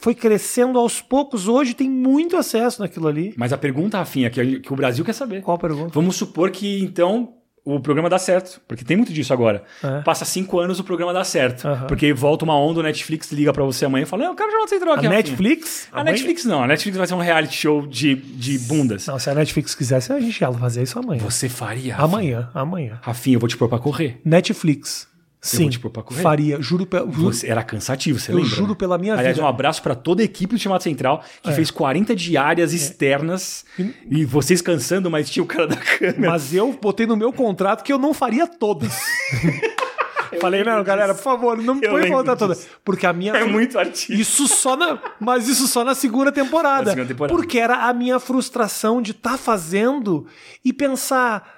[0.00, 1.48] Foi crescendo aos poucos.
[1.48, 3.34] Hoje tem muito acesso naquilo ali.
[3.36, 5.42] Mas a pergunta, Rafinha, que, a- que o Brasil quer saber.
[5.42, 5.90] Qual a pergunta?
[5.92, 7.34] Vamos supor que, então,
[7.64, 8.60] o programa dá certo.
[8.68, 9.64] Porque tem muito disso agora.
[9.82, 10.00] É.
[10.02, 11.66] Passa cinco anos, o programa dá certo.
[11.66, 11.86] Aham.
[11.88, 14.52] Porque volta uma onda, o Netflix liga pra você amanhã e fala: Não, eu quero
[14.52, 15.06] chamar central A aqui.
[15.08, 15.88] Rafinha." Netflix?
[15.92, 16.62] A Netflix não.
[16.62, 19.04] A Netflix vai ser um reality show de, de bundas.
[19.08, 21.20] Não, se a Netflix quisesse, a gente ia fazer isso amanhã.
[21.24, 21.96] Você faria?
[21.96, 23.00] Amanhã, amanhã.
[23.02, 24.20] Rafinha, eu vou te pôr pra correr.
[24.24, 25.07] Netflix.
[25.40, 25.58] Sim.
[25.62, 26.20] vou te pôr pra correr.
[26.22, 26.60] Faria.
[26.60, 27.06] Juro pela.
[27.06, 28.50] Você, era cansativo, você Eu lembra?
[28.50, 28.76] juro né?
[28.76, 29.46] pela minha Aliás, vida.
[29.46, 31.52] um abraço pra toda a equipe do Chamado Central, que É.
[31.52, 33.64] fez 40 diárias externas
[34.10, 36.30] e vocês cansando, mas tinha o cara da câmera.
[36.30, 39.00] Mas eu botei no meu contrato que eu não faria todas.
[40.40, 42.56] Falei, não, galera, por favor, não me Eu põe contar toda.
[42.84, 43.32] Porque a minha.
[43.32, 44.12] É muito artista.
[44.12, 44.98] Isso só na.
[45.18, 46.84] Mas isso só na segunda temporada.
[46.84, 47.34] Na segunda temporada.
[47.34, 50.26] Porque era a minha frustração de estar fazendo
[50.64, 51.57] e pensar.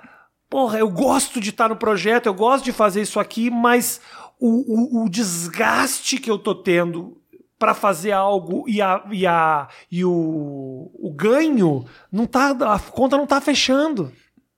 [0.51, 4.01] Porra, eu gosto de estar no projeto, eu gosto de fazer isso aqui, mas
[4.39, 7.17] o, o, o desgaste que eu tô tendo
[7.57, 13.17] para fazer algo e, a, e, a, e o, o ganho não tá a conta
[13.17, 14.13] não tá fechando.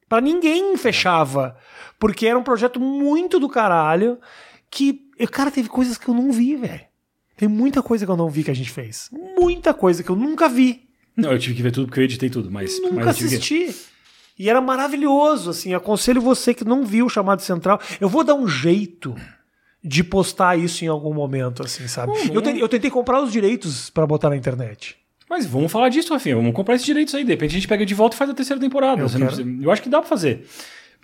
[0.09, 1.57] Para ninguém fechava
[1.99, 4.19] porque era um projeto muito do caralho
[4.71, 6.85] que cara teve coisas que eu não vi velho.
[7.37, 9.09] Tem muita coisa que eu não vi que a gente fez.
[9.11, 10.89] Muita coisa que eu nunca vi.
[11.17, 13.75] Não eu tive que ver tudo porque eu editei tudo mas nunca mas assisti.
[14.39, 18.35] E era maravilhoso assim aconselho você que não viu o chamado central eu vou dar
[18.35, 19.15] um jeito
[19.85, 22.13] de postar isso em algum momento, assim, sabe?
[22.33, 24.97] eu, tentei, eu, tentei, comprar os direitos para botar na internet.
[25.29, 26.37] Mas vamos falar disso, Rafinha.
[26.37, 27.25] Vamos comprar esses direitos aí.
[27.25, 29.03] De repente a gente pega de volta e faz a terceira temporada.
[29.03, 29.43] Eu, precisa...
[29.63, 30.47] eu acho que dá pra fazer.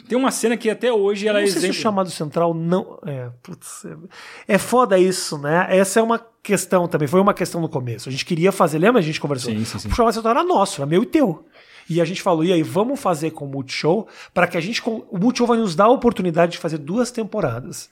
[0.07, 1.73] Tem uma cena que até hoje ela não é exemplo.
[1.73, 2.99] Se o chamado central não.
[3.07, 5.67] É, putz, é, é foda isso, né?
[5.71, 7.09] Essa é uma questão também.
[7.09, 8.09] Foi uma questão no começo.
[8.09, 8.79] A gente queria fazer.
[8.79, 9.01] Lembra?
[9.01, 9.53] A gente conversou.
[9.53, 9.89] Sim, sim, sim.
[9.89, 11.45] O chamado central era nosso, era meu e teu.
[11.89, 14.83] E a gente falou, e aí, vamos fazer com o Multishow para que a gente.
[14.87, 17.89] O Multishow vai nos dar a oportunidade de fazer duas temporadas.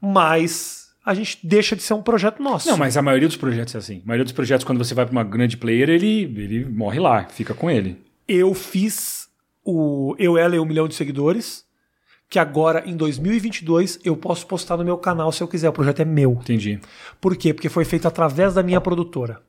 [0.00, 2.68] Mas a gente deixa de ser um projeto nosso.
[2.68, 4.02] Não, mas a maioria dos projetos é assim.
[4.04, 7.24] A maioria dos projetos, quando você vai para uma grande player, ele, ele morre lá,
[7.28, 8.04] fica com ele.
[8.26, 9.28] Eu fiz
[9.64, 11.64] o Eu, Ela e um milhão de seguidores,
[12.28, 15.68] que agora, em 2022, eu posso postar no meu canal se eu quiser.
[15.68, 16.32] O projeto é meu.
[16.32, 16.80] Entendi.
[17.20, 17.54] Por quê?
[17.54, 19.40] Porque foi feito através da minha produtora.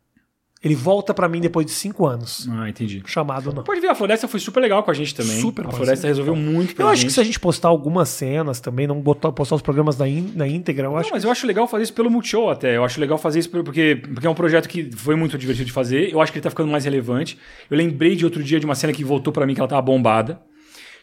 [0.64, 2.48] Ele volta para mim depois de cinco anos.
[2.52, 3.04] Ah, entendi.
[3.06, 3.64] Chamado não.
[3.64, 5.40] Pode ver, a Floresta foi super legal com a gente também.
[5.40, 6.96] Super A Floresta resolveu muito pra Eu gente.
[6.98, 10.08] acho que se a gente postar algumas cenas também, não botar, postar os programas na,
[10.08, 11.12] in, na íntegra, eu não, acho.
[11.12, 12.76] mas eu acho legal fazer isso pelo Multishow até.
[12.76, 15.72] Eu acho legal fazer isso porque, porque é um projeto que foi muito divertido de
[15.72, 16.12] fazer.
[16.12, 17.38] Eu acho que ele tá ficando mais relevante.
[17.70, 19.82] Eu lembrei de outro dia de uma cena que voltou para mim que ela tava
[19.84, 20.42] bombada.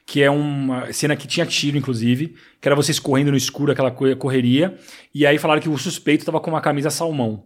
[0.05, 3.90] Que é uma cena que tinha tiro, inclusive, que era vocês correndo no escuro, aquela
[3.90, 4.76] correria.
[5.14, 7.44] E aí falaram que o suspeito tava com uma camisa salmão.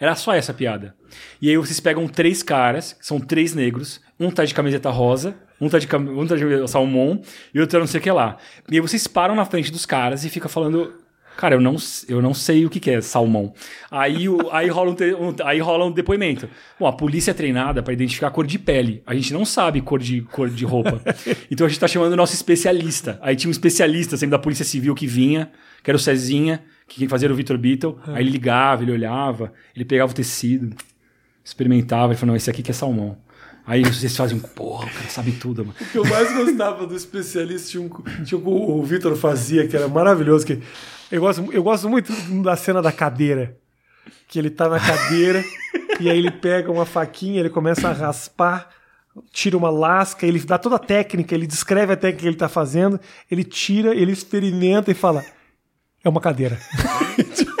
[0.00, 0.94] Era só essa piada.
[1.42, 5.68] E aí vocês pegam três caras, são três negros, um tá de camiseta rosa, um
[5.68, 7.20] tá de, um tá de salmão
[7.52, 8.36] e outro não sei o que lá.
[8.70, 10.92] E aí vocês param na frente dos caras e fica falando.
[11.36, 11.76] Cara, eu não,
[12.08, 13.54] eu não sei o que, que é salmão.
[13.92, 16.48] Aí, o, aí, rola um, um, aí rola um depoimento.
[16.80, 19.04] Bom, a polícia é treinada para identificar a cor de pele.
[19.06, 21.00] A gente não sabe cor de, cor de roupa.
[21.48, 23.20] então a gente tá chamando o nosso especialista.
[23.22, 25.48] Aí tinha um especialista sempre da Polícia Civil que vinha,
[25.80, 27.98] que era o Cezinha que quem fazia o Victor Beatle.
[28.08, 28.12] É.
[28.14, 30.74] Aí ele ligava, ele olhava, ele pegava o tecido,
[31.44, 33.18] experimentava, ele falou, não, esse aqui que é salmão.
[33.66, 35.76] Aí vocês fazem, porra, o cara sabe tudo, mano.
[35.78, 37.90] O que eu mais gostava do especialista tinha, um,
[38.24, 40.46] tinha um, o Vitor fazia, que era maravilhoso.
[40.46, 40.62] Que
[41.12, 42.10] eu, gosto, eu gosto muito
[42.42, 43.58] da cena da cadeira.
[44.26, 45.44] Que ele tá na cadeira
[46.00, 48.70] e aí ele pega uma faquinha, ele começa a raspar,
[49.30, 52.48] tira uma lasca, ele dá toda a técnica, ele descreve a técnica que ele tá
[52.48, 52.98] fazendo,
[53.30, 55.24] ele tira, ele experimenta e fala:
[56.08, 56.58] é uma cadeira.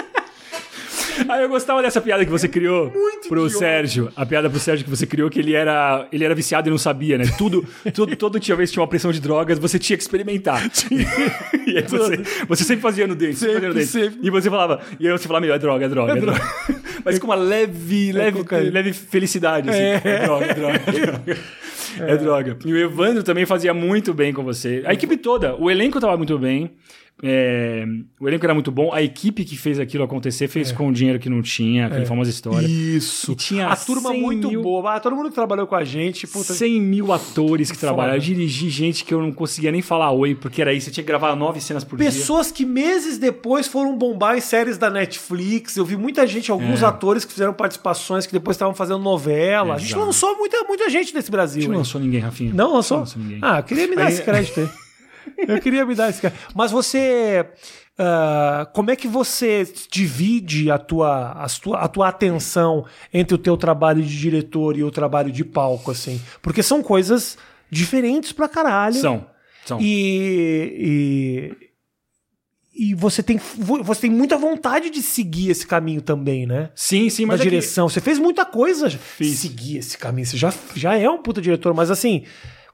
[1.28, 3.58] Ah, eu gostava dessa piada que você criou Muito pro idiota.
[3.58, 4.10] Sérgio.
[4.16, 6.78] A piada pro Sérgio que você criou, que ele era, ele era viciado e não
[6.78, 7.24] sabia, né?
[7.36, 10.64] Tudo, tudo, todo tinha vez tinha uma pressão de drogas, você tinha que experimentar.
[11.66, 13.36] e aí você, você sempre fazia no dente.
[13.36, 13.86] Sempre, fazia no dente.
[13.86, 14.18] Sempre.
[14.22, 16.54] E você falava, e aí você falava, meu, é droga, é droga, é, é droga.
[17.04, 19.80] Mas com uma leve, é leve, leve felicidade, assim.
[19.80, 21.38] É, é droga, é droga, é droga.
[22.00, 22.12] É.
[22.12, 22.56] é droga.
[22.64, 24.82] E o Evandro também fazia muito bem com você.
[24.86, 26.70] A equipe toda, o elenco tava muito bem.
[27.20, 27.84] É,
[28.20, 30.74] o elenco era muito bom, a equipe que fez aquilo acontecer fez é.
[30.74, 32.06] com o dinheiro que não tinha, aquela é.
[32.06, 32.66] famosa história.
[32.66, 33.32] Isso.
[33.32, 34.94] E tinha a turma muito mil, boa.
[34.94, 36.26] Ah, todo mundo que trabalhou com a gente.
[36.28, 36.54] Puta...
[36.54, 38.18] 100 mil atores que trabalharam.
[38.18, 40.86] Eu dirigi gente que eu não conseguia nem falar oi, porque era isso.
[40.86, 42.20] Você tinha que gravar nove cenas por Pessoas dia.
[42.20, 45.76] Pessoas que meses depois foram bombar em séries da Netflix.
[45.76, 46.86] Eu vi muita gente, alguns é.
[46.86, 49.74] atores que fizeram participações que depois estavam fazendo novela.
[49.74, 51.58] a gente lançou muita, muita gente nesse Brasil.
[51.58, 52.52] A gente não lançou ninguém, Rafinha.
[52.54, 52.98] Não lançou?
[52.98, 53.38] Não lançou ninguém.
[53.42, 54.12] Ah, queria me dar aí...
[54.12, 54.68] esse crédito aí.
[55.36, 56.34] Eu queria me dar esse cara.
[56.54, 57.46] Mas você.
[57.98, 63.38] Uh, como é que você divide a tua, a, tua, a tua atenção entre o
[63.38, 66.20] teu trabalho de diretor e o trabalho de palco, assim?
[66.40, 67.36] Porque são coisas
[67.70, 68.94] diferentes pra caralho.
[68.94, 69.26] São.
[69.64, 69.80] são.
[69.80, 71.56] E,
[72.78, 73.40] e, e você tem,
[73.82, 76.70] você tem muita vontade de seguir esse caminho também, né?
[76.76, 77.40] Sim, sim, mas.
[77.40, 77.88] Na é direção.
[77.88, 77.94] Que...
[77.94, 78.88] Você fez muita coisa.
[78.88, 79.40] Fiz.
[79.40, 80.24] Seguir esse caminho.
[80.24, 82.24] Você já, já é um puta diretor, mas assim.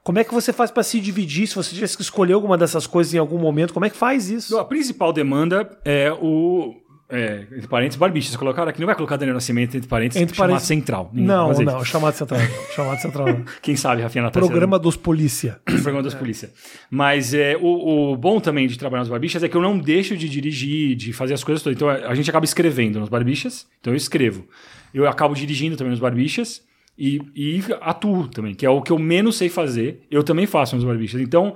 [0.05, 1.47] Como é que você faz para se dividir?
[1.47, 4.29] Se você tivesse que escolher alguma dessas coisas em algum momento, como é que faz
[4.29, 4.55] isso?
[4.59, 6.75] A principal demanda é o.
[7.09, 8.35] É, entre parênteses, barbichas.
[8.35, 10.67] Colocaram aqui, não vai colocar Daniel Nascimento entre parênteses, entre chamado parênteses...
[10.67, 11.09] central.
[11.11, 12.39] Não, não, chamado central.
[12.75, 13.25] chamado central.
[13.63, 14.47] Quem sabe, Rafinha Natália.
[14.47, 15.59] Programa dos polícia.
[15.65, 16.17] Programa dos é.
[16.19, 16.51] polícia.
[16.87, 20.15] Mas é, o, o, bom também de trabalhar nos barbichas é que eu não deixo
[20.15, 21.75] de dirigir, de fazer as coisas todas.
[21.75, 24.47] Então a gente acaba escrevendo nos barbichas, então eu escrevo.
[24.93, 26.61] Eu acabo dirigindo também nos barbichas.
[26.97, 30.01] E, e atuo também, que é o que eu menos sei fazer.
[30.09, 31.21] Eu também faço nos barbichas.
[31.21, 31.55] Então,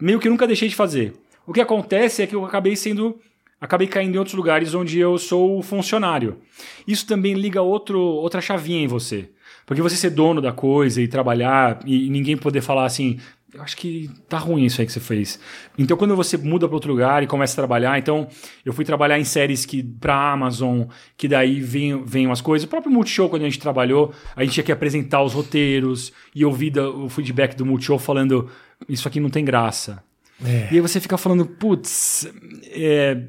[0.00, 1.14] meio que nunca deixei de fazer.
[1.46, 3.18] O que acontece é que eu acabei sendo.
[3.58, 6.38] Acabei caindo em outros lugares onde eu sou funcionário.
[6.86, 9.30] Isso também liga outro, outra chavinha em você.
[9.64, 13.18] Porque você ser dono da coisa e trabalhar e ninguém poder falar assim,
[13.56, 15.40] eu acho que tá ruim isso aí que você fez.
[15.78, 18.28] Então, quando você muda para outro lugar e começa a trabalhar, então
[18.64, 20.82] eu fui trabalhar em séries que para Amazon,
[21.16, 22.66] que daí vem, vem umas coisas.
[22.66, 26.44] O próprio Multishow, quando a gente trabalhou, a gente tinha que apresentar os roteiros e
[26.44, 28.48] ouvir da- o feedback do Multishow falando:
[28.88, 30.02] Isso aqui não tem graça.
[30.44, 30.68] É.
[30.70, 32.30] E aí você fica falando, putz,
[32.72, 33.22] é,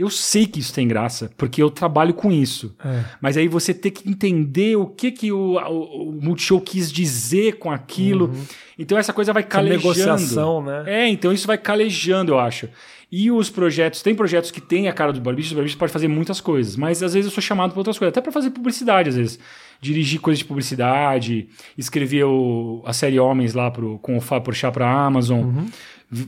[0.00, 2.74] eu sei que isso tem graça, porque eu trabalho com isso.
[2.84, 3.04] É.
[3.20, 7.58] Mas aí você tem que entender o que, que o, o, o Multishow quis dizer
[7.58, 8.32] com aquilo.
[8.78, 9.78] Então essa coisa vai Essa calejando.
[9.82, 10.84] negociação, né?
[10.86, 12.68] É, então isso vai calejando, eu acho.
[13.12, 16.06] E os projetos, tem projetos que tem a cara do Barbichos, o Barbichos pode fazer
[16.06, 19.08] muitas coisas, mas às vezes eu sou chamado para outras coisas, até para fazer publicidade,
[19.08, 19.38] às vezes.
[19.80, 24.72] Dirigir coisas de publicidade, escrever o- a série Homens lá pro, com o Fábio Porchat
[24.72, 25.40] pra Amazon.
[25.40, 25.66] Uhum.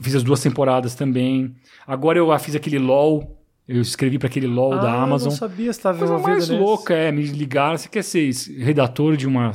[0.01, 1.55] Fiz as duas temporadas também.
[1.87, 5.27] Agora eu fiz aquele LOL, eu escrevi para aquele LOL da Ah, Amazon.
[5.27, 6.61] Eu não sabia se estava envolvido mais nesse.
[6.61, 9.51] louca é, me ligaram, você quer ser redator de uma,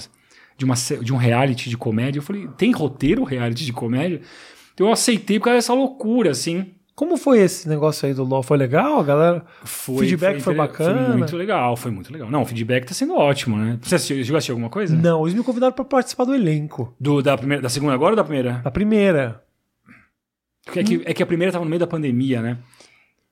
[0.56, 2.18] de uma de um reality de comédia?
[2.18, 4.20] Eu falei, tem roteiro reality de comédia?
[4.78, 6.72] Eu aceitei por causa dessa loucura, assim.
[6.94, 8.42] Como foi esse negócio aí do LoL?
[8.42, 9.44] Foi legal, galera?
[9.62, 11.06] Foi, Feedback foi inter- bacana?
[11.06, 12.28] Foi muito legal, foi muito legal.
[12.28, 13.78] Não, o feedback tá sendo ótimo, né?
[13.82, 14.96] Você assistiu, chegou a assistir alguma coisa?
[14.96, 16.92] Não, eles me convidaram para participar do elenco.
[16.98, 18.61] Do, da, primeira, da segunda agora ou da primeira?
[18.64, 19.44] A primeira.
[20.74, 22.59] É que, é que a primeira tava no meio da pandemia, né?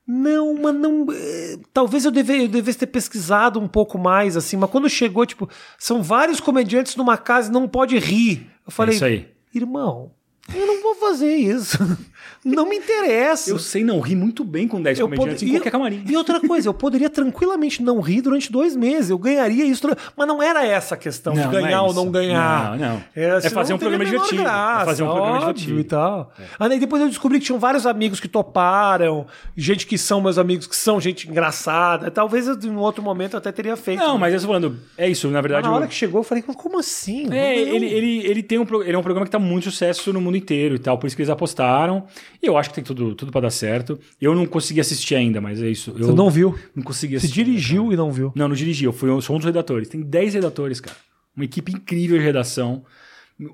[0.07, 1.07] Não, mas não.
[1.11, 5.27] eh, Talvez eu, deve, eu devesse ter pesquisado um pouco mais, assim, mas quando chegou,
[5.27, 5.49] tipo,
[5.79, 8.49] são vários comediantes numa casa e não pode rir.
[8.65, 9.29] Eu falei, é isso aí.
[9.53, 10.13] irmão,
[10.55, 11.77] eu não vou fazer isso.
[12.47, 13.51] Não me interessa.
[13.51, 16.05] Eu sei não, ri muito bem com 10 Eu comediantes pod- em qualquer camarim.
[16.09, 19.11] E outra coisa, eu poderia tranquilamente não rir durante dois meses.
[19.11, 19.87] Eu ganharia isso.
[20.17, 22.79] Mas não era essa a questão de Não, não é ganhar ou não ganhar.
[22.79, 23.03] Não, não.
[23.17, 24.41] É, É senão fazer um programa divertido.
[24.41, 25.81] É graça, fazer um programa divertido.
[25.81, 26.33] E tal.
[26.59, 29.27] Ah, daí depois eu descobri que tinham vários amigos que toparam,
[29.57, 32.11] gente que são meus amigos, que são gente engraçada.
[32.11, 33.99] Talvez eu, em outro momento eu até teria feito.
[33.99, 35.67] Não, mas eu tô falando, é isso, na verdade.
[35.67, 37.29] na hora o- que chegou, eu falei, "Mas como assim?
[37.33, 40.21] É, ele, ele, ele tem um, ele é um programa que tá muito sucesso no
[40.21, 42.05] mundo inteiro e tal, por isso que eles apostaram.
[42.43, 43.99] E eu acho que tem tudo, tudo para dar certo.
[44.21, 45.91] Eu não consegui assistir ainda, mas é isso.
[45.97, 46.59] Eu Você não viu?
[46.75, 47.45] não consegui Você assistir.
[47.45, 48.33] dirigiu e não viu.
[48.35, 49.89] Não, não dirigi, eu fui, eu sou um dos redatores.
[49.89, 50.97] Tem 10 redatores, cara.
[51.35, 52.85] Uma equipe incrível de redação.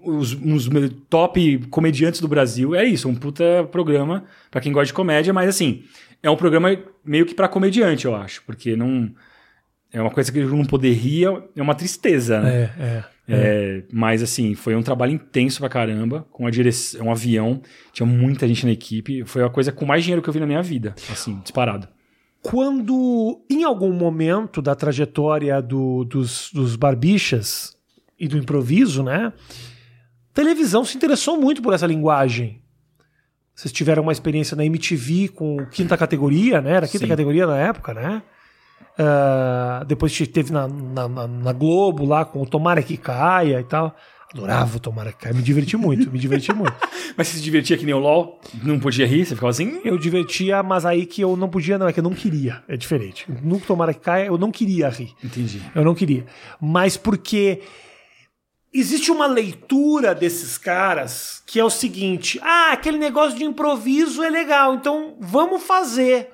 [0.04, 0.68] Os, uns
[1.10, 2.74] top comediantes do Brasil.
[2.74, 5.82] É isso, um puta programa pra quem gosta de comédia, mas assim,
[6.22, 6.68] é um programa
[7.04, 9.12] meio que pra comediante, eu acho, porque não
[9.92, 11.26] é uma coisa que eu não poder rir,
[11.56, 12.70] é uma tristeza, né?
[12.78, 13.04] É, é.
[13.34, 17.60] É, mas assim, foi um trabalho intenso pra caramba, com a direção, um avião,
[17.92, 20.46] tinha muita gente na equipe, foi a coisa com mais dinheiro que eu vi na
[20.46, 21.88] minha vida, assim, disparado.
[22.42, 27.76] Quando, em algum momento da trajetória do- dos, dos barbichas
[28.18, 29.32] e do improviso, né?
[30.34, 32.60] Televisão se interessou muito por essa linguagem.
[33.54, 36.72] Vocês tiveram uma experiência na MTV com quinta categoria, né?
[36.72, 37.08] Era quinta Sim.
[37.08, 38.22] categoria na época, né?
[38.98, 43.60] Ah, depois te- teve na, na, na- na Globo lá com o Tomara que Caia
[43.60, 43.94] e tal.
[44.32, 46.74] Adorava o Tomara que Caia, me diverti muito, me diverti muito.
[47.16, 48.40] Mas você se divertia que nem o LOL?
[48.62, 49.26] Não podia rir?
[49.26, 49.80] Você ficava assim?
[49.84, 52.62] Eu divertia, mas aí que eu não podia, não, é que eu não queria.
[52.66, 53.26] É diferente.
[53.42, 55.12] No Tomara que Caia, eu não queria rir.
[55.22, 55.60] Entendi.
[55.74, 56.24] Eu não queria.
[56.58, 57.60] Mas porque
[58.72, 64.30] existe uma leitura desses caras que é o seguinte: ah, aquele negócio de improviso é
[64.30, 66.30] legal, então vamos fazer.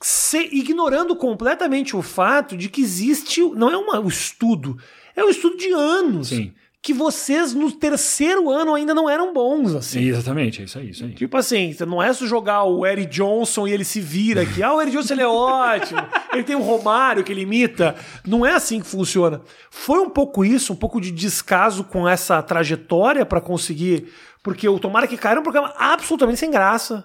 [0.00, 3.40] Se- ignorando completamente o fato de que existe.
[3.54, 4.78] Não é uma- um estudo,
[5.14, 6.28] é um estudo de anos.
[6.28, 6.52] Sim.
[6.82, 10.00] Que vocês no terceiro ano ainda não eram bons, assim.
[10.02, 11.12] Exatamente, é isso aí, isso aí.
[11.12, 14.62] Tipo assim, não é só jogar o Eric Johnson e ele se vira aqui.
[14.62, 16.00] Ah, o Eric Johnson ele é ótimo.
[16.32, 17.96] Ele tem o Romário que ele imita.
[18.24, 19.42] Não é assim que funciona.
[19.68, 24.06] Foi um pouco isso, um pouco de descaso com essa trajetória pra conseguir.
[24.42, 27.04] Porque o Tomara que Caia era um programa absolutamente sem graça.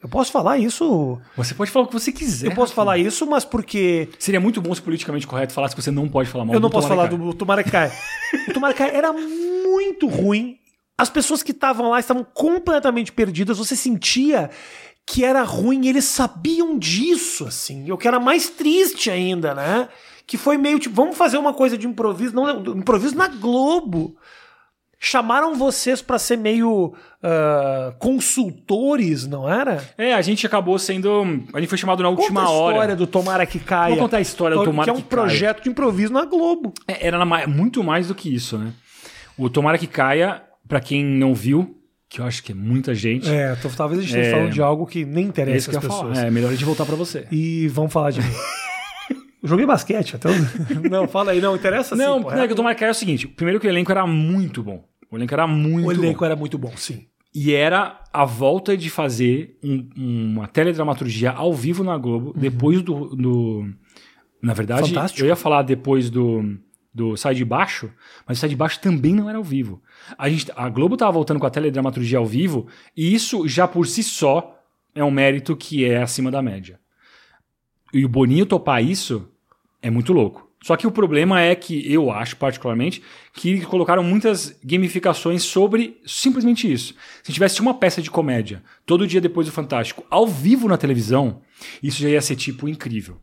[0.00, 1.20] Eu posso falar isso.
[1.36, 2.46] Você pode falar o que você quiser.
[2.46, 5.90] Eu posso falar isso, mas porque Seria muito bom se politicamente correto falasse que você
[5.90, 7.16] não pode falar mal eu não posso falar do
[7.64, 7.92] Caia.
[8.48, 10.58] O Caia era muito ruim.
[10.96, 13.58] As pessoas que estavam lá estavam completamente perdidas.
[13.58, 14.50] Você sentia
[15.04, 17.90] que era ruim e eles sabiam disso, assim.
[17.90, 19.88] O que era mais triste ainda, né?
[20.26, 24.16] Que foi meio tipo, vamos fazer uma coisa de improviso, não, improviso na Globo.
[25.00, 26.92] Chamaram vocês pra ser meio
[27.22, 29.82] ah, consultores, não era?
[29.96, 31.08] É, a gente acabou sendo.
[31.54, 32.74] A gente foi chamado na última Conta a hora.
[32.74, 33.94] história do Tomara que Caia.
[33.94, 35.22] Vou contar a história do Tomara que é um que Caia.
[35.22, 36.72] projeto de improviso na Globo.
[36.86, 38.72] É, Era na muito mais do que isso, né?
[39.36, 41.76] O Tomara que Caia, pra quem não viu,
[42.08, 44.32] que eu acho que é muita gente, É, tô- talvez a gente esteja É.
[44.32, 46.16] falando de algo que nem é interessa que ia pessoas.
[46.16, 46.26] falar.
[46.26, 47.26] É melhor a gente voltar pra você.
[47.30, 48.26] E vamos falar de mim.
[49.44, 50.28] Joguei basquete até.
[50.28, 50.32] o-
[50.90, 52.90] Não, fala aí, não interessa sim, não, pô, não, é que o Tomara que Caia
[52.90, 54.82] é o seguinte: primeiro que o elenco era muito bom.
[55.10, 56.24] O elenco era muito O elenco bom.
[56.26, 57.06] era muito bom, sim.
[57.34, 63.14] E era a volta de fazer um- uma teledramaturgia ao vivo na Globo, depois do,
[63.16, 63.72] do-
[64.42, 65.22] Na verdade, Fantástico.
[65.22, 66.58] eu ia falar depois do,
[66.94, 67.90] do Sai de Baixo,
[68.26, 69.82] mas Sai de Baixo também não era ao vivo.
[70.16, 73.86] A, gente, a Globo tava voltando com a teledramaturgia ao vivo, e isso já por
[73.86, 74.58] si só
[74.94, 76.80] é um mérito que é acima da média.
[77.92, 79.28] E o Boninho topar isso
[79.82, 80.47] é muito louco.
[80.62, 83.02] Só que o problema é que eu acho, particularmente,
[83.32, 86.94] que colocaram muitas gamificações sobre simplesmente isso.
[87.22, 91.40] Se tivesse uma peça de comédia todo dia depois do Fantástico, ao vivo na televisão,
[91.82, 93.18] isso já ia ser tipo incrível.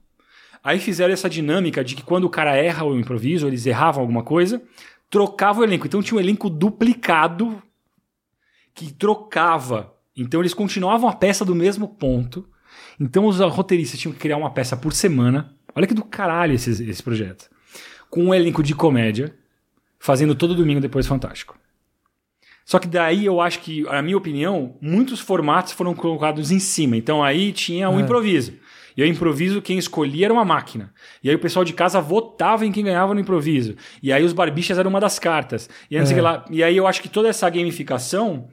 [0.63, 4.23] Aí fizeram essa dinâmica de que quando o cara erra o improviso, eles erravam alguma
[4.23, 4.61] coisa,
[5.09, 5.86] trocava o elenco.
[5.86, 7.61] Então tinha um elenco duplicado
[8.73, 9.93] que trocava.
[10.17, 12.49] Então eles continuavam a peça do mesmo ponto.
[12.99, 15.55] Então os roteiristas tinham que criar uma peça por semana.
[15.76, 17.49] Olha que do caralho esse, esse projeto.
[18.09, 19.36] Com um elenco de comédia,
[19.99, 21.57] fazendo todo domingo depois Fantástico.
[22.65, 26.97] Só que daí eu acho que, na minha opinião, muitos formatos foram colocados em cima.
[26.97, 28.01] Então aí tinha o É.
[28.01, 28.53] improviso.
[28.97, 30.91] E o improviso, quem escolhia era uma máquina.
[31.21, 33.76] E aí o pessoal de casa votava em quem ganhava no improviso.
[34.01, 35.69] E aí os barbichas eram uma das cartas.
[35.91, 36.21] E, É.
[36.21, 36.45] lá.
[36.49, 38.47] e aí eu acho que toda essa gamificação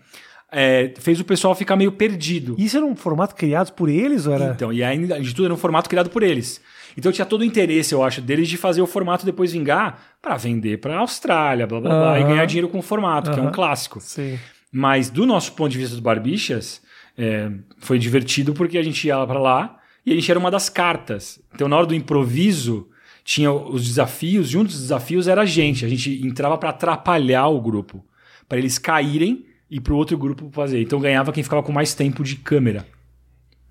[0.50, 2.54] é, fez o pessoal ficar meio perdido.
[2.58, 4.50] Isso era um formato criado por eles ou era.
[4.50, 6.60] Então, e ainda de tudo era um formato criado por eles.
[6.96, 10.36] Então tinha todo o interesse, eu acho, deles de fazer o formato depois vingar para
[10.36, 13.50] vender para Austrália, blá blá blá, e ganhar dinheiro com o formato, que é um
[13.50, 14.00] clássico.
[14.00, 14.38] Sim.
[14.70, 16.82] Mas do nosso ponto de vista dos barbichas,
[17.16, 20.68] é, foi divertido porque a gente ia para lá e a gente era uma das
[20.68, 21.40] cartas.
[21.54, 22.88] Então na hora do improviso
[23.24, 25.84] tinha os desafios e um dos desafios era a gente.
[25.84, 28.04] A gente entrava para atrapalhar o grupo,
[28.48, 30.82] para eles caírem e para o outro grupo fazer.
[30.82, 32.86] Então ganhava quem ficava com mais tempo de câmera.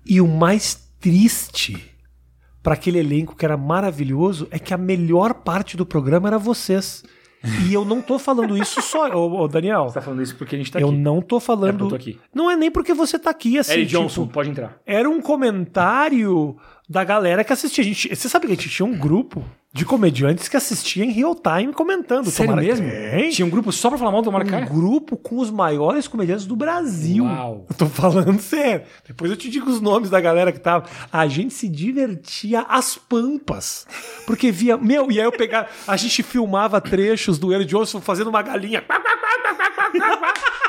[0.04, 1.91] E o mais triste
[2.62, 7.02] para aquele elenco que era maravilhoso é que a melhor parte do programa era vocês.
[7.68, 9.88] E eu não tô falando isso só, ô, ô, Daniel.
[9.88, 10.96] Você tá falando isso porque a gente tá eu aqui.
[10.96, 11.84] não tô É falando.
[11.86, 12.20] eu tô aqui.
[12.32, 13.72] Não é nem porque você tá aqui assim.
[13.72, 14.78] Eric tipo, Johnson, pode entrar.
[14.86, 16.56] Era um comentário
[16.88, 17.82] da galera que assistia.
[17.82, 21.10] A gente, você sabe que a gente tinha um grupo de comediantes que assistia em
[21.10, 22.30] real time comentando.
[22.30, 22.90] Sério Tomara mesmo?
[22.90, 23.30] Tem.
[23.30, 24.66] Tinha um grupo só pra falar mal do Tomara um caia?
[24.66, 27.24] grupo com os maiores comediantes do Brasil.
[27.24, 27.66] Uau.
[27.70, 28.84] Eu tô falando sério.
[29.06, 30.86] Depois eu te digo os nomes da galera que tava.
[31.10, 33.86] A gente se divertia às pampas.
[34.26, 34.76] Porque via.
[34.76, 35.68] Meu, e aí eu pegava.
[35.86, 38.84] A gente filmava trechos do Eric Johnson fazendo uma galinha.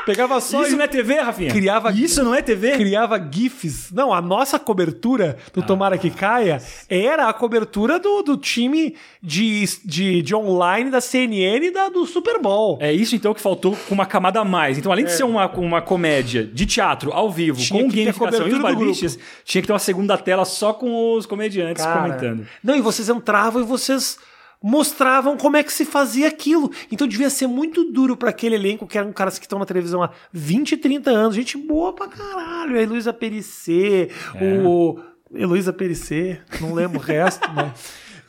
[0.06, 1.52] Pegava só Isso e não é TV, Rafinha?
[1.52, 2.72] Criava- Isso não é TV?
[2.74, 3.92] criava GIFs.
[3.92, 5.64] Não, a nossa cobertura do Ah.
[5.64, 11.68] Tomara que Caia era a cobertura do, do time de, de, de online da CNN
[11.68, 12.78] e da, do Super Bowl.
[12.82, 14.78] É isso então que faltou com uma camada a mais.
[14.78, 17.64] Então, além de ser uma, uma comédia de teatro ao vivo, É.
[17.64, 21.26] Tinha com gamificação e os barbichas, tinha que ter uma segunda tela só com os
[21.26, 22.46] comediantes Cara, comentando.
[22.64, 24.18] Não, e vocês entravam e vocês
[24.64, 26.72] mostravam como é que se fazia aquilo.
[26.90, 30.02] Então devia ser muito duro pra aquele elenco que eram caras que estão na televisão
[30.02, 31.36] há 20, 30 anos.
[31.36, 32.78] Gente boa pra caralho.
[32.78, 34.62] A Heloísa Perissé, É.
[34.66, 34.98] o...
[35.36, 37.72] Heloísa Perissé, não lembro o resto, mas...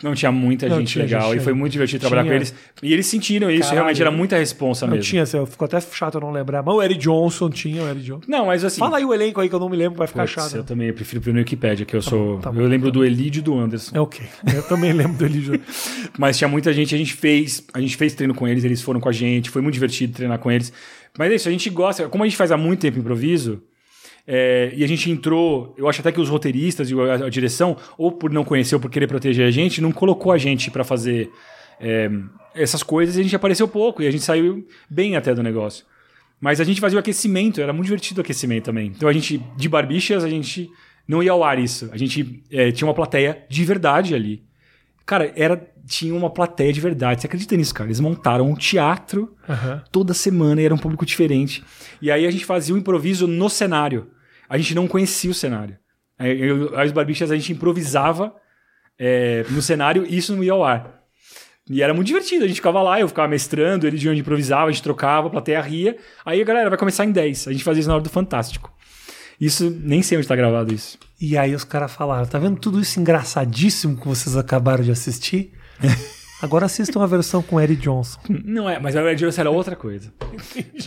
[0.05, 2.33] Não tinha muita Não, gente tinha legal gente e foi muito divertido trabalhar Tinha.
[2.33, 2.55] com eles.
[2.83, 3.77] E eles sentiram isso, Caralho.
[3.77, 5.09] realmente era muita responsa Não mesmo.
[5.09, 6.63] tinha, assim, ficou até chato eu não lembrar.
[6.63, 8.25] Mas o Eric Johnson tinha, o Eric Johnson.
[8.29, 8.81] Não, mas assim.
[8.81, 10.57] Fala aí o elenco aí que eu não me lembro, vai ficar Putz, chato.
[10.57, 12.39] eu também prefiro ver no Wikipedia, que eu sou.
[12.41, 13.97] tá bom, eu lembro do Elídio e do Anderson.
[13.97, 14.27] É ok.
[14.55, 15.59] Eu também lembro do Elidio.
[16.19, 19.01] Mas tinha muita gente, a gente fez, a gente fez treino com eles, eles foram
[19.01, 20.71] com a gente, foi muito divertido treinar com eles.
[21.19, 23.63] Mas é isso, a gente gosta, como a gente faz há muito tempo improviso,
[24.27, 27.77] é, e a gente entrou, eu acho até que os roteiristas e a, a direção,
[27.99, 30.83] ou por não conhecer ou por querer proteger a gente, não colocou a gente pra
[30.83, 31.31] fazer
[31.81, 32.11] é,
[32.55, 35.85] essas coisas e a gente apareceu pouco e a gente saiu bem até do negócio.
[36.41, 38.93] Mas a gente fazia o aquecimento, era muito divertido o aquecimento também.
[38.95, 40.71] Então a gente, de barbichas, a gente
[41.07, 41.89] não ia ao ar isso.
[41.93, 44.43] A gente é, tinha uma plateia de verdade ali.
[45.07, 47.21] Cara, era, tinha uma plateia de verdade.
[47.21, 47.89] Você acredita nisso, cara?
[47.89, 49.85] Eles montaram um teatro Aham.
[49.93, 51.63] toda semana e era um público diferente.
[52.01, 54.09] E aí a gente fazia o improviso no cenário.
[54.49, 55.77] A gente não conhecia o cenário.
[56.19, 58.35] Aí eu- As barbichas a gente improvisava
[58.99, 61.03] é, no cenário e isso não ia ao ar.
[61.69, 62.45] E era muito divertido.
[62.45, 65.31] A gente ficava lá, eu ficava mestrando, ele de onde improvisava, a gente trocava, a
[65.31, 65.97] plateia ria.
[66.25, 67.49] Aí a galera vai começar em 10.
[67.49, 68.73] A gente fazia isso na hora do Fantástico.
[69.41, 70.99] Isso, nem sei onde tá gravado isso.
[71.21, 75.53] E aí os caras falaram: tá vendo tudo isso engraçadíssimo que vocês acabaram de assistir?
[76.45, 78.21] Agora assistam a versão com Eric Johnson.
[78.29, 80.13] Não é, mas a Red Jones era outra coisa.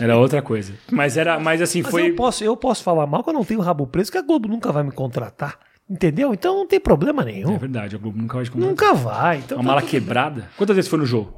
[0.00, 0.72] Era outra coisa.
[0.90, 2.10] Mas era, mas assim, Mas foi.
[2.10, 4.48] eu, posso, eu posso falar mal que eu não tenho rabo preso, que a Globo
[4.48, 5.58] nunca vai me contratar.
[5.90, 6.32] Entendeu?
[6.34, 7.58] Então não tem problema É nenhum.
[7.58, 8.70] verdade, a Globo nunca vai te contratar.
[8.70, 9.38] Nunca vai.
[9.38, 10.48] Então Uma tá mala tudo- quebrada.
[10.56, 11.34] Quantas vezes foi no jogo?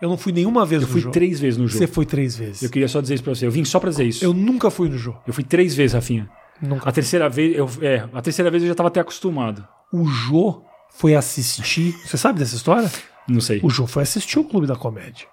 [0.00, 1.12] Eu não fui nenhuma vez Eu no fui jogo.
[1.12, 1.78] três vezes no jogo.
[1.78, 2.62] Você foi três vezes.
[2.62, 3.46] Eu queria só dizer isso pra você.
[3.46, 4.22] Eu vim só pra dizer isso.
[4.24, 5.20] Eu Eu, nunca fui no jogo.
[5.30, 6.28] fui três vezes, Rafinha.
[6.60, 6.88] Nunca.
[6.88, 9.66] A terceira vez, eu, é, a terceira vez eu já tava até acostumado.
[9.92, 11.92] O Jô foi assistir.
[12.04, 12.90] Você sabe dessa história?
[13.28, 13.60] Não sei.
[13.62, 15.26] O Jô foi assistir o Clube da Comédia.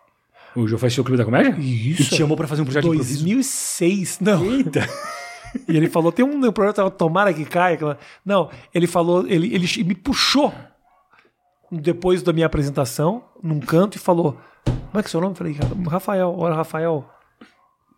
[0.55, 1.55] O Jô faz o Clube da Comédia?
[1.59, 2.01] Isso.
[2.03, 3.19] E te chamou pra fazer um projeto de improviso?
[3.23, 4.19] 2006.
[4.19, 4.45] Não.
[4.45, 4.87] Eita.
[5.67, 7.75] E ele falou: tem um projeto, tomara que caia.
[7.75, 10.51] aquela- Não, ele falou, ele, ele me puxou
[11.71, 14.35] depois da minha apresentação, num canto, e falou:
[14.65, 15.33] Como é que é seu nome?
[15.33, 15.55] Eu falei,
[15.87, 17.07] Rafael, olha, Rafael,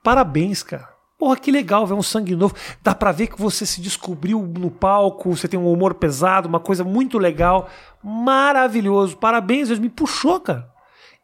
[0.03, 0.89] parabéns, cara.
[1.25, 2.53] Porra, que legal ver um sangue novo.
[2.83, 6.59] Dá pra ver que você se descobriu no palco, você tem um humor pesado, uma
[6.59, 7.67] coisa muito legal.
[8.03, 9.17] Maravilhoso.
[9.17, 10.69] Parabéns, ele me puxou, cara.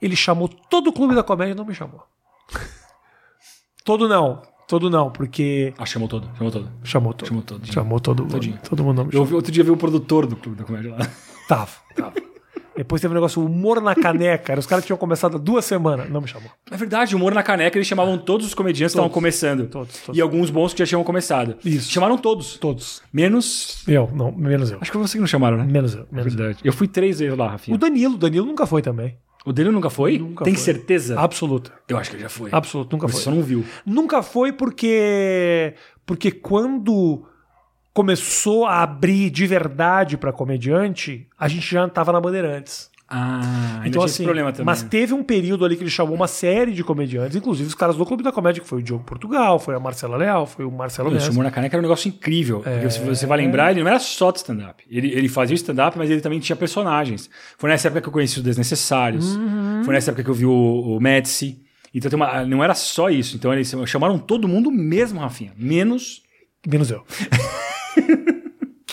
[0.02, 2.02] Ele chamou todo o clube da comédia e não me chamou.
[3.86, 4.42] todo não.
[4.68, 5.72] Todo não, porque.
[5.78, 6.28] Ah, chamou todo.
[6.36, 6.72] Chamou todo.
[6.84, 7.28] Chamou todo.
[7.28, 7.72] Chamou todo.
[7.72, 8.32] Chamou todo mundo.
[8.32, 8.60] Todinho.
[8.68, 9.28] Todo mundo não me Eu chamou.
[9.28, 11.08] vi- outro dia vi o produtor do Clube da Comédia lá.
[11.48, 12.14] Tava, tava.
[12.82, 14.58] Depois teve um negócio, humor na caneca.
[14.58, 16.10] Os caras tinham começado há duas semanas.
[16.10, 16.50] Não me chamou.
[16.72, 19.14] É verdade, humor na caneca, eles chamavam todos os comediantes que estavam Todos.
[19.14, 19.68] começando.
[19.68, 20.18] Todos, todos.
[20.18, 21.58] E alguns bons que já tinham começado.
[21.64, 21.92] Isso.
[21.92, 22.58] Chamaram todos.
[22.58, 23.04] Todos.
[23.14, 23.84] Menos.
[23.88, 24.80] Eu, não, menos eu.
[24.82, 25.64] Acho que foi você que não chamaram, né?
[25.64, 26.02] Menos eu.
[26.12, 26.38] É Menos eu.
[26.40, 26.60] verdade.
[26.64, 27.78] Eu fui três vezes lá, O Rafinha.
[27.78, 29.16] Danilo, o Danilo nunca foi também.
[29.46, 30.18] O dele nunca foi?
[30.18, 30.64] Nunca Tem foi.
[30.64, 31.20] certeza?
[31.20, 31.72] Absoluta.
[31.88, 32.50] Eu acho que ele já foi.
[32.52, 33.22] Absoluto, nunca Você foi.
[33.24, 33.64] só não viu.
[33.86, 35.74] Nunca foi porque
[36.06, 37.26] porque quando
[37.94, 42.90] começou a abrir de verdade pra comediante, a gente já tava na Bandeirantes.
[43.14, 44.66] Ah, Então assim, problema também.
[44.66, 47.98] mas teve um período ali que ele chamou uma série de comediantes, inclusive os caras
[47.98, 50.72] do Clube da Comédia, que foi o Diogo Portugal, foi a Marcela Leal, foi o
[50.72, 51.30] Marcelo Messi.
[51.30, 52.62] humor na caneca era um negócio incrível.
[52.62, 54.82] Porque se você vai lembrar, ele não era só de stand-up.
[54.90, 57.30] Ele, ele fazia o stand-up, mas ele também tinha personagens.
[57.58, 59.38] Foi nessa época que eu conheci os Desnecessários.
[59.84, 60.54] Foi nessa época que eu vi o,
[60.96, 61.60] o Médici.
[61.94, 63.36] Então tem uma, não era só isso.
[63.36, 65.52] Então eles chamaram todo mundo mesmo, Rafinha.
[65.58, 66.22] Menos.
[66.66, 67.04] Menos eu.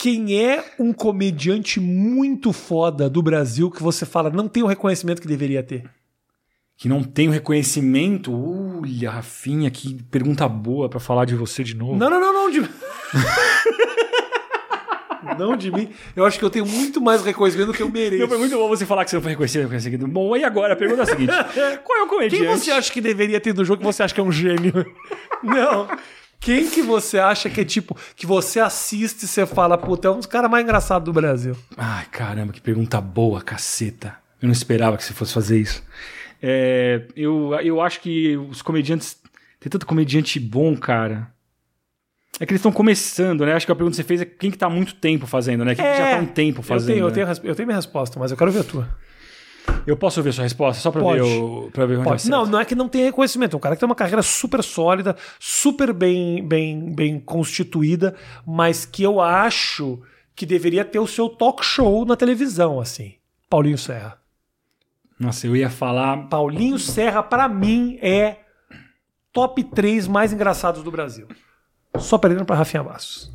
[0.01, 5.20] Quem é um comediante muito foda do Brasil que você fala não tem o reconhecimento
[5.20, 5.90] que deveria ter?
[6.76, 8.32] Que não tem o reconhecimento.
[8.32, 11.96] Olha, Rafinha, que pergunta boa pra falar de você de novo.
[11.96, 12.49] Não, não, não, não.
[12.49, 12.61] De...
[15.36, 15.90] não de mim.
[16.14, 18.20] Eu acho que eu tenho muito mais reconhecimento do que eu mereço.
[18.20, 19.62] Não, foi muito bom você falar que você não foi reconhecido.
[19.62, 20.07] reconhecido.
[20.07, 20.74] Bom, e agora?
[20.74, 21.32] A pergunta é a seguinte:
[21.82, 22.44] Qual é o comediante?
[22.44, 24.86] Quem você acha que deveria ter no jogo que você acha que é um gênio?
[25.42, 25.88] Não.
[26.41, 30.11] Quem que você acha que é tipo, que você assiste e você fala, puta, é
[30.11, 31.57] um dos caras mais engraçados do Brasil?
[31.76, 34.16] Ai, caramba, que pergunta boa, caceta.
[34.41, 35.82] Eu não esperava que você fosse fazer isso.
[36.41, 39.16] É, eu, eu acho que os comediantes.
[39.59, 41.26] Tem tanto comediante bom, cara.
[42.39, 43.55] É que eles estão começando, né?
[43.55, 45.64] Acho que a pergunta que você fez é quem que tá há muito tempo fazendo,
[45.64, 45.74] né?
[45.74, 46.91] Quem que já tá há um tempo fazendo.
[46.91, 47.14] Eu tenho, eu, né?
[47.14, 48.89] tenho, a res- eu tenho minha resposta, mas eu quero ver a tua.
[49.87, 50.83] Eu posso ouvir a sua resposta?
[50.83, 51.21] Só pra Pode.
[51.23, 52.16] ver, o, ver onde Pode.
[52.16, 52.37] acerta.
[52.37, 53.55] Não, não é que não tem reconhecimento.
[53.55, 58.14] É um cara que tem uma carreira super sólida, super bem, bem, bem constituída,
[58.47, 60.01] mas que eu acho
[60.35, 63.14] que deveria ter o seu talk show na televisão, assim.
[63.49, 64.19] Paulinho Serra.
[65.19, 66.29] Nossa, eu ia falar.
[66.29, 68.37] Paulinho Serra, pra mim, é
[69.33, 71.27] top 3 mais engraçados do Brasil.
[71.99, 73.33] Só perdendo pra Rafinha Bastos.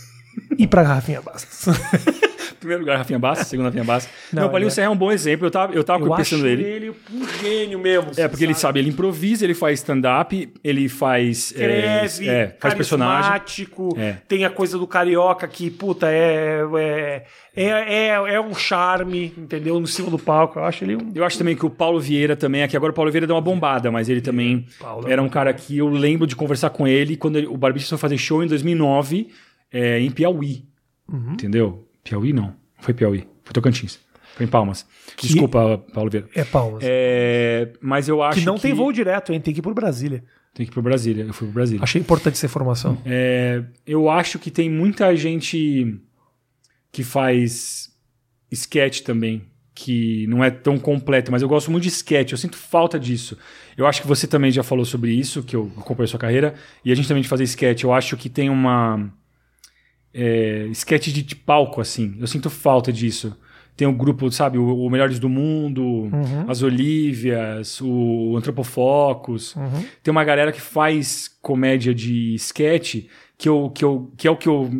[0.58, 1.66] e pra Rafinha Bastos.
[2.64, 4.12] Primeiro lugar, Rafinha Bastos, segundo Rafinha Bastos.
[4.32, 5.46] Não, Não, o Paulinho é- Serra é um bom exemplo.
[5.46, 6.90] Eu tava, eu tava Eu pensando ele, ele.
[7.12, 8.10] um gênio mesmo.
[8.16, 11.52] É, porque ele sabe, ele improvisa, ele faz stand-up, ele faz.
[11.56, 13.32] é, escreve, é, faz personagem.
[13.98, 14.16] É.
[14.26, 17.24] tem a coisa do carioca que, puta, é, é,
[17.56, 19.78] é, é, é um charme, entendeu?
[19.78, 20.58] No cima do palco.
[20.58, 21.12] Eu acho ele um.
[21.14, 23.42] Eu acho também que o Paulo Vieira também, aqui agora o Paulo Vieira deu uma
[23.42, 25.08] bombada, mas ele também Paulo.
[25.08, 27.98] era um cara que eu lembro de conversar com ele quando ele- o Barbicha foi
[27.98, 29.28] fazer show em 2009
[29.72, 30.64] é, em Piauí.
[31.12, 31.32] Uhum.
[31.34, 31.83] Entendeu?
[32.04, 32.44] Piauí não.
[32.44, 33.26] Não Foi Piauí.
[33.42, 33.98] Foi Tocantins.
[34.36, 34.86] Foi em Palmas.
[35.20, 36.28] Desculpa, Paulo Vieira.
[36.34, 36.82] É palmas.
[36.84, 39.40] É, mas eu acho que não tem voo direto, hein?
[39.40, 40.24] Tem que ir por Brasília.
[40.52, 41.24] Tem que ir pro Brasília.
[41.24, 41.82] Eu fui pro Brasília.
[41.82, 42.98] Achei importante essa informação.
[43.06, 45.98] É, eu acho que tem muita gente
[46.90, 47.92] que faz
[48.50, 49.42] sketch também,
[49.74, 53.36] que não é tão completo, mas eu gosto muito de sketch, eu sinto falta disso.
[53.76, 56.54] Eu acho que você também já falou sobre isso, que eu acompanho a sua carreira,
[56.84, 59.10] e a gente também de fazer sketch, eu acho que tem uma
[60.14, 63.36] é, sketch de, de palco, assim, eu sinto falta disso.
[63.76, 66.08] Tem o grupo, sabe, o, o Melhores do Mundo,
[66.46, 69.56] as Olívias, o Antropofocus.
[70.00, 73.06] Tem uma galera que faz comédia de sketch
[73.36, 74.70] que, eu, que, eu, que é o que eu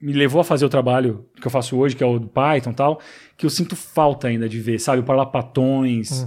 [0.00, 2.70] me levou a fazer o trabalho que eu faço hoje, que é o do Python
[2.70, 3.00] e tal,
[3.36, 5.00] que eu sinto falta ainda de ver, sabe?
[5.00, 6.26] O Parlapatões,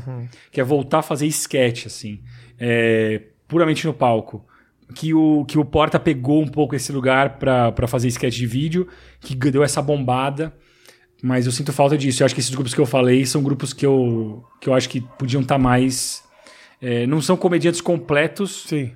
[0.51, 2.21] que é voltar a fazer sketch, assim,
[2.59, 4.45] é, puramente no palco.
[4.95, 8.45] Que o, que o Porta pegou um pouco esse lugar pra pra fazer sketch de
[8.45, 8.87] vídeo,
[9.19, 10.53] que deu essa bombada.
[11.21, 12.21] Mas eu sinto falta disso.
[12.21, 14.89] Eu acho que esses grupos que eu falei são grupos que eu, que eu acho
[14.89, 16.21] que podiam estar mais.
[16.81, 18.91] é, não são comediantes completos, Sim.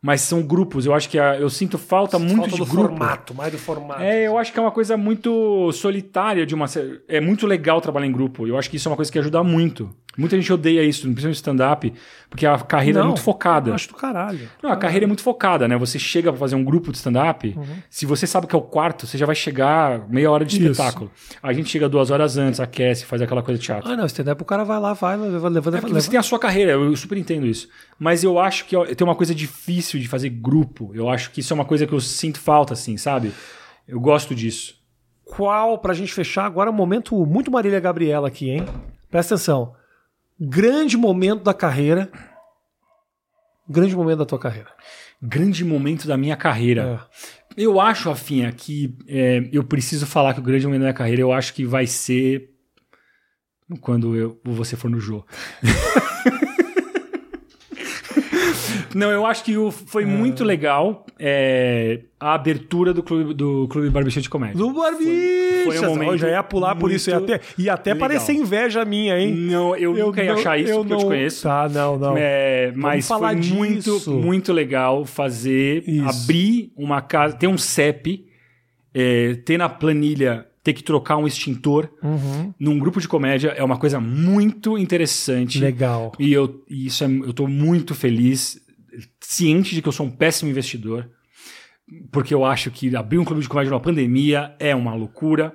[0.00, 0.86] mas são grupos.
[0.86, 2.88] Eu acho que a- eu sinto falta muito Falta de do grupo.
[2.90, 4.00] formato, mais do formato.
[4.00, 6.66] É, eu acho que é uma coisa muito solitária de uma.
[7.08, 8.46] É muito legal trabalhar em grupo.
[8.46, 9.92] Eu acho que isso é uma coisa que ajuda muito.
[10.16, 11.92] Muita gente odeia isso, principalmente stand-up,
[12.28, 13.70] porque a carreira é Não, muito focada.
[13.70, 14.46] Eu acho do caralho.
[14.62, 15.74] Não, a carreira é muito focada, né?
[15.78, 17.64] Você chega pra fazer um grupo de stand-up, Uhum.
[17.88, 20.70] se você sabe que é o quarto, você já vai chegar meia hora de Isso.
[20.72, 21.10] espetáculo.
[21.42, 23.90] A gente chega duas horas antes, aquece, faz aquela coisa de teatro.
[23.90, 25.88] Ah, não, stand-up o cara vai lá, vai, leva, leva, É leva.
[26.00, 27.68] você tem a sua carreira, eu super entendo isso.
[27.98, 30.90] Mas eu acho que tem uma coisa difícil de fazer grupo.
[30.94, 33.32] Eu acho que isso é uma coisa que eu sinto falta, assim, sabe?
[33.88, 34.74] Eu gosto disso.
[35.24, 38.66] qual, pra gente fechar agora, um momento muito Marília Gabriela aqui, hein?
[39.10, 39.72] Presta atenção.
[40.44, 42.10] Grande momento da carreira.
[43.68, 44.70] Grande momento da tua carreira.
[45.22, 47.08] Grande momento da minha carreira.
[47.56, 47.62] É.
[47.64, 51.22] Eu acho, Rafinha, que é, eu preciso falar que o grande momento da minha carreira
[51.22, 52.50] eu acho que vai ser
[53.80, 55.24] quando eu, você for no Jô.
[58.94, 59.54] Não, eu acho que
[59.86, 64.56] foi muito legal é, a abertura do Clube, do clube Barbicha de Comédia.
[64.56, 65.64] Do Barbichas!
[65.64, 67.10] foi um momento Eu já ia pular por isso.
[67.10, 68.08] Ia até, ia até legal.
[68.08, 69.32] parecer inveja minha, hein?
[69.34, 71.42] Não, eu, nunca ia não- achar isso, porque eu te não- conheço.
[71.44, 72.14] Tá, não, não.
[72.16, 73.54] É, mas falar foi disso.
[73.54, 76.08] muito, muito legal fazer, Isso.
[76.08, 78.26] abrir uma casa, ter um CEP,
[78.94, 82.52] é, ter na planilha, ter que trocar um extintor Uhum.
[82.58, 85.58] num grupo de comédia é uma coisa muito interessante.
[85.58, 86.12] Legal.
[86.18, 88.60] E eu, e isso é, eu tô muito feliz,
[89.32, 91.08] ciente de que eu sou um péssimo investidor,
[92.10, 95.54] porque eu acho que abrir um clube de comédia numa pandemia é uma loucura.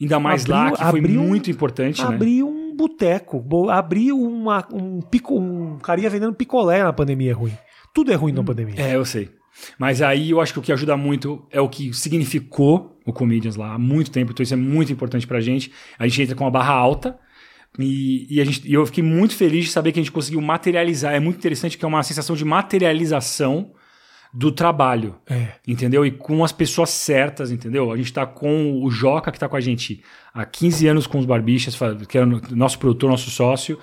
[0.00, 2.08] Ainda mais lá, Abriu- que foi abriu- muito importante, né?
[2.08, 7.34] Abrir um boteco, bo- abrir uma, um, pico, um carinha vendendo picolé na pandemia é
[7.34, 7.52] ruim.
[7.94, 8.76] Tudo é ruim na pandemia.
[8.78, 9.28] É, eu sei.
[9.78, 13.56] Mas aí eu acho que o que ajuda muito é o que significou o Comedians
[13.56, 15.70] lá há muito tempo, então isso é muito importante pra gente.
[15.98, 17.18] A gente entra com uma barra alta
[17.80, 21.14] e, e gente, e eu fiquei muito feliz de saber que a gente conseguiu materializar.
[21.14, 23.72] É muito interessante que é uma sensação de materialização
[24.32, 25.16] do trabalho.
[25.28, 25.54] É.
[25.66, 26.06] Entendeu?
[26.06, 27.90] E com as pessoas certas, entendeu?
[27.90, 30.02] A gente tá com o Joca, que tá com a gente
[30.32, 33.78] há 15 anos com os Barbichas, fa- que é o nosso produtor, nosso sócio,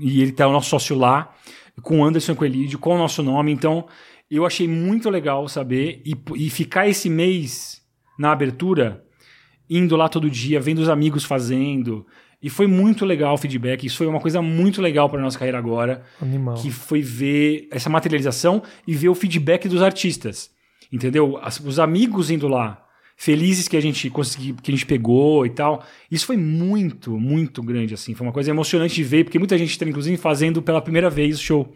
[0.00, 1.34] e ele tá o nosso sócio lá,
[1.82, 3.52] com o Anderson Coelho, com o nosso nome.
[3.52, 3.86] Então,
[4.30, 7.82] eu achei muito legal saber e, e ficar esse mês
[8.18, 9.04] na abertura,
[9.68, 12.06] indo lá todo dia, vendo os amigos fazendo.
[12.42, 13.84] E foi muito legal o feedback.
[13.84, 16.54] Isso foi uma coisa muito legal para nossa carreira agora Animal.
[16.54, 20.50] que foi ver essa materialização e ver o feedback dos artistas.
[20.92, 21.38] Entendeu?
[21.42, 22.82] As- os amigos indo lá,
[23.16, 25.84] felizes que a gente conseguiu, que a gente pegou e tal.
[26.10, 28.14] Isso foi muito, muito grande assim.
[28.14, 31.38] Foi uma coisa emocionante de ver, porque muita gente está inclusive fazendo pela primeira vez
[31.38, 31.72] o show.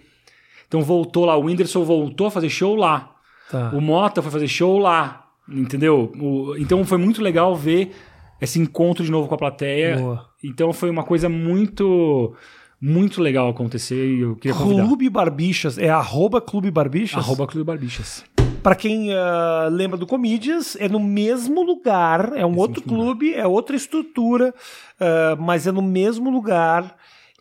[0.66, 3.14] Então voltou lá, o Whindersson voltou a fazer show lá.
[3.50, 3.70] Tá.
[3.74, 6.10] O Mota foi fazer show lá, entendeu?
[6.18, 7.92] O- então foi muito legal ver
[8.40, 9.96] esse encontro de novo com a plateia.
[9.98, 10.26] Boa.
[10.44, 12.34] Então foi uma coisa muito,
[12.78, 14.86] muito legal acontecer e eu queria convidar.
[14.86, 17.24] Clube Barbichas, é arroba Clube Barbichas?
[17.24, 18.22] Arroba Clube Barbichas.
[18.62, 23.34] Pra quem ah, lembra do Comedians, é no mesmo lugar, é um outro mesmo clube,
[23.34, 24.54] é outra estrutura,
[25.00, 26.94] ah, mas é no mesmo lugar.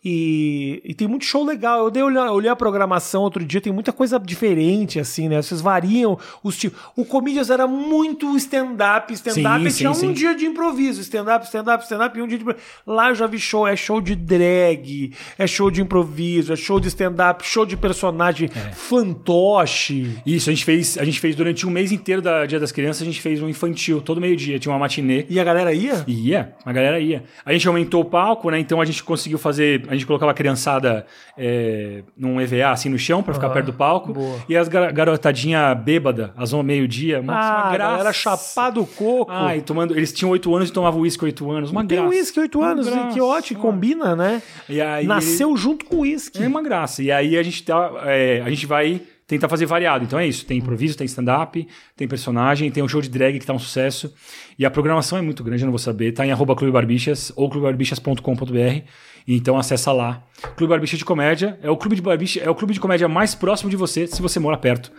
[0.04, 1.84] E, e tem muito show legal.
[1.84, 5.40] Eu dei olhar, olhei a programação outro dia, tem muita coisa diferente, assim, né?
[5.40, 6.78] Vocês variam os tipos.
[6.94, 11.82] O Comedians era muito stand-up, stand-up e sim, tinha um dia de improviso, stand-up, stand-up,
[11.84, 12.66] stand-up e um dia de improviso.
[12.86, 16.78] Lá eu já vi show, é show de drag, é show de improviso, é show
[16.78, 18.72] de stand-up, show de personagem É.
[18.72, 20.18] fantoche.
[20.26, 23.02] Isso, a gente fez, a gente fez durante um mês inteiro da Dia das Crianças,
[23.02, 25.24] a gente fez um infantil, todo meio-dia, tinha uma matinê.
[25.28, 26.04] E a galera ia?
[26.06, 27.24] Ia, a galera ia.
[27.44, 28.58] A gente aumentou o palco, né?
[28.58, 29.84] Então a gente conseguiu fazer.
[29.94, 31.06] A gente colocava a criançada
[31.38, 34.12] é, num EVA assim no chão pra ficar perto do palco.
[34.12, 34.38] boa.
[34.48, 37.22] E as gar garotadinha bêbada, às onze meio-dia.
[37.22, 37.90] Nossa, Ah, uma graça.
[37.92, 39.30] galera chapado o coco.
[39.30, 39.96] Ai, tomando.
[39.96, 41.70] Eles tinham oito anos e tomavam uísque oito anos.
[41.70, 42.10] Uma Tem graça.
[42.14, 43.12] uísque, oito Uma anos, graça.
[43.14, 44.42] que ótimo, combina, né?
[44.68, 46.42] E aí, Nasceu junto com o uísque.
[46.42, 47.02] É uma graça.
[47.02, 50.04] E aí a gente, tá, é, a gente vai tentar fazer variado.
[50.04, 50.44] Então é isso.
[50.44, 51.66] Tem improviso, tem stand-up,
[51.96, 54.12] tem personagem, tem um show de drag que tá um sucesso.
[54.58, 56.12] E a programação é muito grande, eu não vou saber.
[56.12, 58.82] Tá em arroba Clube Barbichas ou clubebarbichas.com.br.
[59.26, 60.22] Então acessa lá.
[60.56, 61.58] Clube Barbicha de Comédia.
[61.62, 64.20] É o clube de barbicha, é o clube de comédia mais próximo de você, se
[64.20, 64.92] você mora perto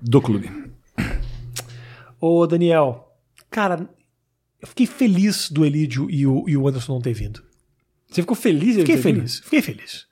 [0.00, 0.50] do clube.
[2.20, 3.12] Ô, Daniel,
[3.50, 3.88] cara,
[4.60, 7.42] eu fiquei feliz do Elídio e o, e o Anderson não ter vindo.
[8.08, 8.76] Você ficou feliz?
[8.76, 9.16] Fiquei ter vindo?
[9.16, 10.06] feliz, fiquei feliz.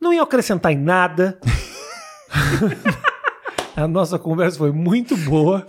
[0.00, 1.40] Não ia acrescentar em nada.
[3.74, 5.66] A nossa conversa foi muito boa.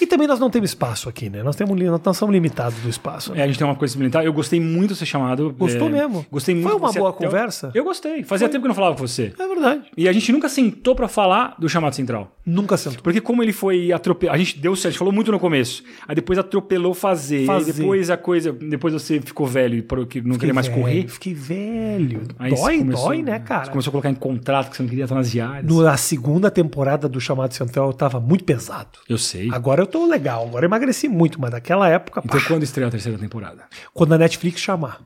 [0.00, 1.42] E também nós não temos espaço aqui, né?
[1.42, 3.32] Nós, temos, nós somos limitados do espaço.
[3.32, 3.40] né?
[3.40, 4.24] É, a gente tem uma coisa similar.
[4.24, 5.54] Eu gostei muito de ser chamado.
[5.58, 6.26] Gostou é, mesmo?
[6.30, 6.68] Gostei muito.
[6.68, 7.70] Foi uma você boa até- conversa?
[7.74, 8.22] Eu gostei.
[8.24, 9.32] Fazia tempo que eu não falava com você.
[9.38, 9.82] É verdade.
[9.96, 12.32] E a gente nunca sentou pra falar do chamado central.
[12.44, 13.02] Nunca sentou.
[13.02, 15.82] Porque como ele foi atropelado, a gente deu certo, a gente falou muito no começo.
[16.06, 17.72] Aí depois atropelou fazer, Fazer.
[17.72, 21.08] Depois a coisa, depois você ficou velho e que não Fiquei queria mais velho, correr.
[21.08, 22.22] Fiquei velho.
[22.38, 23.68] Aí você dói, começou- dói, né, Você cara?
[23.70, 25.76] começou a colocar em contrato que você não queria estar nas diárias.
[25.76, 28.98] Na segunda temporada do Chamado Central eu tava muito pesado.
[29.08, 29.48] Eu sei.
[29.52, 32.88] Agora eu tô legal, agora eu emagreci muito, mas naquela época, Então pá, quando estreou
[32.88, 33.64] a terceira temporada?
[33.94, 35.00] quando a Netflix chamar.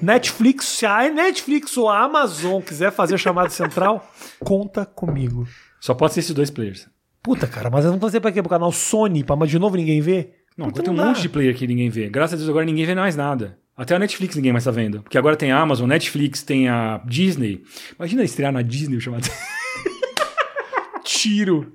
[0.00, 4.08] Netflix, se a Netflix ou a Amazon quiser fazer chamado central,
[4.40, 5.46] conta comigo.
[5.80, 6.88] Só pode ser esses dois players.
[7.22, 8.42] Puta, cara, mas vamos fazer pra quê?
[8.42, 10.34] Pro canal Sony, pra de novo ninguém ver?
[10.56, 12.08] Não, Puta, tem um monte de player que ninguém vê.
[12.08, 13.58] Graças a Deus agora ninguém vê mais nada.
[13.76, 15.02] Até a Netflix ninguém mais tá vendo.
[15.02, 17.62] Porque agora tem a Amazon, Netflix, tem a Disney.
[17.98, 19.28] Imagina estrear na Disney o chamado.
[21.04, 21.72] Tiro.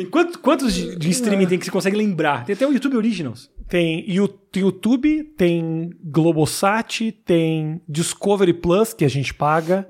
[0.00, 2.46] Tem quantos, quantos de, de streaming tem que você consegue lembrar?
[2.46, 3.50] Tem até o YouTube Originals.
[3.68, 9.86] Tem, YouTube, tem Globosat, tem Discovery Plus, que a gente paga.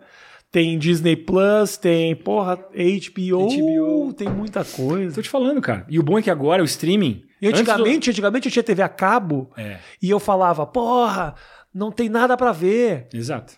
[0.50, 4.12] Tem Disney Plus, tem, porra, HBO, HBO.
[4.12, 5.14] tem muita coisa.
[5.14, 5.86] Tô te falando, cara.
[5.88, 7.22] E o bom é que agora o streaming.
[7.40, 11.36] E antigamente, antigamente eu tinha TV a cabo É, e eu falava, porra,
[11.72, 13.06] não tem nada pra ver.
[13.14, 13.54] exato.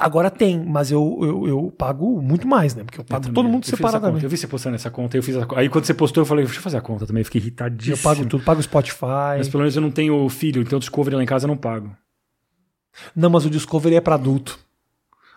[0.00, 2.82] Agora tem, mas eu, eu, eu pago muito mais, né?
[2.82, 4.24] Porque eu pago Eu todo mundo Eu separadamente.
[4.24, 5.46] Eu vi você postando essa conta, eu fiz a...
[5.56, 7.20] Aí quando você postou, eu falei, deixa eu fazer a conta também.
[7.20, 7.96] Eu fiquei irritadíssimo.
[7.96, 9.36] Eu pago tudo, pago Spotify.
[9.36, 11.56] Mas pelo menos eu não tenho filho, então o Discovery lá em casa eu não
[11.56, 11.94] pago.
[13.14, 14.58] Não, mas o Discovery é pra adulto.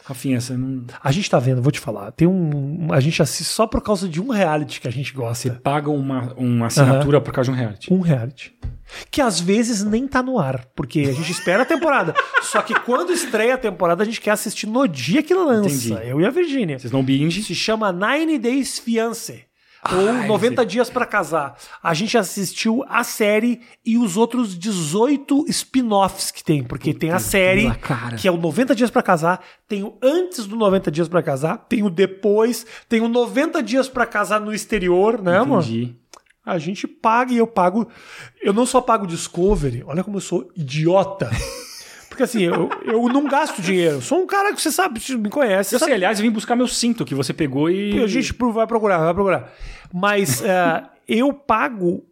[0.06, 0.86] Rafinha, você não.
[1.02, 2.12] A gente tá vendo, vou te falar.
[2.12, 2.92] Tem um.
[2.92, 5.62] A gente assiste só por causa de um reality que a gente gosta.
[5.64, 7.94] Paga uma, uma assinatura por causa de um reality.
[7.94, 8.54] Um reality.
[9.10, 12.14] Que às vezes nem tá no ar, porque a gente espera a temporada.
[12.44, 15.88] Só que quando estreia a temporada, a gente quer assistir no dia que lança.
[15.88, 16.10] Entendi.
[16.10, 16.78] Eu e a Virgínia.
[16.78, 17.42] Vocês não binge.
[17.42, 19.46] Se chama Nine Days Fiancé.
[19.92, 21.56] Ou Ah, 90 Dias pra Casar.
[21.82, 26.64] A gente assistiu a série e os outros 18 spin-offs que tem.
[26.64, 27.70] Porque tem a série,
[28.18, 31.66] que é o 90 Dias pra Casar, tem o antes do 90 Dias pra Casar,
[31.68, 35.60] tem o depois, tem o 90 Dias pra Casar no exterior, né, amor?
[35.62, 35.96] Entendi.
[36.46, 37.88] A gente paga e eu pago.
[38.42, 41.30] Eu não só pago Discovery, olha como eu sou idiota.
[42.14, 44.00] Porque assim, eu, eu não gasto dinheiro.
[44.00, 45.74] Sou um cara que você sabe, você me conhece.
[45.74, 48.00] Eu sabe sei, aliás, eu vim buscar meu cinto que você pegou e.
[48.04, 49.52] a gente vai procurar, vai procurar.
[49.92, 52.06] Mas eh, eu pago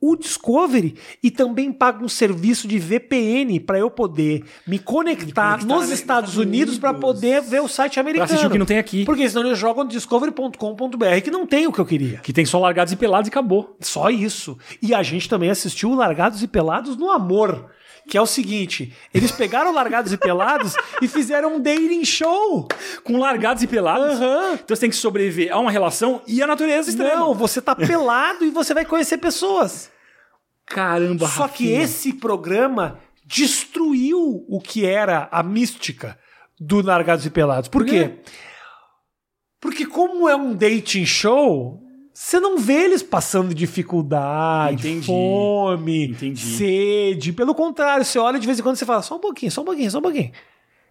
[0.00, 5.64] o Discovery e também pago um serviço de VPN para eu poder me conectar, conectar
[5.64, 7.12] nos Estados Estados Unidos para Unidos.
[7.12, 8.24] poder ver o site Pra americano.
[8.24, 9.04] assistir o que não tem aqui.
[9.04, 12.18] Porque senão eles jogam no discovery.com.br que não tem o que eu queria.
[12.18, 13.76] Que tem só largados e pelados e acabou.
[13.80, 14.58] Só isso.
[14.82, 17.70] E a gente também assistiu Largados e Pelados no Amor.
[18.08, 22.68] Que é o seguinte: eles pegaram Largados e Pelados e fizeram um dating show.
[23.02, 24.20] Com largados e pelados.
[24.20, 24.54] Aham.
[24.54, 27.16] Então você tem que sobreviver a uma relação e a natureza extrema.
[27.16, 29.90] Não, você tá pelado e você vai conhecer pessoas.
[30.66, 31.82] Caramba, Só que Rafinha.
[31.82, 36.18] esse programa destruiu o que era a mística
[36.58, 37.68] do Largados e Pelados.
[37.68, 38.18] Por quê?
[39.60, 41.82] Porque como é um dating show,
[42.18, 45.06] você não vê eles passando dificuldade, Entendi.
[45.06, 46.40] fome, Entendi.
[46.40, 47.30] sede.
[47.30, 49.60] Pelo contrário, você olha de vez em quando e você fala, só um pouquinho, só
[49.60, 50.32] um pouquinho, só um pouquinho.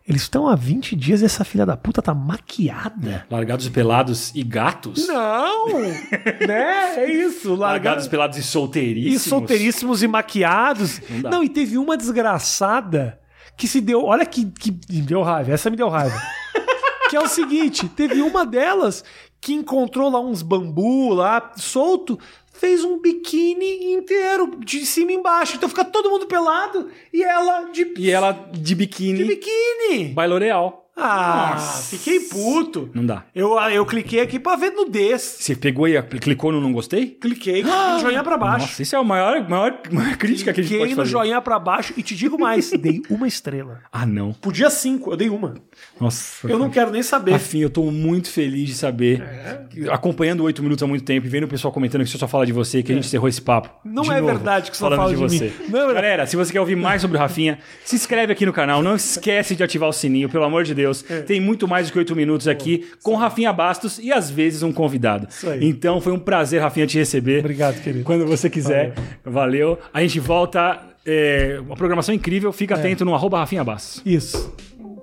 [0.07, 3.25] Eles estão há 20 dias e essa filha da puta tá maquiada.
[3.27, 5.07] Largados e pelados e gatos?
[5.07, 5.69] Não!
[6.47, 6.93] né?
[6.95, 7.55] É isso.
[7.55, 9.23] Largados, Largados pelados e e solteiríssimos.
[9.23, 11.01] solteiríssimos e maquiados.
[11.09, 11.31] Não.
[11.31, 13.19] Não, e teve uma desgraçada
[13.57, 14.05] que se deu.
[14.05, 15.51] Olha que, que me deu raiva.
[15.51, 16.21] Essa me deu raiva.
[17.09, 19.03] que é o seguinte: teve uma delas
[19.45, 22.17] que encontrou lá uns bambu lá solto,
[22.51, 25.55] fez um biquíni inteiro, de cima e embaixo.
[25.55, 29.19] Então fica todo mundo pelado e ela de, E ela de biquíni.
[29.19, 30.05] de biquíni.
[30.15, 30.84] By L'Oreal.
[30.97, 31.97] Ah, Nossa.
[31.97, 32.89] fiquei puto.
[32.93, 33.25] Não dá.
[33.35, 35.37] Eu, eu cliquei aqui pra ver nudez.
[35.39, 37.07] Você pegou e clicou no não gostei?
[37.07, 38.65] Cliquei, cliquei joinha pra baixo.
[38.67, 41.11] Nossa, isso é a maior, maior, maior crítica que a gente Cliquei pode no fazer.
[41.11, 43.81] joinha pra baixo e te digo mais, dei uma estrela.
[43.91, 44.31] Ah, não.
[44.33, 45.55] Podia cinco, eu dei uma.
[45.99, 46.47] Nossa.
[46.49, 47.33] Eu não quero nem saber.
[47.33, 49.65] Afim, eu tô muito feliz de saber, É.
[49.91, 52.45] acompanhando oito minutos há muito tempo e vendo o pessoal comentando que você só fala
[52.45, 53.69] de você, que a gente encerrou esse papo.
[53.83, 55.45] Não De é novo, verdade que só fala de você.
[55.45, 55.51] mim.
[55.69, 55.93] Não é.
[55.93, 58.81] Galera, se você quer ouvir mais sobre o Rafinha, se inscreve aqui no canal.
[58.81, 60.84] Não esquece de ativar o sininho, pelo amor de Deus.
[61.09, 61.21] É.
[61.21, 64.71] Tem muito mais do que oito minutos aqui com Rafinha Bastos e às vezes um
[64.71, 65.27] convidado.
[65.29, 65.65] Isso aí.
[65.65, 67.39] Então foi um prazer, Rafinha, te receber.
[67.39, 68.03] Obrigado, querido.
[68.03, 68.93] Quando você quiser.
[69.23, 69.79] Valeu.
[69.93, 70.79] A gente volta.
[71.05, 72.51] é, uma programação incrível.
[72.51, 74.01] Fica atento no arroba Rafinha Bastos.
[74.05, 74.53] Isso.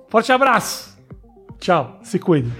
[0.09, 0.97] Forte abraço.
[1.59, 1.99] Tchau.
[2.03, 2.51] Se cuide.